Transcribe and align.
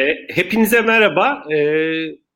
E, 0.00 0.26
hepinize 0.34 0.80
merhaba. 0.80 1.44
E, 1.54 1.56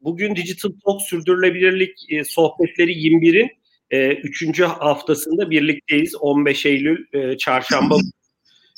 bugün 0.00 0.36
Digital 0.36 0.70
Talk 0.84 1.02
Sürdürülebilirlik 1.02 1.98
e, 2.10 2.24
Sohbetleri 2.24 2.92
21'in 2.92 3.50
e, 3.90 4.08
3. 4.12 4.60
haftasında 4.60 5.50
birlikteyiz. 5.50 6.14
15 6.20 6.66
Eylül 6.66 7.04
e, 7.12 7.36
Çarşamba. 7.36 7.96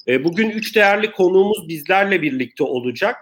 E, 0.09 0.25
bugün 0.25 0.51
üç 0.51 0.77
değerli 0.77 1.13
konuğumuz 1.13 1.69
bizlerle 1.69 2.23
birlikte 2.23 2.65
olacak. 2.65 3.17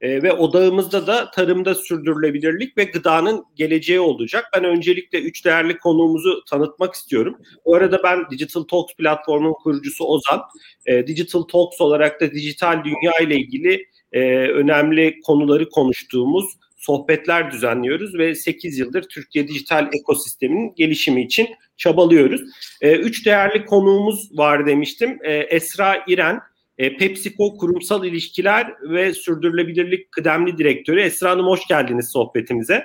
E, 0.00 0.22
ve 0.22 0.32
odağımızda 0.32 1.06
da 1.06 1.30
tarımda 1.30 1.74
sürdürülebilirlik 1.74 2.78
ve 2.78 2.84
gıdanın 2.84 3.44
geleceği 3.54 4.00
olacak. 4.00 4.44
Ben 4.56 4.64
öncelikle 4.64 5.20
üç 5.20 5.44
değerli 5.44 5.78
konuğumuzu 5.78 6.44
tanıtmak 6.44 6.94
istiyorum. 6.94 7.36
Bu 7.64 7.74
arada 7.74 8.02
ben 8.02 8.30
Digital 8.30 8.62
Talks 8.62 8.94
platformunun 8.94 9.54
kurucusu 9.62 10.04
Ozan. 10.04 10.40
E, 10.86 11.06
Digital 11.06 11.42
Talks 11.42 11.80
olarak 11.80 12.20
da 12.20 12.32
dijital 12.32 12.84
dünya 12.84 13.18
ile 13.20 13.36
ilgili 13.36 13.86
e, 14.12 14.20
önemli 14.48 15.20
konuları 15.20 15.68
konuştuğumuz 15.68 16.44
sohbetler 16.76 17.50
düzenliyoruz 17.50 18.18
ve 18.18 18.34
8 18.34 18.78
yıldır 18.78 19.02
Türkiye 19.02 19.48
dijital 19.48 19.88
ekosisteminin 19.92 20.74
gelişimi 20.74 21.22
için 21.22 21.48
çabalıyoruz. 21.76 22.40
E, 22.80 22.96
üç 22.96 23.26
değerli 23.26 23.64
konuğumuz 23.64 24.38
var 24.38 24.66
demiştim. 24.66 25.18
E, 25.22 25.32
Esra 25.32 26.04
İren, 26.08 26.40
e, 26.78 26.96
PepsiCo 26.96 27.56
Kurumsal 27.56 28.04
İlişkiler 28.04 28.74
ve 28.82 29.14
Sürdürülebilirlik 29.14 30.12
Kıdemli 30.12 30.58
Direktörü. 30.58 31.00
Esra 31.00 31.30
Hanım 31.30 31.46
hoş 31.46 31.66
geldiniz 31.66 32.12
sohbetimize. 32.12 32.84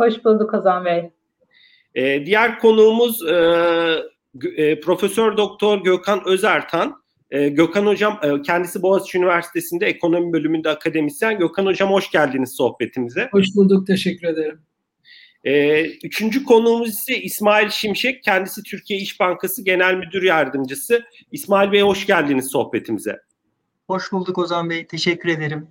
Hoş 0.00 0.24
bulduk 0.24 0.54
Ozan 0.54 0.84
Bey. 0.84 1.10
E, 1.94 2.26
diğer 2.26 2.58
konuğumuz 2.58 3.28
e, 3.28 3.34
e, 4.56 4.80
Profesör 4.80 5.36
Doktor 5.36 5.84
Gökhan 5.84 6.22
Özertan. 6.26 6.99
E, 7.30 7.48
Gökhan 7.48 7.86
Hocam 7.86 8.20
e, 8.22 8.42
kendisi 8.42 8.82
Boğaziçi 8.82 9.18
Üniversitesi'nde 9.18 9.86
ekonomi 9.86 10.32
bölümünde 10.32 10.68
akademisyen. 10.68 11.38
Gökhan 11.38 11.66
Hocam 11.66 11.90
hoş 11.90 12.10
geldiniz 12.10 12.52
sohbetimize. 12.56 13.28
Hoş 13.32 13.46
bulduk, 13.56 13.86
teşekkür 13.86 14.26
ederim. 14.26 14.60
E, 15.44 15.84
üçüncü 15.84 16.44
konuğumuz 16.44 16.88
ise 16.88 17.18
İsmail 17.18 17.70
Şimşek. 17.70 18.22
Kendisi 18.22 18.62
Türkiye 18.62 19.00
İş 19.00 19.20
Bankası 19.20 19.64
Genel 19.64 19.94
Müdür 19.94 20.22
Yardımcısı. 20.22 21.02
İsmail 21.32 21.72
Bey 21.72 21.80
hoş 21.80 22.06
geldiniz 22.06 22.50
sohbetimize. 22.50 23.20
Hoş 23.86 24.12
bulduk 24.12 24.38
Ozan 24.38 24.70
Bey, 24.70 24.86
teşekkür 24.86 25.28
ederim. 25.28 25.68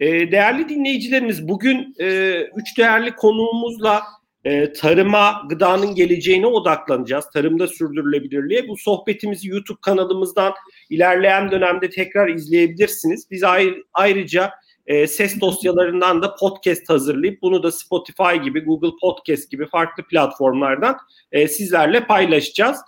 E, 0.00 0.32
değerli 0.32 0.68
dinleyicilerimiz 0.68 1.48
bugün 1.48 1.94
e, 2.00 2.38
üç 2.56 2.78
değerli 2.78 3.16
konuğumuzla 3.16 4.02
e, 4.44 4.72
tarıma, 4.72 5.42
gıdanın 5.48 5.94
geleceğine 5.94 6.46
odaklanacağız. 6.46 7.30
Tarımda 7.30 7.66
sürdürülebilirliğe. 7.66 8.68
Bu 8.68 8.76
sohbetimizi 8.76 9.48
YouTube 9.48 9.78
kanalımızdan 9.82 10.52
ilerleyen 10.90 11.50
dönemde 11.50 11.90
tekrar 11.90 12.28
izleyebilirsiniz. 12.28 13.30
Biz 13.30 13.42
ayrı, 13.42 13.84
ayrıca 13.94 14.50
e, 14.86 15.06
ses 15.06 15.40
dosyalarından 15.40 16.22
da 16.22 16.34
podcast 16.34 16.88
hazırlayıp 16.88 17.42
bunu 17.42 17.62
da 17.62 17.72
Spotify 17.72 18.36
gibi, 18.44 18.60
Google 18.60 18.96
Podcast 19.00 19.50
gibi 19.50 19.66
farklı 19.66 20.02
platformlardan 20.02 20.96
e, 21.32 21.48
sizlerle 21.48 22.06
paylaşacağız. 22.06 22.78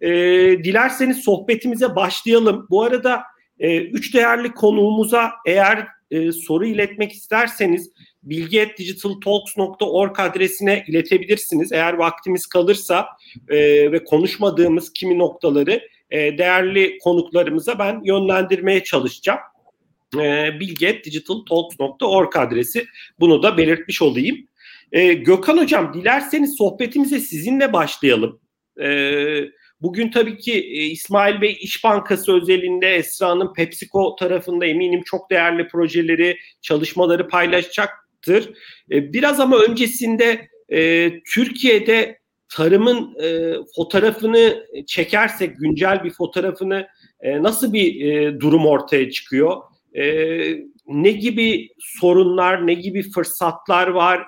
E, 0.00 0.10
dilerseniz 0.64 1.16
sohbetimize 1.16 1.96
başlayalım. 1.96 2.66
Bu 2.70 2.82
arada 2.82 3.22
e, 3.58 3.82
üç 3.82 4.14
değerli 4.14 4.54
konuğumuza 4.54 5.30
eğer 5.46 5.88
e, 6.10 6.32
soru 6.32 6.66
iletmek 6.66 7.12
isterseniz 7.12 7.90
bilgi.digitaltalks.org 8.22 10.20
adresine 10.20 10.84
iletebilirsiniz. 10.88 11.72
Eğer 11.72 11.92
vaktimiz 11.92 12.46
kalırsa 12.46 13.06
e, 13.48 13.56
ve 13.92 14.04
konuşmadığımız 14.04 14.92
kimi 14.92 15.18
noktaları 15.18 15.88
e, 16.10 16.38
değerli 16.38 16.98
konuklarımıza 16.98 17.78
ben 17.78 18.00
yönlendirmeye 18.04 18.84
çalışacağım. 18.84 19.40
E, 20.16 20.50
bilgi.digitaltalks.org 20.60 22.36
adresi. 22.36 22.86
Bunu 23.20 23.42
da 23.42 23.56
belirtmiş 23.56 24.02
olayım. 24.02 24.36
E, 24.92 25.12
Gökhan 25.12 25.58
Hocam 25.58 25.94
dilerseniz 25.94 26.56
sohbetimize 26.58 27.20
sizinle 27.20 27.72
başlayalım. 27.72 28.40
Evet 28.76 29.52
Bugün 29.82 30.10
tabii 30.10 30.38
ki 30.38 30.52
e, 30.52 30.84
İsmail 30.84 31.40
Bey 31.40 31.56
İş 31.60 31.84
Bankası 31.84 32.32
özelinde 32.32 32.94
Esra'nın 32.94 33.52
PepsiCo 33.52 34.16
tarafında 34.16 34.66
eminim 34.66 35.02
çok 35.04 35.30
değerli 35.30 35.68
projeleri, 35.68 36.38
çalışmaları 36.60 37.28
paylaşacaktır. 38.22 38.54
E, 38.90 39.12
biraz 39.12 39.40
ama 39.40 39.58
öncesinde 39.58 40.48
e, 40.68 41.10
Türkiye'de 41.34 42.18
tarımın 42.48 43.16
fotoğrafını 43.76 44.66
çekersek, 44.86 45.58
güncel 45.58 46.04
bir 46.04 46.10
fotoğrafını 46.10 46.86
nasıl 47.24 47.72
bir 47.72 48.40
durum 48.40 48.66
ortaya 48.66 49.10
çıkıyor? 49.10 49.56
ne 50.86 51.10
gibi 51.10 51.68
sorunlar, 51.78 52.66
ne 52.66 52.74
gibi 52.74 53.10
fırsatlar 53.10 53.86
var? 53.86 54.22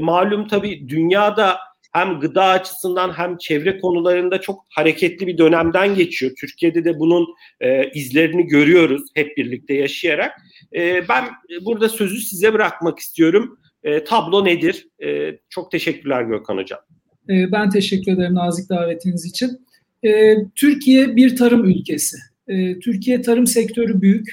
malum 0.00 0.48
tabii 0.48 0.88
dünyada 0.88 1.58
hem 1.92 2.20
gıda 2.20 2.44
açısından 2.44 3.12
hem 3.12 3.36
çevre 3.36 3.78
konularında 3.78 4.40
çok 4.40 4.64
hareketli 4.70 5.26
bir 5.26 5.38
dönemden 5.38 5.94
geçiyor. 5.94 6.32
Türkiye'de 6.40 6.84
de 6.84 6.98
bunun 6.98 7.26
e, 7.60 7.90
izlerini 7.90 8.46
görüyoruz 8.46 9.02
hep 9.14 9.36
birlikte 9.36 9.74
yaşayarak. 9.74 10.32
E, 10.74 11.08
ben 11.08 11.24
burada 11.64 11.88
sözü 11.88 12.20
size 12.20 12.52
bırakmak 12.52 12.98
istiyorum. 12.98 13.58
E, 13.82 14.04
tablo 14.04 14.44
nedir? 14.44 14.88
E, 15.04 15.38
çok 15.48 15.70
teşekkürler 15.70 16.22
Gökhan 16.22 16.56
Hocam. 16.56 16.80
E, 17.28 17.52
ben 17.52 17.70
teşekkür 17.70 18.12
ederim 18.12 18.34
nazik 18.34 18.68
davetiniz 18.68 19.26
için. 19.26 19.66
E, 20.04 20.34
Türkiye 20.54 21.16
bir 21.16 21.36
tarım 21.36 21.64
ülkesi. 21.64 22.16
E, 22.48 22.78
Türkiye 22.78 23.22
tarım 23.22 23.46
sektörü 23.46 24.00
büyük. 24.00 24.28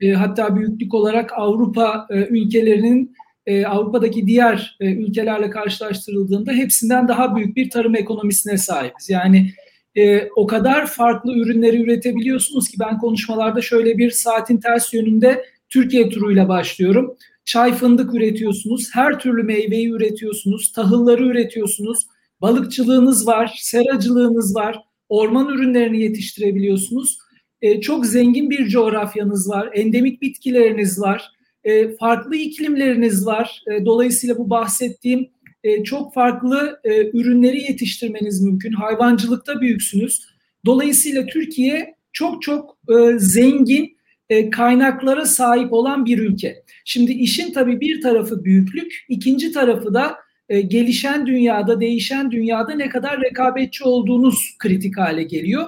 E, 0.00 0.12
hatta 0.12 0.56
büyüklük 0.56 0.94
olarak 0.94 1.32
Avrupa 1.36 2.06
e, 2.10 2.14
ülkelerinin 2.14 3.16
e, 3.48 3.66
Avrupa'daki 3.66 4.26
diğer 4.26 4.76
e, 4.80 4.92
ülkelerle 4.92 5.50
karşılaştırıldığında 5.50 6.52
hepsinden 6.52 7.08
daha 7.08 7.36
büyük 7.36 7.56
bir 7.56 7.70
tarım 7.70 7.96
ekonomisine 7.96 8.58
sahibiz. 8.58 9.10
Yani 9.10 9.50
e, 9.96 10.28
o 10.36 10.46
kadar 10.46 10.86
farklı 10.86 11.38
ürünleri 11.38 11.82
üretebiliyorsunuz 11.82 12.68
ki 12.68 12.76
ben 12.80 12.98
konuşmalarda 12.98 13.60
şöyle 13.60 13.98
bir 13.98 14.10
saatin 14.10 14.56
ters 14.56 14.94
yönünde 14.94 15.44
Türkiye 15.68 16.08
turuyla 16.08 16.48
başlıyorum. 16.48 17.16
Çay 17.44 17.74
fındık 17.74 18.14
üretiyorsunuz, 18.14 18.88
her 18.92 19.18
türlü 19.18 19.42
meyveyi 19.42 19.88
üretiyorsunuz, 19.88 20.72
tahılları 20.72 21.24
üretiyorsunuz, 21.24 22.06
balıkçılığınız 22.40 23.26
var, 23.26 23.58
seracılığınız 23.60 24.54
var, 24.56 24.78
orman 25.08 25.48
ürünlerini 25.48 26.00
yetiştirebiliyorsunuz. 26.00 27.18
E, 27.62 27.80
çok 27.80 28.06
zengin 28.06 28.50
bir 28.50 28.68
coğrafyanız 28.68 29.50
var, 29.50 29.70
endemik 29.74 30.22
bitkileriniz 30.22 31.00
var 31.00 31.37
e, 31.64 31.96
farklı 31.96 32.36
iklimleriniz 32.36 33.26
var. 33.26 33.62
E, 33.66 33.84
dolayısıyla 33.86 34.38
bu 34.38 34.50
bahsettiğim 34.50 35.28
e, 35.64 35.84
çok 35.84 36.14
farklı 36.14 36.80
e, 36.84 37.10
ürünleri 37.18 37.62
yetiştirmeniz 37.62 38.42
mümkün. 38.42 38.72
Hayvancılıkta 38.72 39.60
büyüksünüz. 39.60 40.26
Dolayısıyla 40.66 41.26
Türkiye 41.26 41.94
çok 42.12 42.42
çok 42.42 42.78
e, 42.88 43.18
zengin 43.18 43.98
e, 44.30 44.50
kaynaklara 44.50 45.26
sahip 45.26 45.72
olan 45.72 46.06
bir 46.06 46.18
ülke. 46.18 46.62
Şimdi 46.84 47.12
işin 47.12 47.52
tabii 47.52 47.80
bir 47.80 48.00
tarafı 48.00 48.44
büyüklük, 48.44 49.04
ikinci 49.08 49.52
tarafı 49.52 49.94
da 49.94 50.16
e, 50.48 50.60
gelişen 50.60 51.26
dünyada, 51.26 51.80
değişen 51.80 52.30
dünyada 52.30 52.74
ne 52.74 52.88
kadar 52.88 53.20
rekabetçi 53.20 53.84
olduğunuz 53.84 54.56
kritik 54.58 54.98
hale 54.98 55.22
geliyor 55.22 55.66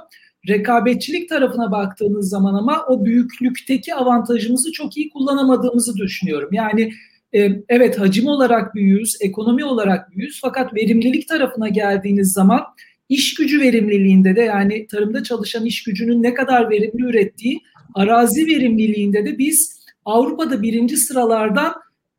rekabetçilik 0.48 1.28
tarafına 1.28 1.72
baktığınız 1.72 2.28
zaman 2.28 2.54
ama 2.54 2.84
o 2.88 3.04
büyüklükteki 3.04 3.94
avantajımızı 3.94 4.72
çok 4.72 4.96
iyi 4.96 5.10
kullanamadığımızı 5.10 5.96
düşünüyorum. 5.96 6.48
Yani 6.52 6.92
e, 7.34 7.48
evet 7.68 8.00
hacim 8.00 8.26
olarak 8.26 8.74
büyüyüz, 8.74 9.16
ekonomi 9.20 9.64
olarak 9.64 10.10
büyüyüz 10.10 10.40
fakat 10.42 10.74
verimlilik 10.74 11.28
tarafına 11.28 11.68
geldiğiniz 11.68 12.32
zaman 12.32 12.60
iş 13.08 13.34
gücü 13.34 13.60
verimliliğinde 13.60 14.36
de 14.36 14.40
yani 14.40 14.86
tarımda 14.86 15.22
çalışan 15.22 15.64
iş 15.64 15.82
gücünün 15.82 16.22
ne 16.22 16.34
kadar 16.34 16.70
verimli 16.70 17.02
ürettiği 17.02 17.60
arazi 17.94 18.46
verimliliğinde 18.46 19.26
de 19.26 19.38
biz 19.38 19.80
Avrupa'da 20.04 20.62
birinci 20.62 20.96
sıralardan 20.96 21.72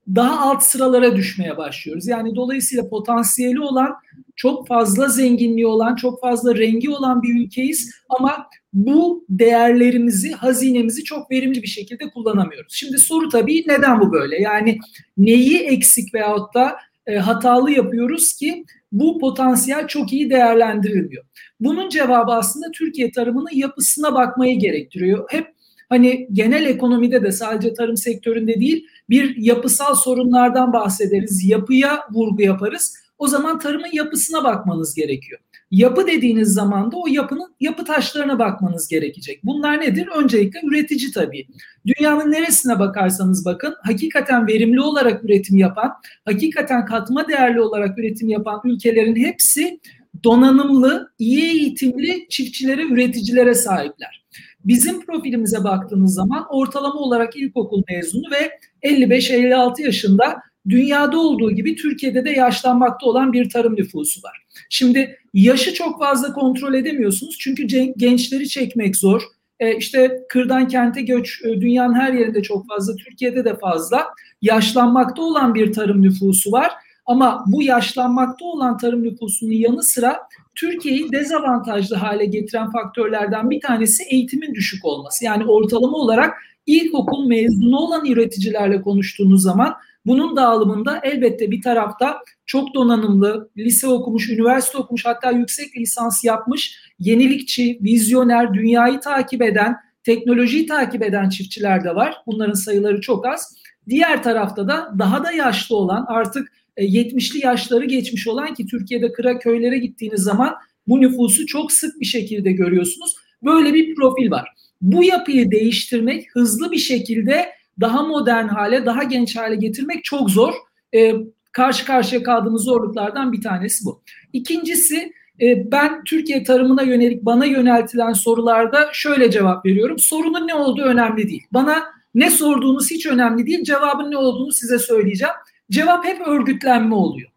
daha 0.08 0.40
alt 0.40 0.64
sıralara 0.64 1.16
düşmeye 1.16 1.58
başlıyoruz. 1.58 2.08
Yani 2.08 2.36
dolayısıyla 2.36 2.90
potansiyeli 2.90 3.60
olan, 3.60 3.96
çok 4.36 4.68
fazla 4.68 5.08
zenginliği 5.08 5.68
olan, 5.68 5.96
çok 5.96 6.22
fazla 6.22 6.56
rengi 6.56 6.90
olan 6.90 7.24
bir 7.24 7.46
ülkeyiz 7.46 7.92
ama 8.10 8.48
bu 8.74 9.26
değerlerimizi, 9.30 10.32
hazinemizi 10.32 11.04
çok 11.04 11.32
verimli 11.32 11.62
bir 11.62 11.68
şekilde 11.68 12.10
kullanamıyoruz. 12.10 12.74
Şimdi 12.74 12.98
soru 12.98 13.30
tabii 13.30 13.64
neden 13.68 14.00
bu 14.00 14.12
böyle? 14.12 14.42
Yani 14.42 14.80
neyi 15.18 15.58
eksik 15.58 16.14
veyahut 16.14 16.54
da 16.54 16.76
e, 17.08 17.18
hatalı 17.18 17.72
yapıyoruz 17.72 18.34
ki 18.34 18.66
bu 18.92 19.20
potansiyel 19.20 19.88
çok 19.88 20.14
iyi 20.14 20.30
değerlendirilmiyor. 20.30 21.24
Bunun 21.60 21.90
cevabı 21.90 22.32
aslında 22.32 22.72
Türkiye 22.72 23.12
tarımının 23.12 23.54
yapısına 23.54 24.14
bakmayı 24.14 24.60
gerektiriyor. 24.60 25.26
Hep 25.30 25.48
hani 25.90 26.28
genel 26.32 26.66
ekonomide 26.66 27.24
de 27.24 27.32
sadece 27.32 27.74
tarım 27.74 27.98
sektöründe 27.98 28.60
değil 28.60 28.88
bir 29.12 29.36
yapısal 29.36 29.96
sorunlardan 29.96 30.74
bahsederiz. 30.74 31.50
Yapıya 31.50 32.00
vurgu 32.12 32.42
yaparız. 32.42 32.94
o 33.18 33.28
zaman 33.28 33.60
tarımın 33.60 33.92
yapısına 33.94 34.44
bakmanız 34.44 34.96
gerekiyor. 34.96 35.40
Yapı 35.72 36.08
dediğiniz 36.08 36.54
zaman 36.54 36.92
da 36.92 36.98
o 36.98 37.08
yapının 37.08 37.56
yapı 37.60 37.86
taşlarına 37.86 38.40
bakmanız 38.40 38.88
gerekecek. 38.88 39.40
Bunlar 39.44 39.82
nedir? 39.82 40.08
Öncelikle 40.16 40.60
üretici 40.64 41.12
tabii. 41.12 41.48
Dünyanın 41.86 42.32
neresine 42.32 42.80
bakarsanız 42.80 43.46
bakın 43.46 43.76
hakikaten 43.84 44.48
verimli 44.48 44.82
olarak 44.82 45.24
üretim 45.24 45.58
yapan, 45.58 45.92
hakikaten 46.26 46.86
katma 46.86 47.28
değerli 47.28 47.62
olarak 47.62 48.00
üretim 48.00 48.30
yapan 48.30 48.62
ülkelerin 48.64 49.16
hepsi 49.16 49.80
donanımlı, 50.24 51.12
iyi 51.20 51.44
eğitimli 51.44 52.28
çiftçilere, 52.30 52.82
üreticilere 52.84 53.54
sahipler. 53.56 54.22
Bizim 54.66 55.06
profilimize 55.06 55.64
baktığınız 55.64 56.14
zaman 56.14 56.46
ortalama 56.50 57.00
olarak 57.00 57.36
ilkokul 57.36 57.84
mezunu 57.90 58.32
ve 58.32 58.52
55-56 58.84 59.82
yaşında 59.82 60.42
dünyada 60.70 61.20
olduğu 61.20 61.52
gibi 61.52 61.76
Türkiye'de 61.76 62.26
de 62.26 62.30
yaşlanmakta 62.30 63.06
olan 63.06 63.34
bir 63.34 63.50
tarım 63.50 63.76
nüfusu 63.76 64.24
var. 64.24 64.46
Şimdi 64.70 65.18
yaşı 65.34 65.74
çok 65.74 66.00
fazla 66.00 66.34
kontrol 66.34 66.74
edemiyorsunuz 66.74 67.38
çünkü 67.40 67.64
gençleri 67.98 68.50
çekmek 68.50 68.96
zor. 68.96 69.22
E 69.60 69.78
işte 69.78 70.20
kırdan 70.30 70.68
kente 70.68 71.02
göç 71.02 71.42
e, 71.46 71.62
dünyanın 71.62 71.94
her 71.94 72.14
yerinde 72.14 72.42
çok 72.42 72.68
fazla, 72.68 72.96
Türkiye'de 72.96 73.46
de 73.46 73.58
fazla. 73.60 74.08
Yaşlanmakta 74.42 75.22
olan 75.22 75.56
bir 75.56 75.74
tarım 75.74 76.02
nüfusu 76.02 76.52
var. 76.52 76.72
Ama 77.06 77.44
bu 77.48 77.64
yaşlanmakta 77.64 78.46
olan 78.46 78.78
tarım 78.78 79.04
nüfusunun 79.04 79.52
yanı 79.52 79.84
sıra 79.84 80.20
Türkiye'yi 80.56 81.12
dezavantajlı 81.12 81.96
hale 81.96 82.26
getiren 82.26 82.72
faktörlerden 82.72 83.50
bir 83.50 83.62
tanesi 83.62 84.04
eğitimin 84.04 84.54
düşük 84.54 84.86
olması. 84.86 85.26
Yani 85.26 85.46
ortalama 85.46 85.98
olarak 85.98 86.38
ilkokul 86.66 87.28
mezunu 87.28 87.78
olan 87.78 88.06
üreticilerle 88.06 88.82
konuştuğunuz 88.82 89.44
zaman 89.44 89.76
bunun 90.06 90.36
dağılımında 90.36 91.00
elbette 91.04 91.52
bir 91.52 91.62
tarafta 91.62 92.18
çok 92.46 92.74
donanımlı, 92.74 93.50
lise 93.58 93.88
okumuş, 93.88 94.30
üniversite 94.30 94.78
okumuş 94.78 95.06
hatta 95.06 95.32
yüksek 95.32 95.78
lisans 95.78 96.24
yapmış, 96.24 96.80
yenilikçi, 97.00 97.80
vizyoner, 97.82 98.54
dünyayı 98.54 99.00
takip 99.00 99.42
eden, 99.42 99.76
teknolojiyi 100.04 100.66
takip 100.66 101.04
eden 101.04 101.30
çiftçiler 101.30 101.84
de 101.84 101.96
var. 101.96 102.16
Bunların 102.28 102.54
sayıları 102.54 103.02
çok 103.02 103.28
az. 103.28 103.56
Diğer 103.90 104.24
tarafta 104.24 104.68
da 104.68 104.94
daha 105.00 105.24
da 105.24 105.32
yaşlı 105.32 105.76
olan 105.76 106.06
artık 106.08 106.52
70'li 106.78 107.40
e, 107.40 107.48
yaşları 107.48 107.86
geçmiş 107.86 108.28
olan 108.28 108.54
ki 108.54 108.66
Türkiye'de 108.66 109.12
kıra 109.12 109.40
köylere 109.40 109.78
gittiğiniz 109.78 110.22
zaman 110.22 110.56
bu 110.88 111.02
nüfusu 111.02 111.46
çok 111.46 111.72
sık 111.72 112.00
bir 112.00 112.06
şekilde 112.06 112.52
görüyorsunuz. 112.52 113.16
Böyle 113.44 113.74
bir 113.74 113.96
profil 113.96 114.32
var. 114.32 114.50
Bu 114.82 115.04
yapıyı 115.04 115.52
değiştirmek 115.52 116.36
hızlı 116.36 116.72
bir 116.72 116.78
şekilde 116.78 117.46
daha 117.80 118.04
modern 118.04 118.48
hale, 118.48 118.86
daha 118.86 119.04
genç 119.04 119.38
hale 119.38 119.56
getirmek 119.56 120.04
çok 120.04 120.30
zor. 120.30 120.54
E, 120.96 121.14
karşı 121.52 121.86
karşıya 121.86 122.24
kaldığımız 122.24 122.64
zorluklardan 122.64 123.32
bir 123.32 123.42
tanesi 123.42 123.86
bu. 123.86 124.02
İkincisi 124.34 125.14
e, 125.42 125.72
ben 125.72 126.04
Türkiye 126.04 126.44
tarımına 126.44 126.82
yönelik 126.82 127.26
bana 127.26 127.46
yöneltilen 127.46 128.14
sorularda 128.14 128.90
şöyle 128.94 129.32
cevap 129.32 129.66
veriyorum. 129.66 130.00
Sorunun 130.00 130.48
ne 130.48 130.56
olduğu 130.56 130.82
önemli 130.82 131.30
değil. 131.30 131.44
Bana 131.54 131.84
ne 132.16 132.32
sorduğunuz 132.32 132.92
hiç 132.92 133.06
önemli 133.06 133.46
değil. 133.46 133.64
Cevabın 133.64 134.12
ne 134.12 134.18
olduğunu 134.18 134.52
size 134.52 134.80
söyleyeceğim. 134.80 135.34
Cevap 135.72 136.06
hep 136.06 136.28
örgütlenme 136.28 136.96
oluyor. 136.96 137.30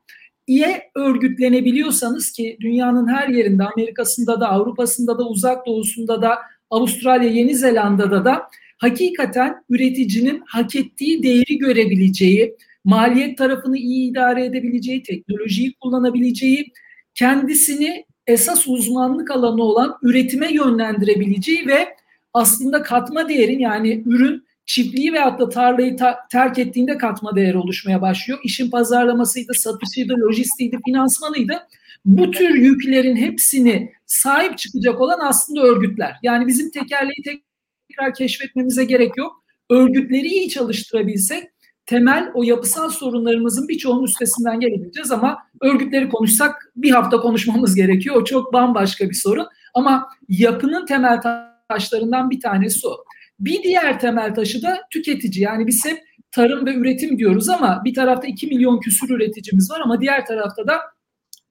İyi 0.46 0.66
örgütlenebiliyorsanız 0.94 2.32
ki 2.32 2.56
dünyanın 2.60 3.08
her 3.08 3.28
yerinde 3.28 3.64
Amerika'sında 3.64 4.40
da 4.40 4.48
Avrupa'sında 4.48 5.18
da 5.18 5.28
uzak 5.28 5.66
doğusunda 5.66 6.22
da 6.22 6.38
Avustralya, 6.70 7.30
Yeni 7.30 7.54
Zelanda'da 7.54 8.24
da 8.24 8.50
hakikaten 8.78 9.64
üreticinin 9.70 10.42
hak 10.46 10.76
ettiği 10.76 11.22
değeri 11.22 11.58
görebileceği, 11.58 12.56
maliyet 12.84 13.38
tarafını 13.38 13.78
iyi 13.78 14.10
idare 14.10 14.44
edebileceği, 14.44 15.02
teknolojiyi 15.02 15.74
kullanabileceği, 15.74 16.72
kendisini 17.14 18.04
esas 18.26 18.68
uzmanlık 18.68 19.30
alanı 19.30 19.62
olan 19.62 19.98
üretime 20.02 20.52
yönlendirebileceği 20.52 21.66
ve 21.66 21.88
aslında 22.32 22.82
katma 22.82 23.28
değerin 23.28 23.58
yani 23.58 24.02
ürün 24.06 24.44
çiftliği 24.66 25.12
veyahut 25.12 25.40
da 25.40 25.48
tarlayı 25.48 25.96
ta- 25.96 26.18
terk 26.32 26.58
ettiğinde 26.58 26.98
katma 26.98 27.36
değer 27.36 27.54
oluşmaya 27.54 28.02
başlıyor. 28.02 28.40
İşin 28.44 28.70
pazarlamasıydı, 28.70 29.54
satışıydı, 29.54 30.12
lojistiğiydi, 30.12 30.78
finansmanıydı. 30.86 31.66
Bu 32.04 32.30
tür 32.30 32.54
yüklerin 32.54 33.16
hepsini 33.16 33.92
sahip 34.06 34.58
çıkacak 34.58 35.00
olan 35.00 35.18
aslında 35.22 35.62
örgütler. 35.62 36.16
Yani 36.22 36.46
bizim 36.46 36.70
tekerleği 36.70 37.42
tekrar 37.88 38.14
keşfetmemize 38.14 38.84
gerek 38.84 39.16
yok. 39.16 39.44
Örgütleri 39.70 40.26
iyi 40.26 40.48
çalıştırabilsek 40.48 41.44
temel 41.86 42.30
o 42.34 42.42
yapısal 42.42 42.90
sorunlarımızın 42.90 43.68
birçoğunun 43.68 44.04
üstesinden 44.04 44.60
gelebileceğiz 44.60 45.12
ama 45.12 45.38
örgütleri 45.60 46.08
konuşsak 46.08 46.72
bir 46.76 46.90
hafta 46.90 47.20
konuşmamız 47.20 47.74
gerekiyor. 47.76 48.16
O 48.16 48.24
çok 48.24 48.52
bambaşka 48.52 49.10
bir 49.10 49.14
sorun. 49.14 49.46
Ama 49.74 50.08
yapının 50.28 50.86
temel 50.86 51.20
taşlarından 51.68 52.30
bir 52.30 52.40
tanesi 52.40 52.88
o. 52.88 53.04
Bir 53.40 53.62
diğer 53.62 54.00
temel 54.00 54.34
taşı 54.34 54.62
da 54.62 54.80
tüketici. 54.90 55.44
Yani 55.44 55.66
biz 55.66 55.84
hep 55.86 55.98
tarım 56.30 56.66
ve 56.66 56.74
üretim 56.74 57.18
diyoruz 57.18 57.48
ama 57.48 57.82
bir 57.84 57.94
tarafta 57.94 58.26
2 58.26 58.46
milyon 58.46 58.80
küsur 58.80 59.10
üreticimiz 59.10 59.70
var 59.70 59.80
ama 59.84 60.00
diğer 60.00 60.26
tarafta 60.26 60.66
da 60.66 60.80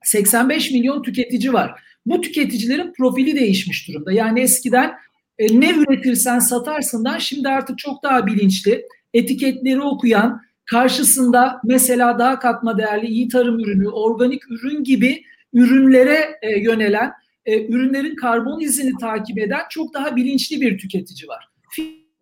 85 0.03 0.71
milyon 0.71 1.01
tüketici 1.01 1.53
var. 1.53 1.79
Bu 2.05 2.21
tüketicilerin 2.21 2.93
profili 2.97 3.35
değişmiş 3.35 3.87
durumda. 3.87 4.11
Yani 4.11 4.41
eskiden 4.41 4.93
e, 5.39 5.59
ne 5.59 5.69
üretirsen 5.69 6.39
satarsından 6.39 7.17
şimdi 7.17 7.49
artık 7.49 7.77
çok 7.77 8.03
daha 8.03 8.27
bilinçli, 8.27 8.85
etiketleri 9.13 9.81
okuyan, 9.81 10.41
karşısında 10.65 11.61
mesela 11.63 12.19
daha 12.19 12.39
katma 12.39 12.77
değerli 12.77 13.07
iyi 13.07 13.27
tarım 13.27 13.59
ürünü, 13.59 13.87
organik 13.87 14.41
ürün 14.49 14.83
gibi 14.83 15.23
ürünlere 15.53 16.39
e, 16.41 16.59
yönelen, 16.59 17.11
e, 17.45 17.67
ürünlerin 17.67 18.15
karbon 18.15 18.59
izini 18.59 18.91
takip 19.01 19.37
eden 19.37 19.61
çok 19.69 19.93
daha 19.93 20.15
bilinçli 20.15 20.61
bir 20.61 20.77
tüketici 20.77 21.27
var. 21.27 21.49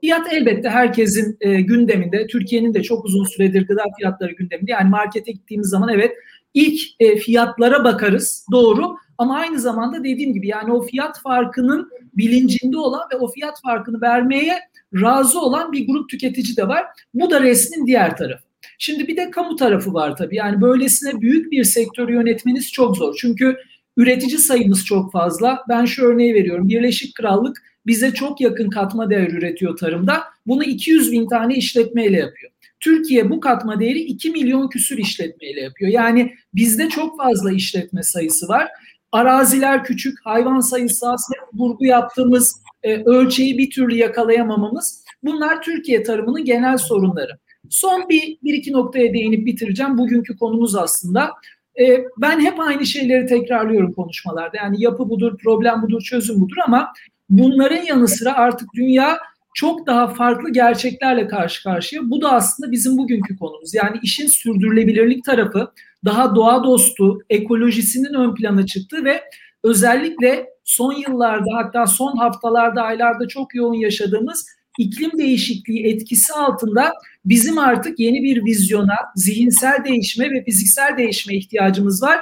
Fiyat 0.02 0.34
elbette 0.34 0.70
herkesin 0.70 1.38
e, 1.42 1.62
gündeminde. 1.62 2.28
Türkiye'nin 2.28 2.74
de 2.74 2.84
çok 2.84 3.06
uzun 3.06 3.24
süredir 3.24 3.68
gıda 3.68 3.84
fiyatları 3.98 4.32
gündeminde. 4.32 4.72
Yani 4.72 4.90
markete 4.90 5.32
gittiğimiz 5.32 5.68
zaman 5.68 5.90
evet 5.90 6.12
ilk 6.54 6.80
e, 7.00 7.16
fiyatlara 7.16 7.84
bakarız 7.84 8.46
doğru 8.52 8.96
ama 9.18 9.36
aynı 9.36 9.60
zamanda 9.60 10.04
dediğim 10.04 10.34
gibi 10.34 10.48
yani 10.48 10.74
o 10.74 10.82
fiyat 10.82 11.22
farkının 11.22 11.90
bilincinde 12.14 12.78
olan 12.78 13.02
ve 13.14 13.18
o 13.18 13.28
fiyat 13.28 13.62
farkını 13.62 14.02
vermeye 14.02 14.60
razı 14.94 15.40
olan 15.40 15.72
bir 15.72 15.88
grup 15.88 16.10
tüketici 16.10 16.58
de 16.58 16.68
var. 16.68 16.86
Bu 17.14 17.30
da 17.30 17.42
resmin 17.42 17.86
diğer 17.86 18.18
tarafı. 18.18 18.44
Şimdi 18.78 19.08
bir 19.08 19.18
de 19.18 19.32
kamu 19.32 19.56
tarafı 19.56 19.94
var 19.94 20.16
tabii. 20.16 20.36
Yani 20.36 20.62
böylesine 20.62 21.22
büyük 21.22 21.52
bir 21.52 21.64
sektörü 21.64 22.14
yönetmeniz 22.14 22.72
çok 22.72 22.98
zor. 22.98 23.16
Çünkü 23.22 23.58
üretici 23.98 24.38
sayımız 24.38 24.86
çok 24.86 25.12
fazla. 25.12 25.64
Ben 25.70 25.86
şu 25.86 26.06
örneği 26.06 26.34
veriyorum. 26.34 26.70
Birleşik 26.70 27.16
Krallık 27.16 27.58
bize 27.86 28.14
çok 28.14 28.42
yakın 28.42 28.70
katma 28.70 29.10
değer 29.10 29.32
üretiyor 29.32 29.78
tarımda. 29.78 30.24
Bunu 30.48 30.64
200 30.64 31.12
bin 31.12 31.28
tane 31.28 31.56
işletmeyle 31.56 32.18
yapıyor. 32.18 32.51
Türkiye 32.82 33.30
bu 33.30 33.40
katma 33.40 33.80
değeri 33.80 34.00
2 34.00 34.30
milyon 34.30 34.68
küsür 34.68 34.98
işletmeyle 34.98 35.62
yapıyor. 35.62 35.92
Yani 35.92 36.34
bizde 36.54 36.90
çok 36.90 37.18
fazla 37.18 37.52
işletme 37.52 38.04
sayısı 38.04 38.48
var. 38.48 38.68
Araziler 39.12 39.84
küçük, 39.84 40.26
hayvan 40.26 40.60
sayısı 40.60 41.10
az, 41.10 41.26
vurgu 41.54 41.86
yaptığımız 41.86 42.62
e, 42.84 43.04
ölçeği 43.04 43.58
bir 43.58 43.70
türlü 43.70 43.96
yakalayamamamız. 43.96 45.04
Bunlar 45.24 45.62
Türkiye 45.62 46.04
tarımının 46.04 46.46
genel 46.46 46.78
sorunları. 46.78 47.32
Son 47.70 48.10
bir, 48.10 48.38
bir 48.44 48.54
iki 48.54 48.72
noktaya 48.72 49.14
değinip 49.14 49.46
bitireceğim. 49.46 49.98
Bugünkü 49.98 50.38
konumuz 50.38 50.76
aslında. 50.76 51.32
E, 51.80 52.04
ben 52.18 52.40
hep 52.40 52.60
aynı 52.60 52.86
şeyleri 52.86 53.26
tekrarlıyorum 53.26 53.94
konuşmalarda. 53.94 54.58
Yani 54.58 54.82
yapı 54.82 55.10
budur, 55.10 55.38
problem 55.44 55.82
budur, 55.82 56.02
çözüm 56.02 56.42
budur 56.42 56.58
ama 56.66 56.94
bunların 57.30 57.84
yanı 57.84 58.08
sıra 58.08 58.34
artık 58.34 58.74
dünya 58.74 59.18
çok 59.54 59.88
daha 59.88 60.08
farklı 60.08 60.54
gerçeklerle 60.54 61.28
karşı 61.28 61.64
karşıya. 61.64 62.02
Bu 62.10 62.22
da 62.22 62.32
aslında 62.32 62.72
bizim 62.72 62.98
bugünkü 62.98 63.38
konumuz. 63.38 63.74
Yani 63.74 64.00
işin 64.04 64.28
sürdürülebilirlik 64.28 65.24
tarafı 65.24 65.72
daha 66.06 66.36
doğa 66.36 66.64
dostu, 66.64 67.20
ekolojisinin 67.30 68.14
ön 68.14 68.36
plana 68.36 68.66
çıktı 68.66 69.06
ve 69.06 69.22
özellikle 69.64 70.50
son 70.64 70.94
yıllarda 70.94 71.56
hatta 71.56 71.88
son 71.88 72.18
haftalarda, 72.18 72.82
aylarda 72.82 73.28
çok 73.28 73.56
yoğun 73.56 73.74
yaşadığımız 73.74 74.46
iklim 74.80 75.12
değişikliği 75.18 75.88
etkisi 75.88 76.34
altında 76.34 76.92
bizim 77.26 77.58
artık 77.58 78.00
yeni 78.00 78.24
bir 78.24 78.46
vizyona, 78.46 78.96
zihinsel 79.16 79.84
değişime 79.84 80.32
ve 80.32 80.44
fiziksel 80.44 80.98
değişime 80.98 81.36
ihtiyacımız 81.36 82.04
var. 82.04 82.20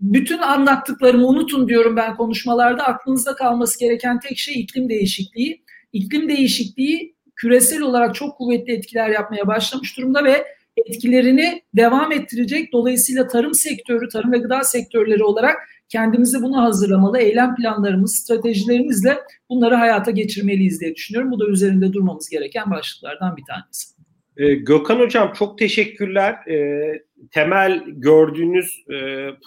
Bütün 0.00 0.38
anlattıklarımı 0.38 1.26
unutun 1.26 1.68
diyorum 1.68 1.96
ben 1.96 2.16
konuşmalarda. 2.16 2.84
Aklınızda 2.84 3.34
kalması 3.34 3.78
gereken 3.78 4.20
tek 4.20 4.38
şey 4.38 4.60
iklim 4.60 4.88
değişikliği. 4.88 5.65
İklim 5.96 6.28
değişikliği 6.28 7.16
küresel 7.36 7.82
olarak 7.82 8.14
çok 8.14 8.38
kuvvetli 8.38 8.72
etkiler 8.72 9.10
yapmaya 9.10 9.46
başlamış 9.46 9.98
durumda 9.98 10.24
ve 10.24 10.44
etkilerini 10.76 11.62
devam 11.76 12.12
ettirecek. 12.12 12.72
Dolayısıyla 12.72 13.28
tarım 13.28 13.54
sektörü, 13.54 14.08
tarım 14.08 14.32
ve 14.32 14.38
gıda 14.38 14.62
sektörleri 14.62 15.24
olarak 15.24 15.56
kendimizi 15.88 16.42
buna 16.42 16.62
hazırlamalı, 16.62 17.18
eylem 17.18 17.54
planlarımız, 17.54 18.16
stratejilerimizle 18.16 19.18
bunları 19.48 19.74
hayata 19.74 20.10
geçirmeliyiz 20.10 20.80
diye 20.80 20.94
düşünüyorum. 20.94 21.30
Bu 21.30 21.40
da 21.40 21.46
üzerinde 21.46 21.92
durmamız 21.92 22.28
gereken 22.28 22.70
başlıklardan 22.70 23.36
bir 23.36 23.44
tanesi. 23.44 23.96
Ee, 24.36 24.54
Gökhan 24.54 25.00
Hocam 25.00 25.32
çok 25.32 25.58
teşekkürler. 25.58 26.34
Ee, 26.50 27.02
temel 27.30 27.82
gördüğünüz 27.86 28.84
e, 28.88 28.94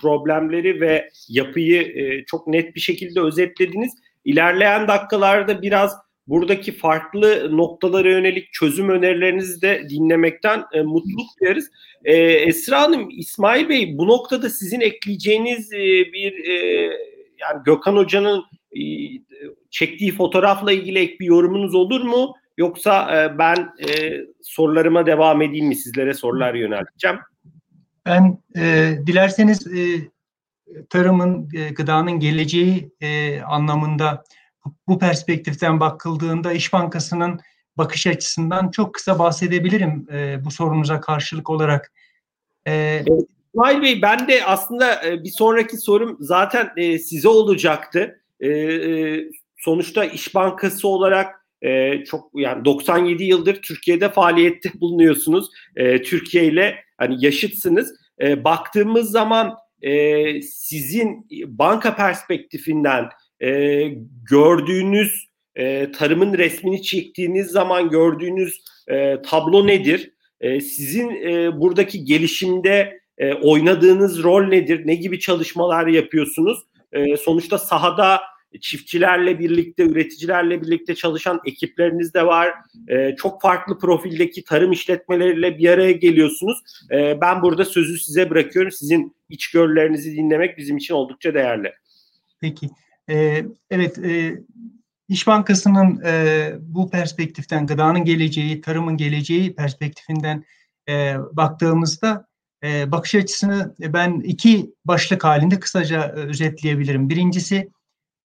problemleri 0.01 0.81
ve 0.81 1.09
yapıyı 1.29 1.81
e, 1.81 2.25
çok 2.25 2.47
net 2.47 2.75
bir 2.75 2.79
şekilde 2.79 3.21
özetlediniz. 3.21 3.93
İlerleyen 4.25 4.87
dakikalarda 4.87 5.61
biraz 5.61 6.08
buradaki 6.29 6.71
farklı 6.71 7.57
noktalara 7.57 8.09
yönelik 8.09 8.53
çözüm 8.53 8.89
önerilerinizi 8.89 9.61
de 9.61 9.87
dinlemekten 9.89 10.63
e, 10.73 10.81
mutluluk 10.81 11.27
duyarız. 11.41 11.71
E, 12.03 12.15
Esra 12.17 12.81
Hanım, 12.81 13.09
İsmail 13.11 13.69
Bey 13.69 13.97
bu 13.97 14.07
noktada 14.07 14.49
sizin 14.49 14.81
ekleyeceğiniz 14.81 15.73
e, 15.73 15.77
bir 16.13 16.45
e, 16.45 16.55
yani 17.39 17.63
Gökhan 17.65 17.95
Hoca'nın 17.95 18.43
e, 18.71 18.81
çektiği 19.69 20.11
fotoğrafla 20.11 20.71
ilgili 20.71 20.99
ek 20.99 21.19
bir 21.19 21.25
yorumunuz 21.25 21.75
olur 21.75 22.01
mu? 22.01 22.33
Yoksa 22.57 23.23
e, 23.23 23.37
ben 23.37 23.55
e, 23.87 24.17
sorularıma 24.41 25.05
devam 25.05 25.41
edeyim 25.41 25.67
mi? 25.67 25.75
Sizlere 25.75 26.13
sorular 26.13 26.53
yönelteceğim. 26.53 27.17
Ben 28.05 28.37
e, 28.57 28.93
dilerseniz 29.05 29.67
e, 29.67 29.81
tarımın, 30.89 31.49
e, 31.55 31.69
gıdanın 31.69 32.19
geleceği 32.19 32.91
e, 33.01 33.41
anlamında 33.41 34.23
bu 34.87 34.99
perspektiften 34.99 35.79
bakıldığında 35.79 36.53
İş 36.53 36.73
Bankası'nın 36.73 37.39
bakış 37.77 38.07
açısından 38.07 38.71
çok 38.71 38.93
kısa 38.93 39.19
bahsedebilirim 39.19 40.07
e, 40.11 40.45
bu 40.45 40.51
sorunuza 40.51 41.01
karşılık 41.01 41.49
olarak. 41.49 41.91
E, 42.67 43.03
İsmail 43.53 43.81
Bey 43.81 44.01
ben 44.01 44.27
de 44.27 44.45
aslında 44.45 45.07
e, 45.07 45.23
bir 45.23 45.29
sonraki 45.29 45.77
sorum 45.77 46.17
zaten 46.19 46.71
e, 46.77 46.99
size 46.99 47.27
olacaktı. 47.27 48.21
E, 48.43 48.49
sonuçta 49.57 50.05
İş 50.05 50.35
Bankası 50.35 50.87
olarak 50.87 51.39
çok 52.05 52.31
yani 52.33 52.65
97 52.65 53.23
yıldır 53.23 53.61
Türkiye'de 53.61 54.09
faaliyette 54.09 54.69
bulunuyorsunuz. 54.81 55.49
Türkiye 56.05 56.45
ile 56.45 56.75
hani 56.97 57.25
yaşıtsınız. 57.25 57.95
Baktığımız 58.21 59.11
zaman 59.11 59.57
sizin 60.41 61.27
banka 61.47 61.95
perspektifinden 61.95 63.09
e, 63.41 63.83
gördüğünüz 64.29 65.29
e, 65.55 65.91
tarımın 65.91 66.37
resmini 66.37 66.81
çektiğiniz 66.81 67.47
zaman 67.47 67.89
gördüğünüz 67.89 68.61
e, 68.87 69.21
tablo 69.21 69.67
nedir? 69.67 70.11
E, 70.41 70.61
sizin 70.61 71.09
e, 71.09 71.59
buradaki 71.59 72.05
gelişimde 72.05 72.99
e, 73.17 73.33
oynadığınız 73.33 74.23
rol 74.23 74.43
nedir? 74.43 74.81
Ne 74.85 74.95
gibi 74.95 75.19
çalışmalar 75.19 75.87
yapıyorsunuz? 75.87 76.59
E, 76.91 77.17
sonuçta 77.17 77.57
sahada 77.57 78.21
çiftçilerle 78.61 79.39
birlikte, 79.39 79.83
üreticilerle 79.83 80.61
birlikte 80.61 80.95
çalışan 80.95 81.41
ekipleriniz 81.45 82.13
de 82.13 82.25
var. 82.25 82.53
E, 82.87 83.15
çok 83.15 83.41
farklı 83.41 83.79
profildeki 83.79 84.43
tarım 84.43 84.71
işletmeleriyle 84.71 85.57
bir 85.57 85.69
araya 85.69 85.91
geliyorsunuz. 85.91 86.63
E, 86.91 87.21
ben 87.21 87.41
burada 87.41 87.65
sözü 87.65 87.99
size 87.99 88.29
bırakıyorum. 88.29 88.71
Sizin 88.71 89.15
içgörülerinizi 89.29 90.15
dinlemek 90.15 90.57
bizim 90.57 90.77
için 90.77 90.93
oldukça 90.93 91.33
değerli. 91.33 91.73
Peki. 92.41 92.69
Ee, 93.09 93.45
evet, 93.69 93.97
e, 93.97 94.39
İş 95.07 95.27
Bankası'nın 95.27 96.01
e, 96.05 96.53
bu 96.61 96.89
perspektiften, 96.89 97.67
gıdanın 97.67 98.05
geleceği, 98.05 98.61
tarımın 98.61 98.97
geleceği 98.97 99.55
perspektifinden 99.55 100.43
e, 100.89 101.15
baktığımızda 101.31 102.27
e, 102.63 102.91
bakış 102.91 103.15
açısını 103.15 103.75
ben 103.79 104.19
iki 104.19 104.73
başlık 104.85 105.23
halinde 105.23 105.59
kısaca 105.59 106.03
e, 106.03 106.11
özetleyebilirim. 106.11 107.09
Birincisi, 107.09 107.69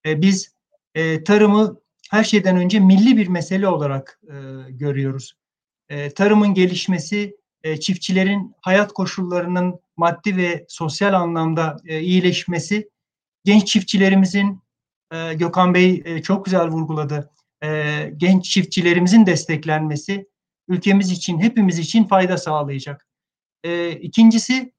e, 0.06 0.22
biz 0.22 0.54
e, 0.94 1.24
tarımı 1.24 1.80
her 2.10 2.24
şeyden 2.24 2.56
önce 2.56 2.80
milli 2.80 3.16
bir 3.16 3.28
mesele 3.28 3.68
olarak 3.68 4.20
e, 4.28 4.34
görüyoruz. 4.70 5.34
E, 5.88 6.10
tarımın 6.10 6.54
gelişmesi, 6.54 7.36
e, 7.62 7.80
çiftçilerin 7.80 8.54
hayat 8.60 8.92
koşullarının 8.92 9.80
maddi 9.96 10.36
ve 10.36 10.64
sosyal 10.68 11.12
anlamda 11.12 11.76
e, 11.86 12.00
iyileşmesi, 12.00 12.90
genç 13.44 13.68
çiftçilerimizin 13.68 14.63
e, 15.12 15.34
Gökhan 15.34 15.75
Bey 15.75 16.02
e, 16.04 16.23
çok 16.23 16.44
güzel 16.44 16.68
vurguladı. 16.68 17.30
E, 17.64 18.11
genç 18.16 18.44
çiftçilerimizin 18.44 19.26
desteklenmesi 19.26 20.28
ülkemiz 20.68 21.11
için, 21.11 21.40
hepimiz 21.40 21.78
için 21.78 22.04
fayda 22.04 22.37
sağlayacak. 22.37 23.06
E, 23.64 23.92
ikincisi, 23.92 24.73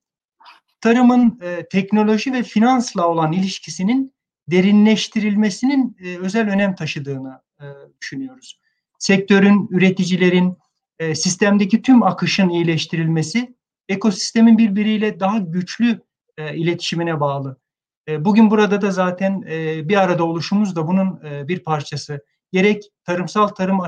tarımın 0.82 1.39
e, 1.41 1.67
teknoloji 1.70 2.34
ve 2.34 2.44
finansla 2.44 3.08
olan 3.08 3.32
ilişkisinin 3.32 4.13
derinleştirilmesinin 4.48 5.98
e, 6.03 6.17
özel 6.17 6.50
önem 6.50 6.75
taşıdığını 6.75 7.41
e, 7.62 7.65
düşünüyoruz. 8.01 8.60
Sektörün, 9.00 9.67
üreticilerin, 9.72 10.58
e, 11.00 11.15
sistemdeki 11.15 11.82
tüm 11.82 12.03
akışın 12.03 12.50
iyileştirilmesi, 12.50 13.55
ekosistemin 13.89 14.58
birbiriyle 14.58 15.20
daha 15.20 15.38
güçlü 15.38 16.01
e, 16.38 16.55
iletişimine 16.58 17.20
bağlı. 17.20 17.58
E, 18.07 18.25
bugün 18.25 18.51
burada 18.51 18.81
da 18.81 18.91
zaten 18.91 19.43
e, 19.50 19.89
bir 19.89 19.97
arada 19.97 20.24
oluşumuz 20.24 20.75
da 20.75 20.88
bunun 20.88 21.19
e, 21.25 21.47
bir 21.47 21.59
parçası. 21.59 22.25
Gerek 22.51 22.83
tarımsal 23.03 23.47
tarım 23.47 23.79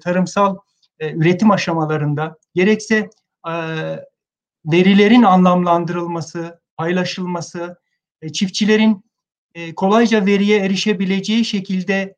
tarımsal 0.00 0.56
üretim 1.00 1.50
aşamalarında 1.50 2.38
gerekse 2.54 3.10
verilerin 4.66 5.22
anlamlandırılması, 5.22 6.60
paylaşılması, 6.76 7.76
çiftçilerin 8.32 9.04
kolayca 9.76 10.26
veriye 10.26 10.58
erişebileceği 10.58 11.44
şekilde 11.44 12.16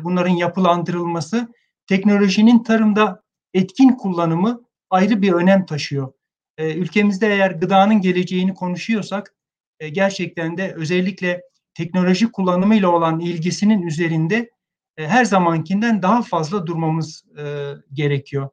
bunların 0.00 0.34
yapılandırılması, 0.34 1.48
teknolojinin 1.86 2.62
tarımda 2.62 3.22
etkin 3.54 3.88
kullanımı 3.88 4.62
ayrı 4.90 5.22
bir 5.22 5.32
önem 5.32 5.66
taşıyor. 5.66 6.12
Ülkemizde 6.58 7.26
eğer 7.26 7.50
gıdanın 7.50 8.00
geleceğini 8.00 8.54
konuşuyorsak 8.54 9.34
e, 9.82 9.88
gerçekten 9.88 10.56
de 10.56 10.74
özellikle 10.76 11.42
teknoloji 11.74 12.32
kullanımıyla 12.32 12.88
olan 12.88 13.20
ilgisinin 13.20 13.82
üzerinde 13.82 14.50
e, 14.96 15.08
her 15.08 15.24
zamankinden 15.24 16.02
daha 16.02 16.22
fazla 16.22 16.66
durmamız 16.66 17.24
e, 17.38 17.72
gerekiyor. 17.92 18.48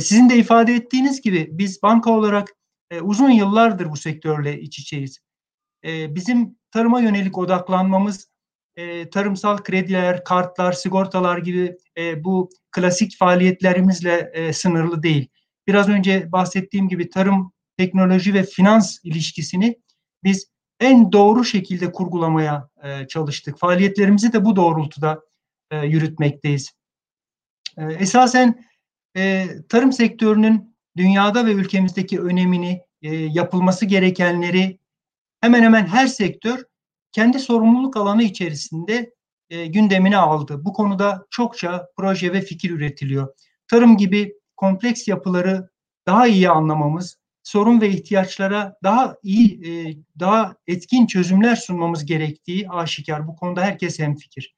Sizin 0.00 0.30
de 0.30 0.36
ifade 0.36 0.74
ettiğiniz 0.74 1.20
gibi 1.20 1.48
biz 1.50 1.82
banka 1.82 2.10
olarak 2.10 2.54
uzun 3.02 3.30
yıllardır 3.30 3.90
bu 3.90 3.96
sektörle 3.96 4.60
iç 4.60 4.78
içeyiz. 4.78 5.18
Bizim 5.84 6.56
tarıma 6.70 7.00
yönelik 7.00 7.38
odaklanmamız 7.38 8.28
tarımsal 9.12 9.56
krediler, 9.56 10.24
kartlar, 10.24 10.72
sigortalar 10.72 11.38
gibi 11.38 11.76
bu 12.16 12.50
klasik 12.70 13.16
faaliyetlerimizle 13.18 14.52
sınırlı 14.52 15.02
değil. 15.02 15.28
Biraz 15.66 15.88
önce 15.88 16.32
bahsettiğim 16.32 16.88
gibi 16.88 17.10
tarım, 17.10 17.52
teknoloji 17.76 18.34
ve 18.34 18.42
finans 18.42 18.98
ilişkisini 19.04 19.82
biz 20.24 20.51
en 20.82 21.12
doğru 21.12 21.44
şekilde 21.44 21.92
kurgulamaya 21.92 22.68
e, 22.82 23.06
çalıştık. 23.08 23.58
Faaliyetlerimizi 23.58 24.32
de 24.32 24.44
bu 24.44 24.56
doğrultuda 24.56 25.20
e, 25.70 25.86
yürütmekteyiz. 25.86 26.72
E, 27.78 27.84
esasen 27.84 28.64
e, 29.16 29.46
tarım 29.68 29.92
sektörünün 29.92 30.76
dünyada 30.96 31.46
ve 31.46 31.52
ülkemizdeki 31.52 32.20
önemini, 32.20 32.82
e, 33.02 33.14
yapılması 33.14 33.86
gerekenleri 33.86 34.78
hemen 35.40 35.62
hemen 35.62 35.86
her 35.86 36.06
sektör 36.06 36.64
kendi 37.12 37.38
sorumluluk 37.38 37.96
alanı 37.96 38.22
içerisinde 38.22 39.14
e, 39.50 39.66
gündemine 39.66 40.16
aldı. 40.16 40.64
Bu 40.64 40.72
konuda 40.72 41.26
çokça 41.30 41.86
proje 41.96 42.32
ve 42.32 42.40
fikir 42.40 42.70
üretiliyor. 42.70 43.34
Tarım 43.68 43.96
gibi 43.96 44.34
kompleks 44.56 45.08
yapıları 45.08 45.68
daha 46.06 46.26
iyi 46.26 46.50
anlamamız, 46.50 47.18
sorun 47.42 47.80
ve 47.80 47.88
ihtiyaçlara 47.88 48.76
daha 48.82 49.16
iyi, 49.22 49.70
e, 49.70 49.96
daha 50.20 50.56
etkin 50.66 51.06
çözümler 51.06 51.56
sunmamız 51.56 52.04
gerektiği 52.04 52.68
aşikar. 52.70 53.26
Bu 53.26 53.36
konuda 53.36 53.62
herkes 53.62 53.98
hemfikir. 53.98 54.54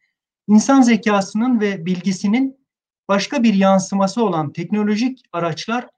İnsan 0.48 0.82
zekasının 0.82 1.60
ve 1.60 1.86
bilgisinin 1.86 2.66
başka 3.08 3.42
bir 3.42 3.54
yansıması 3.54 4.24
olan 4.24 4.52
teknolojik 4.52 5.22
araçlar 5.32 5.88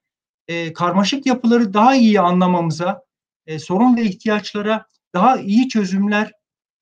e, 0.48 0.72
karmaşık 0.72 1.26
yapıları 1.26 1.74
daha 1.74 1.94
iyi 1.94 2.20
anlamamıza, 2.20 3.04
e, 3.46 3.58
sorun 3.58 3.96
ve 3.96 4.02
ihtiyaçlara 4.02 4.86
daha 5.14 5.36
iyi 5.36 5.68
çözümler 5.68 6.32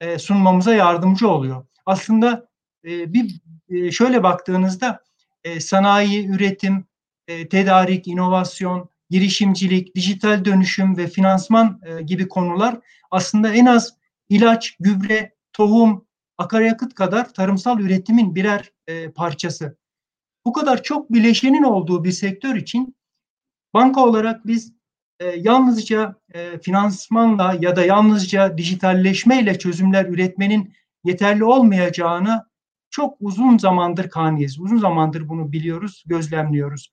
e, 0.00 0.18
sunmamıza 0.18 0.74
yardımcı 0.74 1.28
oluyor. 1.28 1.66
Aslında 1.86 2.48
e, 2.84 3.12
bir 3.12 3.40
e, 3.68 3.92
şöyle 3.92 4.22
baktığınızda 4.22 5.00
e, 5.44 5.60
sanayi, 5.60 6.28
üretim, 6.28 6.86
e, 7.28 7.48
tedarik, 7.48 8.08
inovasyon, 8.08 8.88
girişimcilik, 9.10 9.96
dijital 9.96 10.44
dönüşüm 10.44 10.96
ve 10.96 11.06
finansman 11.06 11.80
e, 11.86 12.02
gibi 12.02 12.28
konular 12.28 12.80
aslında 13.10 13.54
en 13.54 13.66
az 13.66 13.94
ilaç, 14.28 14.76
gübre, 14.80 15.34
tohum, 15.52 16.06
akaryakıt 16.38 16.94
kadar 16.94 17.32
tarımsal 17.34 17.80
üretimin 17.80 18.34
birer 18.34 18.72
e, 18.86 19.10
parçası. 19.10 19.76
Bu 20.44 20.52
kadar 20.52 20.82
çok 20.82 21.12
bileşenin 21.12 21.62
olduğu 21.62 22.04
bir 22.04 22.12
sektör 22.12 22.56
için 22.56 22.96
banka 23.74 24.00
olarak 24.00 24.46
biz 24.46 24.72
e, 25.20 25.26
yalnızca 25.26 26.14
finansmanla 26.62 27.56
ya 27.60 27.76
da 27.76 27.84
yalnızca 27.84 28.58
dijitalleşmeyle 28.58 29.58
çözümler 29.58 30.04
üretmenin 30.04 30.74
yeterli 31.04 31.44
olmayacağını 31.44 32.44
çok 32.90 33.16
uzun 33.20 33.58
zamandır 33.58 34.08
kaniyiz. 34.08 34.60
Uzun 34.60 34.76
zamandır 34.76 35.28
bunu 35.28 35.52
biliyoruz, 35.52 36.04
gözlemliyoruz. 36.06 36.92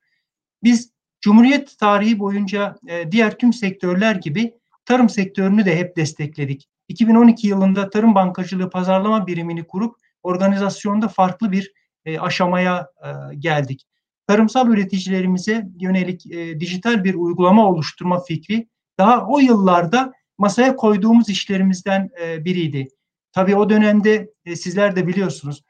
Biz 0.63 0.90
Cumhuriyet 1.21 1.77
tarihi 1.79 2.19
boyunca 2.19 2.75
e, 2.87 3.11
diğer 3.11 3.37
tüm 3.37 3.53
sektörler 3.53 4.15
gibi 4.15 4.53
tarım 4.85 5.09
sektörünü 5.09 5.65
de 5.65 5.77
hep 5.77 5.95
destekledik. 5.95 6.67
2012 6.87 7.47
yılında 7.47 7.89
Tarım 7.89 8.15
Bankacılığı 8.15 8.69
Pazarlama 8.69 9.27
Birimini 9.27 9.63
kurup 9.63 9.95
organizasyonda 10.23 11.07
farklı 11.07 11.51
bir 11.51 11.73
e, 12.05 12.19
aşamaya 12.19 12.87
e, 13.05 13.35
geldik. 13.35 13.87
Tarımsal 14.27 14.67
üreticilerimize 14.67 15.67
yönelik 15.79 16.25
dijital 16.59 17.03
bir 17.03 17.15
uygulama 17.15 17.69
oluşturma 17.69 18.19
fikri 18.23 18.67
daha 18.97 19.27
o 19.27 19.39
yıllarda 19.39 20.13
masaya 20.37 20.75
koyduğumuz 20.75 21.29
işlerimizden 21.29 22.09
biriydi. 22.39 22.87
Tabii 23.31 23.55
o 23.55 23.69
dönemde 23.69 24.29
sizler 24.55 24.95
de 24.95 25.07
biliyorsunuz 25.07 25.63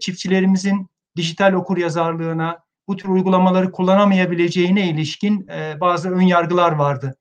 çiftçilerimizin 0.00 0.86
dijital 1.16 1.52
okur 1.52 1.76
yazarlığına, 1.76 2.58
bu 2.90 2.96
tür 2.96 3.08
uygulamaları 3.08 3.72
kullanamayabileceğine 3.72 4.90
ilişkin 4.90 5.48
e, 5.48 5.80
bazı 5.80 6.10
ön 6.10 6.20
yargılar 6.20 6.72
vardı. 6.72 7.16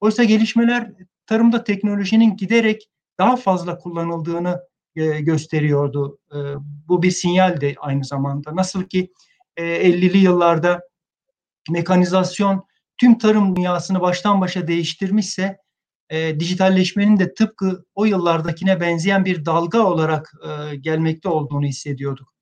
Oysa 0.00 0.24
gelişmeler 0.24 0.92
tarımda 1.26 1.64
teknolojinin 1.64 2.36
giderek 2.36 2.88
daha 3.18 3.36
fazla 3.36 3.78
kullanıldığını 3.78 4.60
e, 4.96 5.20
gösteriyordu. 5.20 6.18
E, 6.34 6.38
bu 6.88 7.02
bir 7.02 7.10
sinyal 7.10 7.60
de 7.60 7.74
aynı 7.80 8.04
zamanda. 8.04 8.56
Nasıl 8.56 8.84
ki 8.84 9.12
e, 9.56 9.62
50'li 9.62 10.18
yıllarda 10.18 10.80
mekanizasyon 11.70 12.64
tüm 12.98 13.18
tarım 13.18 13.56
dünyasını 13.56 14.00
baştan 14.00 14.40
başa 14.40 14.66
değiştirmişse 14.66 15.58
e, 16.10 16.40
dijitalleşmenin 16.40 17.18
de 17.18 17.34
tıpkı 17.34 17.84
o 17.94 18.04
yıllardakine 18.04 18.80
benzeyen 18.80 19.24
bir 19.24 19.44
dalga 19.44 19.80
olarak 19.80 20.32
e, 20.46 20.76
gelmekte 20.76 21.28
olduğunu 21.28 21.66
hissediyorduk. 21.66 22.34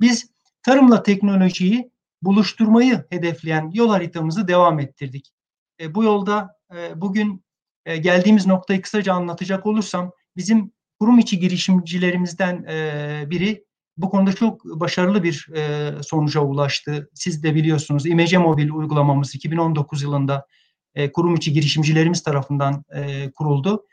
Biz 0.00 0.30
tarımla 0.62 1.02
teknolojiyi 1.02 1.91
buluşturmayı 2.22 3.04
hedefleyen 3.10 3.70
yol 3.74 3.88
haritamızı 3.88 4.48
devam 4.48 4.80
ettirdik. 4.80 5.32
E, 5.80 5.94
bu 5.94 6.04
yolda 6.04 6.56
e, 6.74 7.00
bugün 7.00 7.44
e, 7.86 7.96
geldiğimiz 7.96 8.46
noktayı 8.46 8.82
kısaca 8.82 9.14
anlatacak 9.14 9.66
olursam 9.66 10.10
bizim 10.36 10.72
kurum 11.00 11.18
içi 11.18 11.38
girişimcilerimizden 11.38 12.64
e, 12.64 13.30
biri 13.30 13.64
bu 13.96 14.10
konuda 14.10 14.32
çok 14.32 14.64
başarılı 14.64 15.22
bir 15.22 15.48
e, 15.54 15.92
sonuca 16.02 16.40
ulaştı. 16.40 17.10
Siz 17.14 17.42
de 17.42 17.54
biliyorsunuz 17.54 18.06
İmece 18.06 18.38
Mobil 18.38 18.70
uygulamamız 18.70 19.34
2019 19.34 20.02
yılında 20.02 20.46
e, 20.94 21.12
kurum 21.12 21.34
içi 21.34 21.52
girişimcilerimiz 21.52 22.22
tarafından 22.22 22.84
e, 22.94 23.30
kuruldu. 23.30 23.86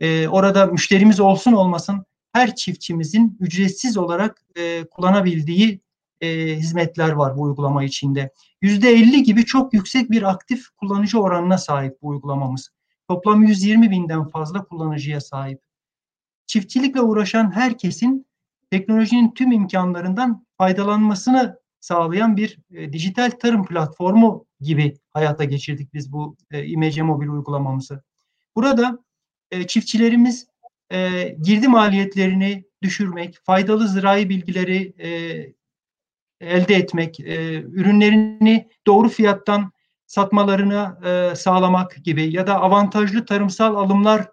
E, 0.00 0.28
orada 0.28 0.66
müşterimiz 0.66 1.20
olsun 1.20 1.52
olmasın 1.52 2.04
her 2.32 2.54
çiftçimizin 2.54 3.36
ücretsiz 3.40 3.96
olarak 3.96 4.42
e, 4.56 4.84
kullanabildiği 4.84 5.80
e, 6.20 6.56
hizmetler 6.56 7.12
var 7.12 7.36
bu 7.36 7.42
uygulama 7.42 7.84
içinde. 7.84 8.32
%50 8.62 9.22
gibi 9.22 9.44
çok 9.44 9.74
yüksek 9.74 10.10
bir 10.10 10.22
aktif 10.22 10.68
kullanıcı 10.70 11.20
oranına 11.20 11.58
sahip 11.58 12.02
bu 12.02 12.08
uygulamamız. 12.08 12.70
Toplam 13.08 13.42
120 13.42 13.90
binden 13.90 14.28
fazla 14.28 14.64
kullanıcıya 14.64 15.20
sahip. 15.20 15.60
Çiftçilikle 16.46 17.00
uğraşan 17.00 17.54
herkesin 17.54 18.26
teknolojinin 18.70 19.30
tüm 19.30 19.52
imkanlarından 19.52 20.46
faydalanmasını 20.58 21.58
sağlayan 21.80 22.36
bir 22.36 22.58
e, 22.70 22.92
dijital 22.92 23.30
tarım 23.30 23.66
platformu 23.66 24.46
gibi 24.60 24.94
hayata 25.10 25.44
geçirdik 25.44 25.94
biz 25.94 26.12
bu 26.12 26.36
e, 26.50 26.66
İmece 26.66 27.02
Mobil 27.02 27.28
uygulamamızı. 27.28 28.02
Burada 28.56 28.98
e, 29.50 29.66
çiftçilerimiz 29.66 30.46
e, 30.92 31.28
girdi 31.42 31.68
maliyetlerini 31.68 32.64
düşürmek, 32.82 33.38
faydalı 33.44 33.88
zirai 33.88 34.28
bilgileri 34.28 34.94
e, 34.98 35.08
elde 36.40 36.74
etmek, 36.74 37.20
e, 37.20 37.54
ürünlerini 37.60 38.68
doğru 38.86 39.08
fiyattan 39.08 39.72
satmalarını 40.06 40.98
e, 41.04 41.36
sağlamak 41.36 42.04
gibi 42.04 42.36
ya 42.36 42.46
da 42.46 42.60
avantajlı 42.60 43.24
tarımsal 43.24 43.74
alımlar 43.74 44.28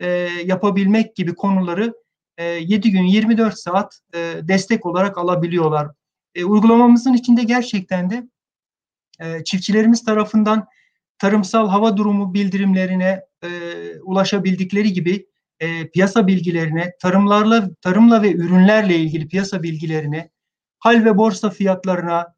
e, 0.00 0.08
yapabilmek 0.44 1.16
gibi 1.16 1.34
konuları 1.34 1.94
e, 2.38 2.44
7 2.44 2.90
gün 2.90 3.02
24 3.02 3.58
saat 3.58 4.00
destek 4.42 4.86
olarak 4.86 5.18
alabiliyorlar. 5.18 5.88
Uygulamamızın 6.44 7.12
içinde 7.12 7.42
gerçekten 7.42 8.10
de 8.10 8.28
çiftçilerimiz 9.44 10.04
tarafından 10.04 10.66
tarımsal 11.18 11.68
hava 11.68 11.96
durumu 11.96 12.34
bildirimlerine 12.34 13.22
ulaşabildikleri 14.02 14.92
gibi 14.92 15.26
piyasa 15.92 16.26
bilgilerine, 16.26 16.92
tarımlarla 17.00 17.70
tarımla 17.80 18.22
ve 18.22 18.32
ürünlerle 18.32 18.96
ilgili 18.96 19.28
piyasa 19.28 19.62
bilgilerine, 19.62 20.30
hal 20.84 21.04
ve 21.04 21.18
borsa 21.18 21.50
fiyatlarına, 21.50 22.34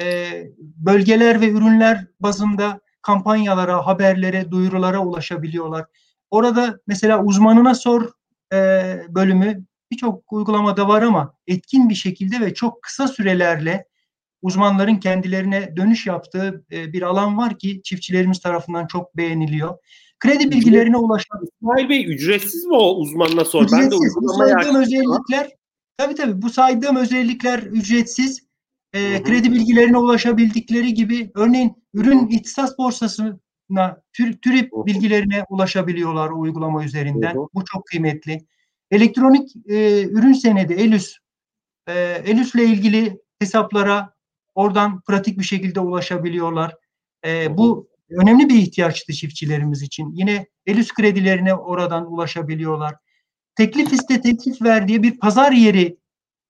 e, 0.00 0.28
bölgeler 0.58 1.40
ve 1.40 1.48
ürünler 1.50 2.06
bazında 2.20 2.80
kampanyalara, 3.02 3.86
haberlere, 3.86 4.50
duyurulara 4.50 4.98
ulaşabiliyorlar. 4.98 5.84
Orada 6.30 6.78
mesela 6.86 7.24
uzmanına 7.24 7.74
sor 7.74 8.10
e, 8.52 8.58
bölümü 9.08 9.64
birçok 9.90 10.32
uygulamada 10.32 10.88
var 10.88 11.02
ama 11.02 11.34
etkin 11.46 11.88
bir 11.88 11.94
şekilde 11.94 12.40
ve 12.40 12.54
çok 12.54 12.82
kısa 12.82 13.08
sürelerle 13.08 13.86
uzmanların 14.42 14.96
kendilerine 14.96 15.76
dönüş 15.76 16.06
yaptığı 16.06 16.64
e, 16.72 16.92
bir 16.92 17.02
alan 17.02 17.38
var 17.38 17.58
ki 17.58 17.82
çiftçilerimiz 17.82 18.40
tarafından 18.40 18.86
çok 18.86 19.16
beğeniliyor. 19.16 19.78
Kredi 20.18 20.50
bilgilerine 20.50 20.96
ulaşan... 20.96 21.40
İsmail 21.42 21.88
Bey 21.88 22.14
ücretsiz 22.14 22.64
mi 22.64 22.76
o 22.76 22.94
uzmanına 22.96 23.44
sor? 23.44 23.64
Ücretsiz. 23.64 23.90
Ben 24.40 24.48
de 24.48 24.52
saydığım 24.52 24.82
özellikler 24.82 25.50
tabii 25.98 26.14
tabii 26.14 26.42
bu 26.42 26.50
saydığım 26.50 26.96
özellikler 26.96 27.58
ücretsiz. 27.58 28.46
E, 28.92 29.22
kredi 29.22 29.52
bilgilerine 29.52 29.98
ulaşabildikleri 29.98 30.94
gibi 30.94 31.30
örneğin 31.34 31.84
ürün 31.94 32.28
ihtisas 32.28 32.78
borsasına 32.78 34.02
tür, 34.12 34.38
TÜRİP 34.38 34.70
bilgilerine 34.72 35.44
ulaşabiliyorlar 35.48 36.30
o 36.30 36.40
uygulama 36.40 36.84
üzerinden. 36.84 37.36
Bu 37.54 37.64
çok 37.64 37.86
kıymetli. 37.86 38.46
Elektronik 38.90 39.56
e, 39.68 40.02
ürün 40.02 40.32
senedi 40.32 40.72
ELÜS 40.72 41.16
e, 41.86 41.92
ELÜS'le 42.24 42.54
ilgili 42.54 43.18
hesaplara 43.38 44.14
oradan 44.54 45.00
pratik 45.00 45.38
bir 45.38 45.44
şekilde 45.44 45.80
ulaşabiliyorlar. 45.80 46.74
E, 47.26 47.56
bu 47.56 47.88
önemli 48.10 48.48
bir 48.48 48.58
ihtiyaçtı 48.58 49.12
çiftçilerimiz 49.12 49.82
için. 49.82 50.12
Yine 50.12 50.46
ELÜS 50.66 50.92
kredilerine 50.92 51.54
oradan 51.54 52.12
ulaşabiliyorlar. 52.12 52.94
Teklif 53.56 53.92
iste 53.92 54.20
teklif 54.20 54.62
ver 54.62 54.88
diye 54.88 55.02
bir 55.02 55.18
pazar 55.18 55.52
yeri 55.52 55.96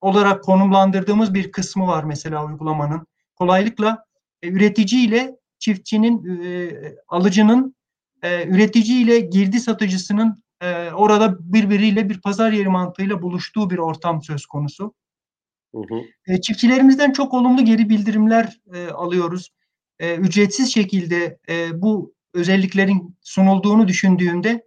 olarak 0.01 0.45
konumlandırdığımız 0.45 1.35
bir 1.35 1.53
kısmı 1.53 1.87
var 1.87 2.05
mesela 2.05 2.47
uygulamanın. 2.47 3.07
Kolaylıkla 3.35 4.05
e, 4.43 4.49
üretici 4.49 5.07
ile 5.07 5.37
çiftçinin, 5.59 6.43
e, 6.45 6.71
alıcının, 7.09 7.75
e, 8.23 8.49
üretici 8.49 9.03
ile 9.03 9.21
girdi 9.21 9.61
satıcısının 9.61 10.43
e, 10.61 10.91
orada 10.91 11.53
birbiriyle 11.53 12.09
bir 12.09 12.21
pazar 12.21 12.53
yeri 12.53 12.69
mantığıyla 12.69 13.23
buluştuğu 13.23 13.71
bir 13.71 13.79
ortam 13.79 14.23
söz 14.23 14.47
konusu. 14.47 14.95
Hı 15.75 15.81
hı. 15.81 16.01
E, 16.27 16.41
çiftçilerimizden 16.41 17.13
çok 17.13 17.35
olumlu 17.35 17.65
geri 17.65 17.89
bildirimler 17.89 18.61
e, 18.75 18.89
alıyoruz. 18.89 19.51
E, 19.99 20.17
ücretsiz 20.17 20.75
şekilde 20.75 21.39
e, 21.49 21.83
bu 21.83 22.15
özelliklerin 22.35 23.17
sunulduğunu 23.21 23.89
düşündüğümde 23.89 24.67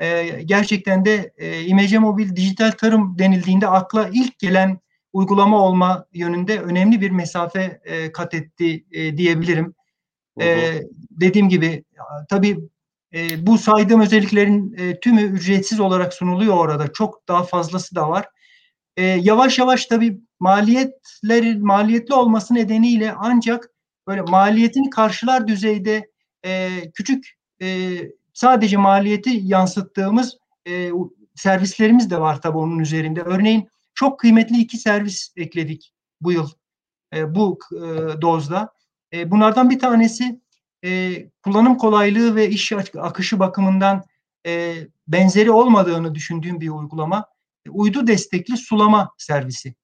e, 0.00 0.42
gerçekten 0.44 1.04
de 1.04 1.32
e, 1.36 1.62
İmece 1.62 1.98
Mobil 1.98 2.36
dijital 2.36 2.70
tarım 2.70 3.18
denildiğinde 3.18 3.68
akla 3.68 4.10
ilk 4.12 4.38
gelen 4.38 4.78
uygulama 5.12 5.62
olma 5.62 6.06
yönünde 6.12 6.60
önemli 6.60 7.00
bir 7.00 7.10
mesafe 7.10 7.80
e, 7.84 8.12
kat 8.12 8.34
etti 8.34 8.84
e, 8.92 9.16
diyebilirim. 9.16 9.74
E, 10.40 10.80
dediğim 11.10 11.48
gibi 11.48 11.84
tabii 12.28 12.58
e, 13.14 13.46
bu 13.46 13.58
saydığım 13.58 14.00
özelliklerin 14.00 14.74
e, 14.78 15.00
tümü 15.00 15.22
ücretsiz 15.22 15.80
olarak 15.80 16.14
sunuluyor 16.14 16.56
orada. 16.56 16.92
Çok 16.92 17.28
daha 17.28 17.42
fazlası 17.42 17.94
da 17.94 18.08
var. 18.08 18.28
E, 18.96 19.02
yavaş 19.02 19.58
yavaş 19.58 19.86
tabii 19.86 20.20
maliyetlerin 20.40 21.66
maliyetli 21.66 22.14
olması 22.14 22.54
nedeniyle 22.54 23.14
ancak 23.18 23.70
böyle 24.06 24.22
maliyetini 24.22 24.90
karşılar 24.90 25.48
düzeyde 25.48 26.10
e, 26.44 26.70
küçük 26.94 27.34
e, 27.62 27.98
sadece 28.34 28.76
maliyeti 28.76 29.30
yansıttığımız 29.42 30.38
e, 30.68 30.90
servislerimiz 31.34 32.10
de 32.10 32.20
var 32.20 32.42
tabii 32.42 32.58
onun 32.58 32.78
üzerinde. 32.78 33.22
Örneğin 33.22 33.68
çok 33.94 34.20
kıymetli 34.20 34.58
iki 34.58 34.78
servis 34.78 35.32
ekledik 35.36 35.94
bu 36.20 36.32
yıl 36.32 36.50
e, 37.14 37.34
bu 37.34 37.58
e, 37.72 38.22
dozda. 38.22 38.74
E, 39.12 39.30
bunlardan 39.30 39.70
bir 39.70 39.78
tanesi 39.78 40.40
e, 40.84 41.14
kullanım 41.42 41.76
kolaylığı 41.76 42.36
ve 42.36 42.48
iş 42.48 42.72
akışı 42.98 43.38
bakımından 43.38 44.04
e, 44.46 44.74
benzeri 45.08 45.50
olmadığını 45.50 46.14
düşündüğüm 46.14 46.60
bir 46.60 46.68
uygulama. 46.68 47.24
E, 47.66 47.70
uydu 47.70 48.06
destekli 48.06 48.56
sulama 48.56 49.10
servisi. 49.18 49.74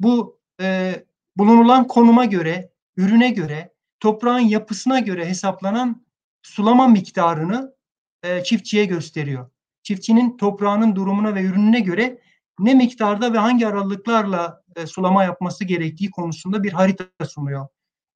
Bu 0.00 0.40
e, 0.60 0.94
bulunulan 1.36 1.86
konuma 1.86 2.24
göre, 2.24 2.70
ürüne 2.96 3.30
göre, 3.30 3.72
toprağın 4.00 4.38
yapısına 4.38 4.98
göre 4.98 5.26
hesaplanan 5.26 6.06
sulama 6.42 6.88
miktarını 6.88 7.74
e, 8.22 8.44
çiftçiye 8.44 8.84
gösteriyor. 8.84 9.50
Çiftçinin 9.82 10.36
toprağının 10.36 10.96
durumuna 10.96 11.34
ve 11.34 11.42
ürününe 11.42 11.80
göre 11.80 12.20
ne 12.58 12.74
miktarda 12.74 13.32
ve 13.32 13.38
hangi 13.38 13.66
aralıklarla 13.66 14.62
e, 14.76 14.86
sulama 14.86 15.24
yapması 15.24 15.64
gerektiği 15.64 16.10
konusunda 16.10 16.62
bir 16.62 16.72
harita 16.72 17.26
sunuyor. 17.26 17.68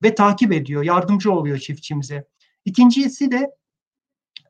ve 0.02 0.14
takip 0.14 0.52
ediyor, 0.52 0.82
yardımcı 0.82 1.32
oluyor 1.32 1.58
çiftçimize. 1.58 2.24
İkincisi 2.64 3.30
de 3.30 3.50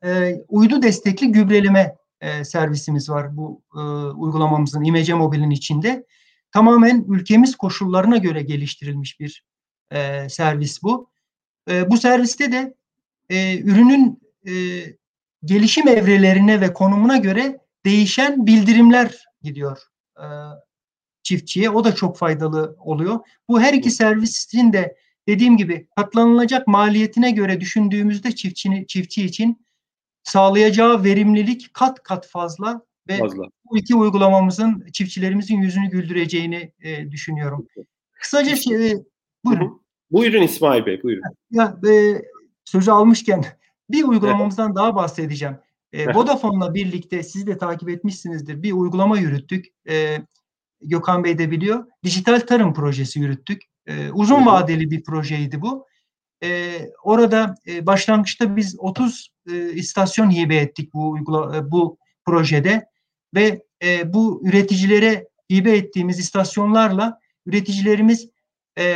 e, 0.03 0.35
uydu 0.47 0.81
destekli 0.81 1.31
gübreleme 1.31 1.95
e, 2.21 2.43
servisimiz 2.43 3.09
var 3.09 3.37
bu 3.37 3.63
e, 3.75 3.79
uygulamamızın 4.15 4.83
İmece 4.83 5.13
Mobil'in 5.13 5.49
içinde. 5.49 6.05
Tamamen 6.51 7.05
ülkemiz 7.07 7.55
koşullarına 7.55 8.17
göre 8.17 8.41
geliştirilmiş 8.41 9.19
bir 9.19 9.43
e, 9.91 10.29
servis 10.29 10.83
bu. 10.83 11.09
E, 11.69 11.89
bu 11.89 11.97
serviste 11.97 12.51
de 12.51 12.75
e, 13.33 13.59
ürünün 13.59 14.19
e, 14.47 14.53
gelişim 15.45 15.87
evrelerine 15.87 16.61
ve 16.61 16.73
konumuna 16.73 17.17
göre 17.17 17.59
değişen 17.85 18.47
bildirimler 18.47 19.25
gidiyor 19.41 19.77
e, 20.17 20.25
çiftçiye. 21.23 21.69
O 21.69 21.83
da 21.83 21.95
çok 21.95 22.17
faydalı 22.17 22.75
oluyor. 22.79 23.19
Bu 23.49 23.61
her 23.61 23.73
iki 23.73 23.91
servisin 23.91 24.73
de 24.73 24.95
dediğim 25.27 25.57
gibi 25.57 25.87
katlanılacak 25.95 26.67
maliyetine 26.67 27.31
göre 27.31 27.61
düşündüğümüzde 27.61 28.35
çiftçini, 28.35 28.87
çiftçi 28.87 29.25
için 29.25 29.65
sağlayacağı 30.23 31.03
verimlilik 31.03 31.73
kat 31.73 32.03
kat 32.03 32.27
fazla 32.27 32.81
ve 33.07 33.17
fazla. 33.17 33.43
bu 33.71 33.77
iki 33.77 33.95
uygulamamızın 33.95 34.87
çiftçilerimizin 34.93 35.61
yüzünü 35.61 35.89
güldüreceğini 35.89 36.71
e, 36.83 37.11
düşünüyorum. 37.11 37.67
Kısaca 38.13 38.55
şey, 38.55 38.95
buyurun. 39.45 39.83
Buyurun 40.11 40.41
İsmail 40.41 40.85
Bey, 40.85 41.03
buyurun. 41.03 41.23
Ya, 41.51 41.79
e, 41.87 42.21
sözü 42.65 42.91
almışken 42.91 43.45
bir 43.89 44.03
uygulamamızdan 44.03 44.67
evet. 44.67 44.75
daha 44.75 44.95
bahsedeceğim. 44.95 45.57
E, 45.93 46.13
Vodafone'la 46.13 46.73
birlikte 46.73 47.23
siz 47.23 47.47
de 47.47 47.57
takip 47.57 47.89
etmişsinizdir. 47.89 48.63
Bir 48.63 48.71
uygulama 48.71 49.17
yürüttük. 49.17 49.65
E, 49.89 50.17
Gökhan 50.81 51.23
Bey 51.23 51.37
de 51.37 51.51
biliyor. 51.51 51.85
Dijital 52.03 52.39
tarım 52.39 52.73
projesi 52.73 53.19
yürüttük. 53.19 53.61
E, 53.87 54.11
uzun 54.11 54.45
vadeli 54.45 54.91
bir 54.91 55.03
projeydi 55.03 55.61
bu. 55.61 55.87
E, 56.43 56.79
orada 57.03 57.55
e, 57.67 57.85
başlangıçta 57.85 58.55
biz 58.55 58.75
30 58.79 59.29
e, 59.51 59.73
istasyon 59.73 60.31
hibe 60.31 60.55
ettik 60.55 60.93
bu 60.93 61.09
uygula, 61.09 61.57
e, 61.57 61.71
bu 61.71 61.97
projede 62.25 62.85
ve 63.35 63.63
e, 63.83 64.13
bu 64.13 64.41
üreticilere 64.45 65.27
hibe 65.51 65.77
ettiğimiz 65.77 66.19
istasyonlarla 66.19 67.19
üreticilerimiz 67.45 68.29
e, 68.77 68.95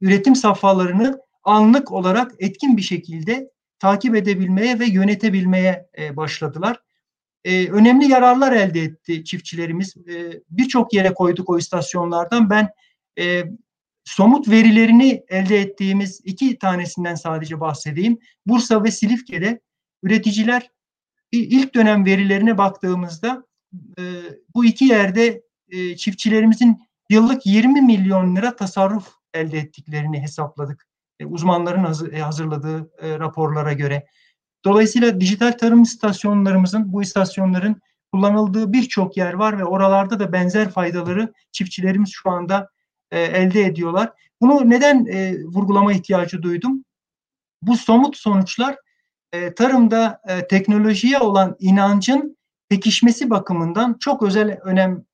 üretim 0.00 0.36
safhalarını 0.36 1.20
anlık 1.44 1.92
olarak 1.92 2.32
etkin 2.38 2.76
bir 2.76 2.82
şekilde 2.82 3.50
takip 3.78 4.16
edebilmeye 4.16 4.78
ve 4.78 4.86
yönetebilmeye 4.86 5.88
e, 5.98 6.16
başladılar. 6.16 6.80
E, 7.44 7.68
önemli 7.68 8.08
yararlar 8.08 8.52
elde 8.52 8.80
etti 8.80 9.24
çiftçilerimiz. 9.24 9.96
E, 9.96 10.40
Birçok 10.50 10.92
yere 10.92 11.14
koyduk 11.14 11.50
o 11.50 11.58
istasyonlardan. 11.58 12.50
Ben 12.50 12.68
e, 13.18 13.44
somut 14.04 14.48
verilerini 14.48 15.24
elde 15.28 15.60
ettiğimiz 15.60 16.20
iki 16.24 16.58
tanesinden 16.58 17.14
sadece 17.14 17.60
bahsedeyim. 17.60 18.18
Bursa 18.46 18.84
ve 18.84 18.90
Silifke'de 18.90 19.60
üreticiler 20.02 20.70
ilk 21.32 21.74
dönem 21.74 22.04
verilerine 22.04 22.58
baktığımızda 22.58 23.44
e, 23.98 24.02
bu 24.54 24.64
iki 24.64 24.84
yerde 24.84 25.42
e, 25.68 25.96
çiftçilerimizin 25.96 26.82
yıllık 27.10 27.46
20 27.46 27.82
milyon 27.82 28.36
lira 28.36 28.56
tasarruf 28.56 29.08
elde 29.34 29.58
ettiklerini 29.58 30.20
hesapladık. 30.22 30.89
E, 31.20 31.26
uzmanların 31.26 32.12
e, 32.12 32.20
hazırladığı 32.20 32.90
e, 33.00 33.18
raporlara 33.18 33.72
göre. 33.72 34.06
Dolayısıyla 34.64 35.20
dijital 35.20 35.52
tarım 35.52 35.82
istasyonlarımızın, 35.82 36.92
bu 36.92 37.02
istasyonların 37.02 37.80
kullanıldığı 38.12 38.72
birçok 38.72 39.16
yer 39.16 39.32
var 39.32 39.58
ve 39.58 39.64
oralarda 39.64 40.20
da 40.20 40.32
benzer 40.32 40.70
faydaları 40.70 41.32
çiftçilerimiz 41.52 42.10
şu 42.12 42.30
anda 42.30 42.70
elde 43.12 43.60
ediyorlar. 43.60 44.12
Bunu 44.40 44.70
neden 44.70 45.06
vurgulama 45.54 45.92
ihtiyacı 45.92 46.42
duydum? 46.42 46.84
Bu 47.62 47.76
somut 47.76 48.16
sonuçlar 48.16 48.76
tarımda 49.56 50.20
teknolojiye 50.50 51.18
olan 51.18 51.56
inancın 51.58 52.36
pekişmesi 52.68 53.30
bakımından 53.30 53.96
çok 54.00 54.22
özel 54.22 54.58
önem 54.64 55.04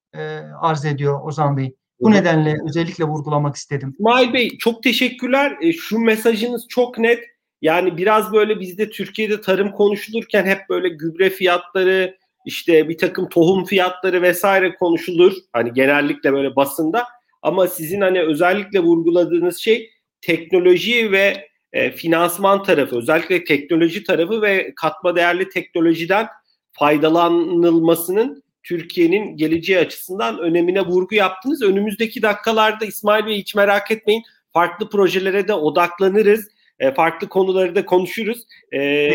arz 0.61 0.85
ediyor 0.85 1.21
Ozan 1.23 1.57
Bey. 1.57 1.77
Bu 2.00 2.11
nedenle 2.11 2.56
özellikle 2.68 3.04
vurgulamak 3.04 3.56
istedim. 3.56 3.90
İsmail 3.98 4.32
Bey 4.32 4.59
çok 4.59 4.82
teşekkürler. 4.82 5.56
E, 5.61 5.72
şu 5.72 5.98
mesajınız 5.98 6.66
çok 6.68 6.98
net. 6.98 7.24
Yani 7.62 7.96
biraz 7.96 8.32
böyle 8.32 8.61
bizde 8.61 8.90
Türkiye'de 8.90 9.40
tarım 9.40 9.72
konuşulurken 9.72 10.46
hep 10.46 10.59
böyle 10.68 10.88
gübre 10.88 11.30
fiyatları, 11.30 12.16
işte 12.46 12.88
bir 12.88 12.98
takım 12.98 13.28
tohum 13.28 13.64
fiyatları 13.64 14.22
vesaire 14.22 14.74
konuşulur. 14.74 15.32
Hani 15.52 15.72
genellikle 15.72 16.32
böyle 16.32 16.56
basında. 16.56 17.04
Ama 17.42 17.66
sizin 17.66 18.00
hani 18.00 18.22
özellikle 18.22 18.80
vurguladığınız 18.80 19.59
şey 19.59 19.90
teknoloji 20.20 21.12
ve 21.12 21.48
e, 21.72 21.90
finansman 21.90 22.62
tarafı, 22.62 22.96
özellikle 22.98 23.44
teknoloji 23.44 24.04
tarafı 24.04 24.42
ve 24.42 24.72
katma 24.76 25.16
değerli 25.16 25.48
teknolojiden 25.48 26.26
faydalanılmasının 26.72 28.42
Türkiye'nin 28.66 29.37
geleceği 29.37 29.79
açısından 29.79 30.38
önemine 30.38 30.81
vurgu 30.81 31.14
yaptınız. 31.14 31.62
Önümüzdeki 31.62 32.22
dakikalarda 32.22 32.85
İsmail 32.85 33.26
Bey 33.26 33.38
hiç 33.38 33.55
merak 33.55 33.90
etmeyin 33.90 34.22
farklı 34.52 34.90
projelere 34.90 35.48
de 35.48 35.55
odaklanırız. 35.55 36.48
E, 36.79 36.94
farklı 36.94 37.29
konuları 37.29 37.74
da 37.74 37.87
konuşuruz. 37.87 38.46
E, 38.74 39.11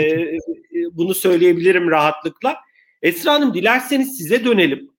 bunu 0.91 1.13
söyleyebilirim 1.13 1.91
rahatlıkla. 1.91 2.57
Esra 3.01 3.33
Hanım 3.33 3.53
dilerseniz 3.53 4.17
size 4.17 4.45
dönelim. 4.45 4.89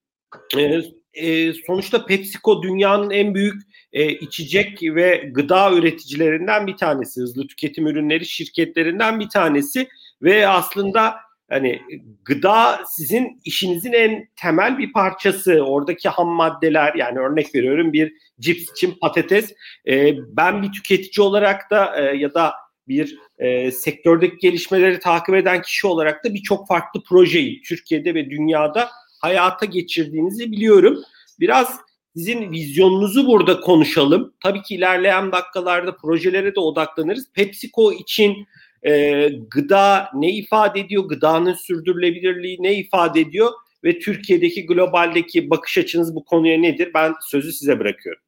E, 0.57 0.81
e, 1.13 1.53
sonuçta 1.53 2.05
PepsiCo 2.05 2.63
dünyanın 2.63 3.09
en 3.09 3.35
büyük 3.35 3.61
e, 3.93 4.11
içecek 4.11 4.79
ve 4.83 5.31
gıda 5.33 5.73
üreticilerinden 5.73 6.67
bir 6.67 6.77
tanesi. 6.77 7.21
Hızlı 7.21 7.47
tüketim 7.47 7.87
ürünleri 7.87 8.25
şirketlerinden 8.25 9.19
bir 9.19 9.29
tanesi 9.29 9.87
ve 10.21 10.47
aslında 10.47 11.15
hani 11.53 11.81
gıda 12.25 12.79
sizin 12.89 13.41
işinizin 13.45 13.93
en 13.93 14.27
temel 14.35 14.77
bir 14.77 14.93
parçası. 14.93 15.61
Oradaki 15.61 16.09
ham 16.09 16.27
maddeler 16.27 16.93
yani 16.95 17.19
örnek 17.19 17.55
veriyorum 17.55 17.93
bir 17.93 18.13
cips 18.39 18.71
için 18.71 18.95
patates. 19.01 19.53
E, 19.87 20.15
ben 20.17 20.63
bir 20.63 20.71
tüketici 20.71 21.25
olarak 21.25 21.71
da 21.71 21.95
e, 22.01 22.17
ya 22.17 22.33
da 22.33 22.53
bir 22.87 23.17
e, 23.37 23.71
sektördeki 23.71 24.37
gelişmeleri 24.37 24.99
takip 24.99 25.35
eden 25.35 25.61
kişi 25.61 25.87
olarak 25.87 26.25
da 26.25 26.33
birçok 26.33 26.67
farklı 26.67 27.03
projeyi 27.03 27.61
Türkiye'de 27.61 28.15
ve 28.15 28.29
dünyada 28.29 28.89
hayata 29.21 29.65
geçirdiğinizi 29.65 30.51
biliyorum. 30.51 30.97
Biraz 31.39 31.79
sizin 32.15 32.51
vizyonunuzu 32.51 33.27
burada 33.27 33.59
konuşalım. 33.59 34.33
Tabii 34.43 34.61
ki 34.61 34.75
ilerleyen 34.75 35.31
dakikalarda 35.31 35.97
projelere 35.97 36.55
de 36.55 36.59
odaklanırız. 36.59 37.31
PepsiCo 37.33 37.91
için 37.91 38.47
e, 38.83 39.29
gıda 39.29 40.09
ne 40.13 40.31
ifade 40.31 40.79
ediyor? 40.79 41.03
Gıdanın 41.03 41.53
sürdürülebilirliği 41.53 42.57
ne 42.59 42.73
ifade 42.73 43.21
ediyor? 43.21 43.51
Ve 43.83 43.99
Türkiye'deki 43.99 44.65
globaldeki 44.65 45.49
bakış 45.49 45.77
açınız 45.77 46.15
bu 46.15 46.25
konuya 46.25 46.59
nedir? 46.59 46.91
Ben 46.93 47.13
sözü 47.21 47.51
size 47.51 47.79
bırakıyorum. 47.79 48.21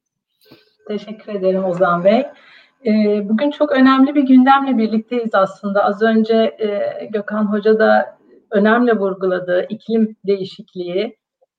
Teşekkür 0.88 1.34
ederim 1.34 1.64
Ozan 1.64 2.04
Bey. 2.04 2.22
Bugün 3.28 3.50
çok 3.50 3.72
önemli 3.72 4.14
bir 4.14 4.22
gündemle 4.22 4.78
birlikteyiz 4.78 5.34
aslında. 5.34 5.84
Az 5.84 6.02
önce 6.02 6.56
Gökhan 7.10 7.52
Hoca 7.52 7.78
da 7.78 8.18
önemli 8.50 8.92
vurguladığı 8.92 9.66
iklim 9.68 10.16
değişikliği, 10.26 11.16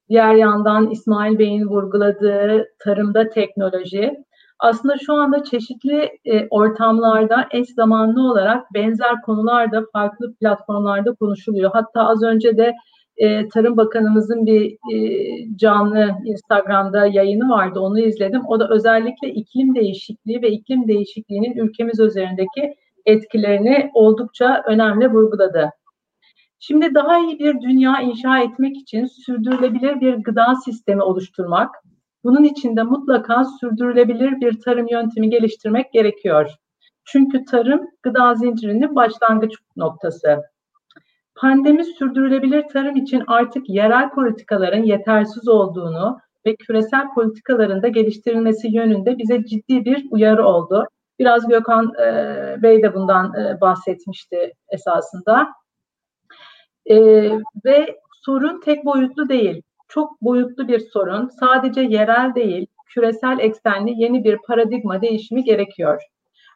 diğer 0.10 0.34
yandan 0.34 0.90
İsmail 0.90 1.40
Bey'in 1.40 1.66
vurguladığı 1.66 2.66
tarımda 2.80 3.30
teknoloji. 3.30 4.24
Aslında 4.60 4.98
şu 4.98 5.14
anda 5.14 5.44
çeşitli 5.44 6.20
ortamlarda 6.50 7.48
eş 7.52 7.70
zamanlı 7.70 8.32
olarak 8.32 8.74
benzer 8.74 9.22
konularda 9.22 9.86
farklı 9.94 10.36
platformlarda 10.36 11.14
konuşuluyor. 11.14 11.72
Hatta 11.74 12.08
az 12.08 12.24
önce 12.24 12.58
de 12.58 12.74
e, 13.18 13.50
Tarım 13.50 13.78
Bakanımızın 13.78 14.46
bir 14.46 14.78
e, 14.94 15.58
canlı 15.58 16.16
Instagram'da 16.26 17.06
yayını 17.06 17.50
vardı. 17.50 17.80
Onu 17.80 18.00
izledim. 18.00 18.42
O 18.48 18.60
da 18.60 18.70
özellikle 18.70 19.30
iklim 19.30 19.76
değişikliği 19.76 20.42
ve 20.42 20.50
iklim 20.50 20.88
değişikliğinin 20.88 21.58
ülkemiz 21.58 22.00
üzerindeki 22.00 22.76
etkilerini 23.06 23.92
oldukça 23.94 24.64
önemli 24.68 25.12
vurguladı. 25.12 25.72
Şimdi 26.60 26.96
daha 26.96 27.20
iyi 27.20 27.40
bir 27.40 27.62
dünya 27.62 28.02
inşa 28.02 28.40
etmek 28.40 28.78
için 28.78 29.06
sürdürülebilir 29.06 30.02
bir 30.02 30.14
gıda 30.14 30.56
sistemi 30.66 31.02
oluşturmak, 31.02 31.76
bunun 32.28 32.44
için 32.44 32.76
de 32.76 32.84
mutlaka 32.84 33.44
sürdürülebilir 33.46 34.42
bir 34.42 34.62
tarım 34.62 34.88
yöntemi 34.88 35.30
geliştirmek 35.30 35.94
gerekiyor. 35.94 36.52
Çünkü 37.06 37.46
tarım 37.46 37.88
gıda 38.04 38.36
zincirinin 38.36 38.96
başlangıç 38.96 39.54
noktası. 39.76 40.44
Pandemi 41.36 41.86
sürdürülebilir 41.86 42.68
tarım 42.68 42.96
için 42.96 43.24
artık 43.28 43.70
yerel 43.70 44.10
politikaların 44.10 44.84
yetersiz 44.84 45.48
olduğunu 45.48 46.20
ve 46.46 46.56
küresel 46.56 47.14
politikaların 47.16 47.82
da 47.82 47.88
geliştirilmesi 47.88 48.68
yönünde 48.68 49.18
bize 49.18 49.46
ciddi 49.46 49.86
bir 49.86 50.08
uyarı 50.12 50.46
oldu. 50.46 50.88
Biraz 51.20 51.48
Gökhan 51.48 51.94
e, 52.02 52.56
Bey 52.64 52.84
de 52.84 52.94
bundan 52.94 53.34
e, 53.34 53.62
bahsetmişti 53.62 54.54
esasında. 54.70 55.48
E, 56.86 56.98
ve 57.66 58.00
sorun 58.26 58.62
tek 58.62 58.86
boyutlu 58.86 59.30
değil, 59.30 59.62
çok 59.88 60.22
boyutlu 60.22 60.68
bir 60.68 60.80
sorun. 60.80 61.28
Sadece 61.40 61.82
yerel 61.82 62.36
değil, 62.36 62.68
küresel 62.86 63.40
eksenli 63.40 64.02
yeni 64.02 64.24
bir 64.24 64.38
paradigma 64.48 65.02
değişimi 65.02 65.44
gerekiyor. 65.44 66.02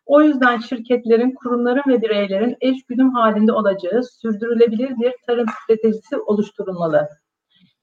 O 0.06 0.22
yüzden 0.22 0.58
şirketlerin, 0.58 1.32
kurumların 1.32 1.84
ve 1.88 2.02
bireylerin 2.02 2.58
eş 2.62 2.86
güdüm 2.86 3.10
halinde 3.14 3.52
olacağı 3.54 4.04
sürdürülebilir 4.04 4.90
bir 4.90 5.14
tarım 5.28 5.46
stratejisi 5.64 6.18
oluşturulmalı. 6.18 7.10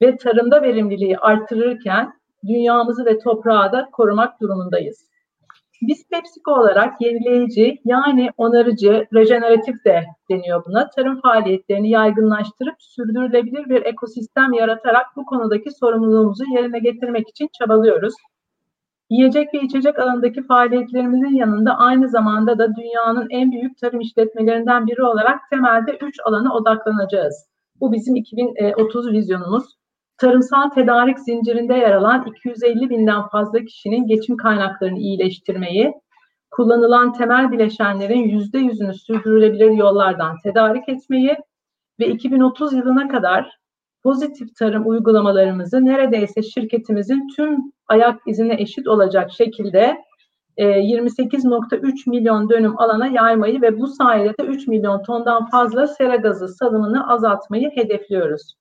Ve 0.01 0.17
tarımda 0.17 0.61
verimliliği 0.61 1.17
artırırken 1.17 2.13
dünyamızı 2.47 3.05
ve 3.05 3.19
toprağı 3.19 3.71
da 3.71 3.89
korumak 3.91 4.41
durumundayız. 4.41 5.08
Biz 5.81 6.07
PepsiCo 6.09 6.51
olarak 6.51 7.01
yenileyici 7.01 7.81
yani 7.85 8.29
onarıcı, 8.37 9.07
rejeneratif 9.13 9.85
de 9.85 10.05
deniyor 10.29 10.65
buna. 10.65 10.89
Tarım 10.89 11.21
faaliyetlerini 11.21 11.89
yaygınlaştırıp 11.89 12.75
sürdürülebilir 12.79 13.69
bir 13.69 13.85
ekosistem 13.85 14.53
yaratarak 14.53 15.05
bu 15.15 15.25
konudaki 15.25 15.71
sorumluluğumuzu 15.71 16.43
yerine 16.55 16.79
getirmek 16.79 17.29
için 17.29 17.49
çabalıyoruz. 17.59 18.13
Yiyecek 19.09 19.53
ve 19.53 19.59
içecek 19.59 19.99
alanındaki 19.99 20.43
faaliyetlerimizin 20.43 21.35
yanında 21.35 21.77
aynı 21.77 22.09
zamanda 22.09 22.57
da 22.57 22.75
dünyanın 22.75 23.27
en 23.29 23.51
büyük 23.51 23.77
tarım 23.77 23.99
işletmelerinden 23.99 24.87
biri 24.87 25.03
olarak 25.03 25.39
temelde 25.49 25.97
üç 26.01 26.15
alana 26.25 26.53
odaklanacağız. 26.53 27.49
Bu 27.79 27.91
bizim 27.91 28.15
2030 28.15 29.11
vizyonumuz. 29.11 29.78
Tarımsal 30.19 30.69
tedarik 30.69 31.19
zincirinde 31.19 31.73
yer 31.73 31.91
alan 31.91 32.25
250 32.25 32.89
binden 32.89 33.27
fazla 33.27 33.59
kişinin 33.59 34.07
geçim 34.07 34.37
kaynaklarını 34.37 34.99
iyileştirmeyi, 34.99 35.93
kullanılan 36.51 37.13
temel 37.13 37.51
bileşenlerin 37.51 38.39
%100'ünü 38.39 38.93
sürdürülebilir 38.93 39.71
yollardan 39.71 40.35
tedarik 40.43 40.89
etmeyi 40.89 41.37
ve 41.99 42.07
2030 42.07 42.73
yılına 42.73 43.07
kadar 43.07 43.59
pozitif 44.03 44.55
tarım 44.55 44.87
uygulamalarımızı 44.87 45.85
neredeyse 45.85 46.43
şirketimizin 46.43 47.27
tüm 47.35 47.57
ayak 47.87 48.21
izine 48.27 48.61
eşit 48.61 48.87
olacak 48.87 49.31
şekilde 49.31 49.97
28.3 50.57 51.87
e, 51.87 51.91
milyon 52.07 52.49
dönüm 52.49 52.79
alana 52.79 53.07
yaymayı 53.07 53.61
ve 53.61 53.79
bu 53.79 53.87
sayede 53.87 54.37
de 54.39 54.43
3 54.43 54.67
milyon 54.67 55.03
tondan 55.03 55.49
fazla 55.49 55.87
sera 55.87 56.15
gazı 56.15 56.47
salımını 56.47 57.11
azaltmayı 57.11 57.69
hedefliyoruz. 57.75 58.55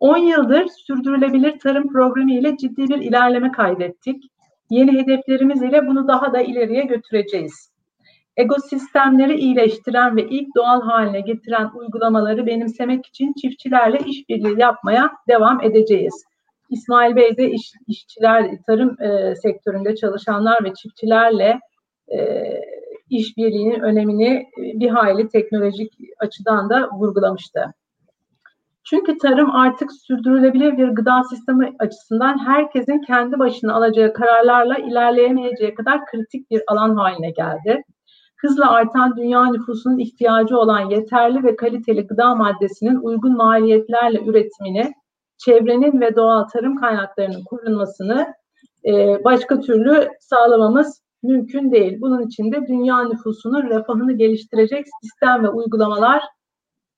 10 0.00 0.16
yıldır 0.16 0.66
sürdürülebilir 0.86 1.58
tarım 1.58 1.92
programı 1.92 2.32
ile 2.32 2.56
ciddi 2.56 2.88
bir 2.88 2.98
ilerleme 2.98 3.52
kaydettik. 3.52 4.24
Yeni 4.70 4.92
hedeflerimiz 4.92 5.62
ile 5.62 5.86
bunu 5.86 6.08
daha 6.08 6.32
da 6.32 6.40
ileriye 6.40 6.82
götüreceğiz. 6.84 7.72
Ekosistemleri 8.36 9.34
iyileştiren 9.40 10.16
ve 10.16 10.28
ilk 10.28 10.56
doğal 10.56 10.82
haline 10.82 11.20
getiren 11.20 11.70
uygulamaları 11.74 12.46
benimsemek 12.46 13.06
için 13.06 13.32
çiftçilerle 13.32 13.98
işbirliği 13.98 14.60
yapmaya 14.60 15.12
devam 15.28 15.60
edeceğiz. 15.62 16.24
İsmail 16.70 17.16
Bey 17.16 17.36
de 17.36 17.50
iş, 17.50 17.72
işçiler, 17.86 18.50
tarım 18.66 19.02
e, 19.02 19.36
sektöründe 19.36 19.96
çalışanlar 19.96 20.64
ve 20.64 20.74
çiftçilerle 20.74 21.60
e, 22.12 22.18
işbirliğinin 23.10 23.80
önemini 23.80 24.46
bir 24.56 24.88
hayli 24.88 25.28
teknolojik 25.28 25.92
açıdan 26.18 26.70
da 26.70 26.90
vurgulamıştı. 26.90 27.74
Çünkü 28.90 29.18
tarım 29.18 29.50
artık 29.50 29.92
sürdürülebilir 29.92 30.78
bir 30.78 30.88
gıda 30.88 31.24
sistemi 31.24 31.76
açısından 31.78 32.46
herkesin 32.46 32.98
kendi 32.98 33.38
başına 33.38 33.74
alacağı 33.74 34.12
kararlarla 34.12 34.76
ilerleyemeyeceği 34.76 35.74
kadar 35.74 36.06
kritik 36.06 36.50
bir 36.50 36.62
alan 36.66 36.96
haline 36.96 37.30
geldi. 37.30 37.82
Hızla 38.36 38.70
artan 38.70 39.16
dünya 39.16 39.44
nüfusunun 39.44 39.98
ihtiyacı 39.98 40.58
olan 40.58 40.90
yeterli 40.90 41.44
ve 41.44 41.56
kaliteli 41.56 42.06
gıda 42.06 42.34
maddesinin 42.34 42.96
uygun 42.96 43.36
maliyetlerle 43.36 44.24
üretimini, 44.24 44.92
çevrenin 45.38 46.00
ve 46.00 46.16
doğal 46.16 46.44
tarım 46.44 46.76
kaynaklarının 46.76 47.44
korunmasını 47.44 48.34
e, 48.84 49.24
başka 49.24 49.60
türlü 49.60 50.08
sağlamamız 50.20 51.02
mümkün 51.22 51.72
değil. 51.72 52.00
Bunun 52.00 52.26
için 52.26 52.52
de 52.52 52.66
dünya 52.66 53.04
nüfusunun 53.04 53.62
refahını 53.62 54.12
geliştirecek 54.12 54.86
sistem 55.02 55.42
ve 55.44 55.48
uygulamalar 55.48 56.22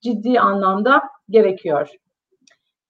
ciddi 0.00 0.40
anlamda 0.40 1.02
gerekiyor. 1.30 1.88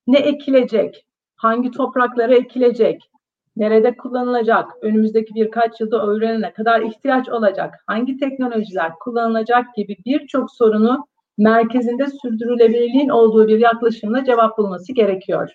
Ne 0.06 0.18
ekilecek? 0.18 1.06
Hangi 1.36 1.70
topraklara 1.70 2.34
ekilecek? 2.34 3.10
Nerede 3.56 3.96
kullanılacak? 3.96 4.70
Önümüzdeki 4.82 5.34
birkaç 5.34 5.80
yılda 5.80 6.06
öğrenene 6.06 6.52
kadar 6.52 6.80
ihtiyaç 6.80 7.28
olacak? 7.28 7.74
Hangi 7.86 8.16
teknolojiler 8.16 8.92
kullanılacak 9.04 9.74
gibi 9.74 9.96
birçok 10.06 10.50
sorunu 10.50 11.06
merkezinde 11.38 12.06
sürdürülebilirliğin 12.06 13.08
olduğu 13.08 13.48
bir 13.48 13.58
yaklaşımla 13.58 14.24
cevap 14.24 14.58
bulması 14.58 14.92
gerekiyor. 14.92 15.52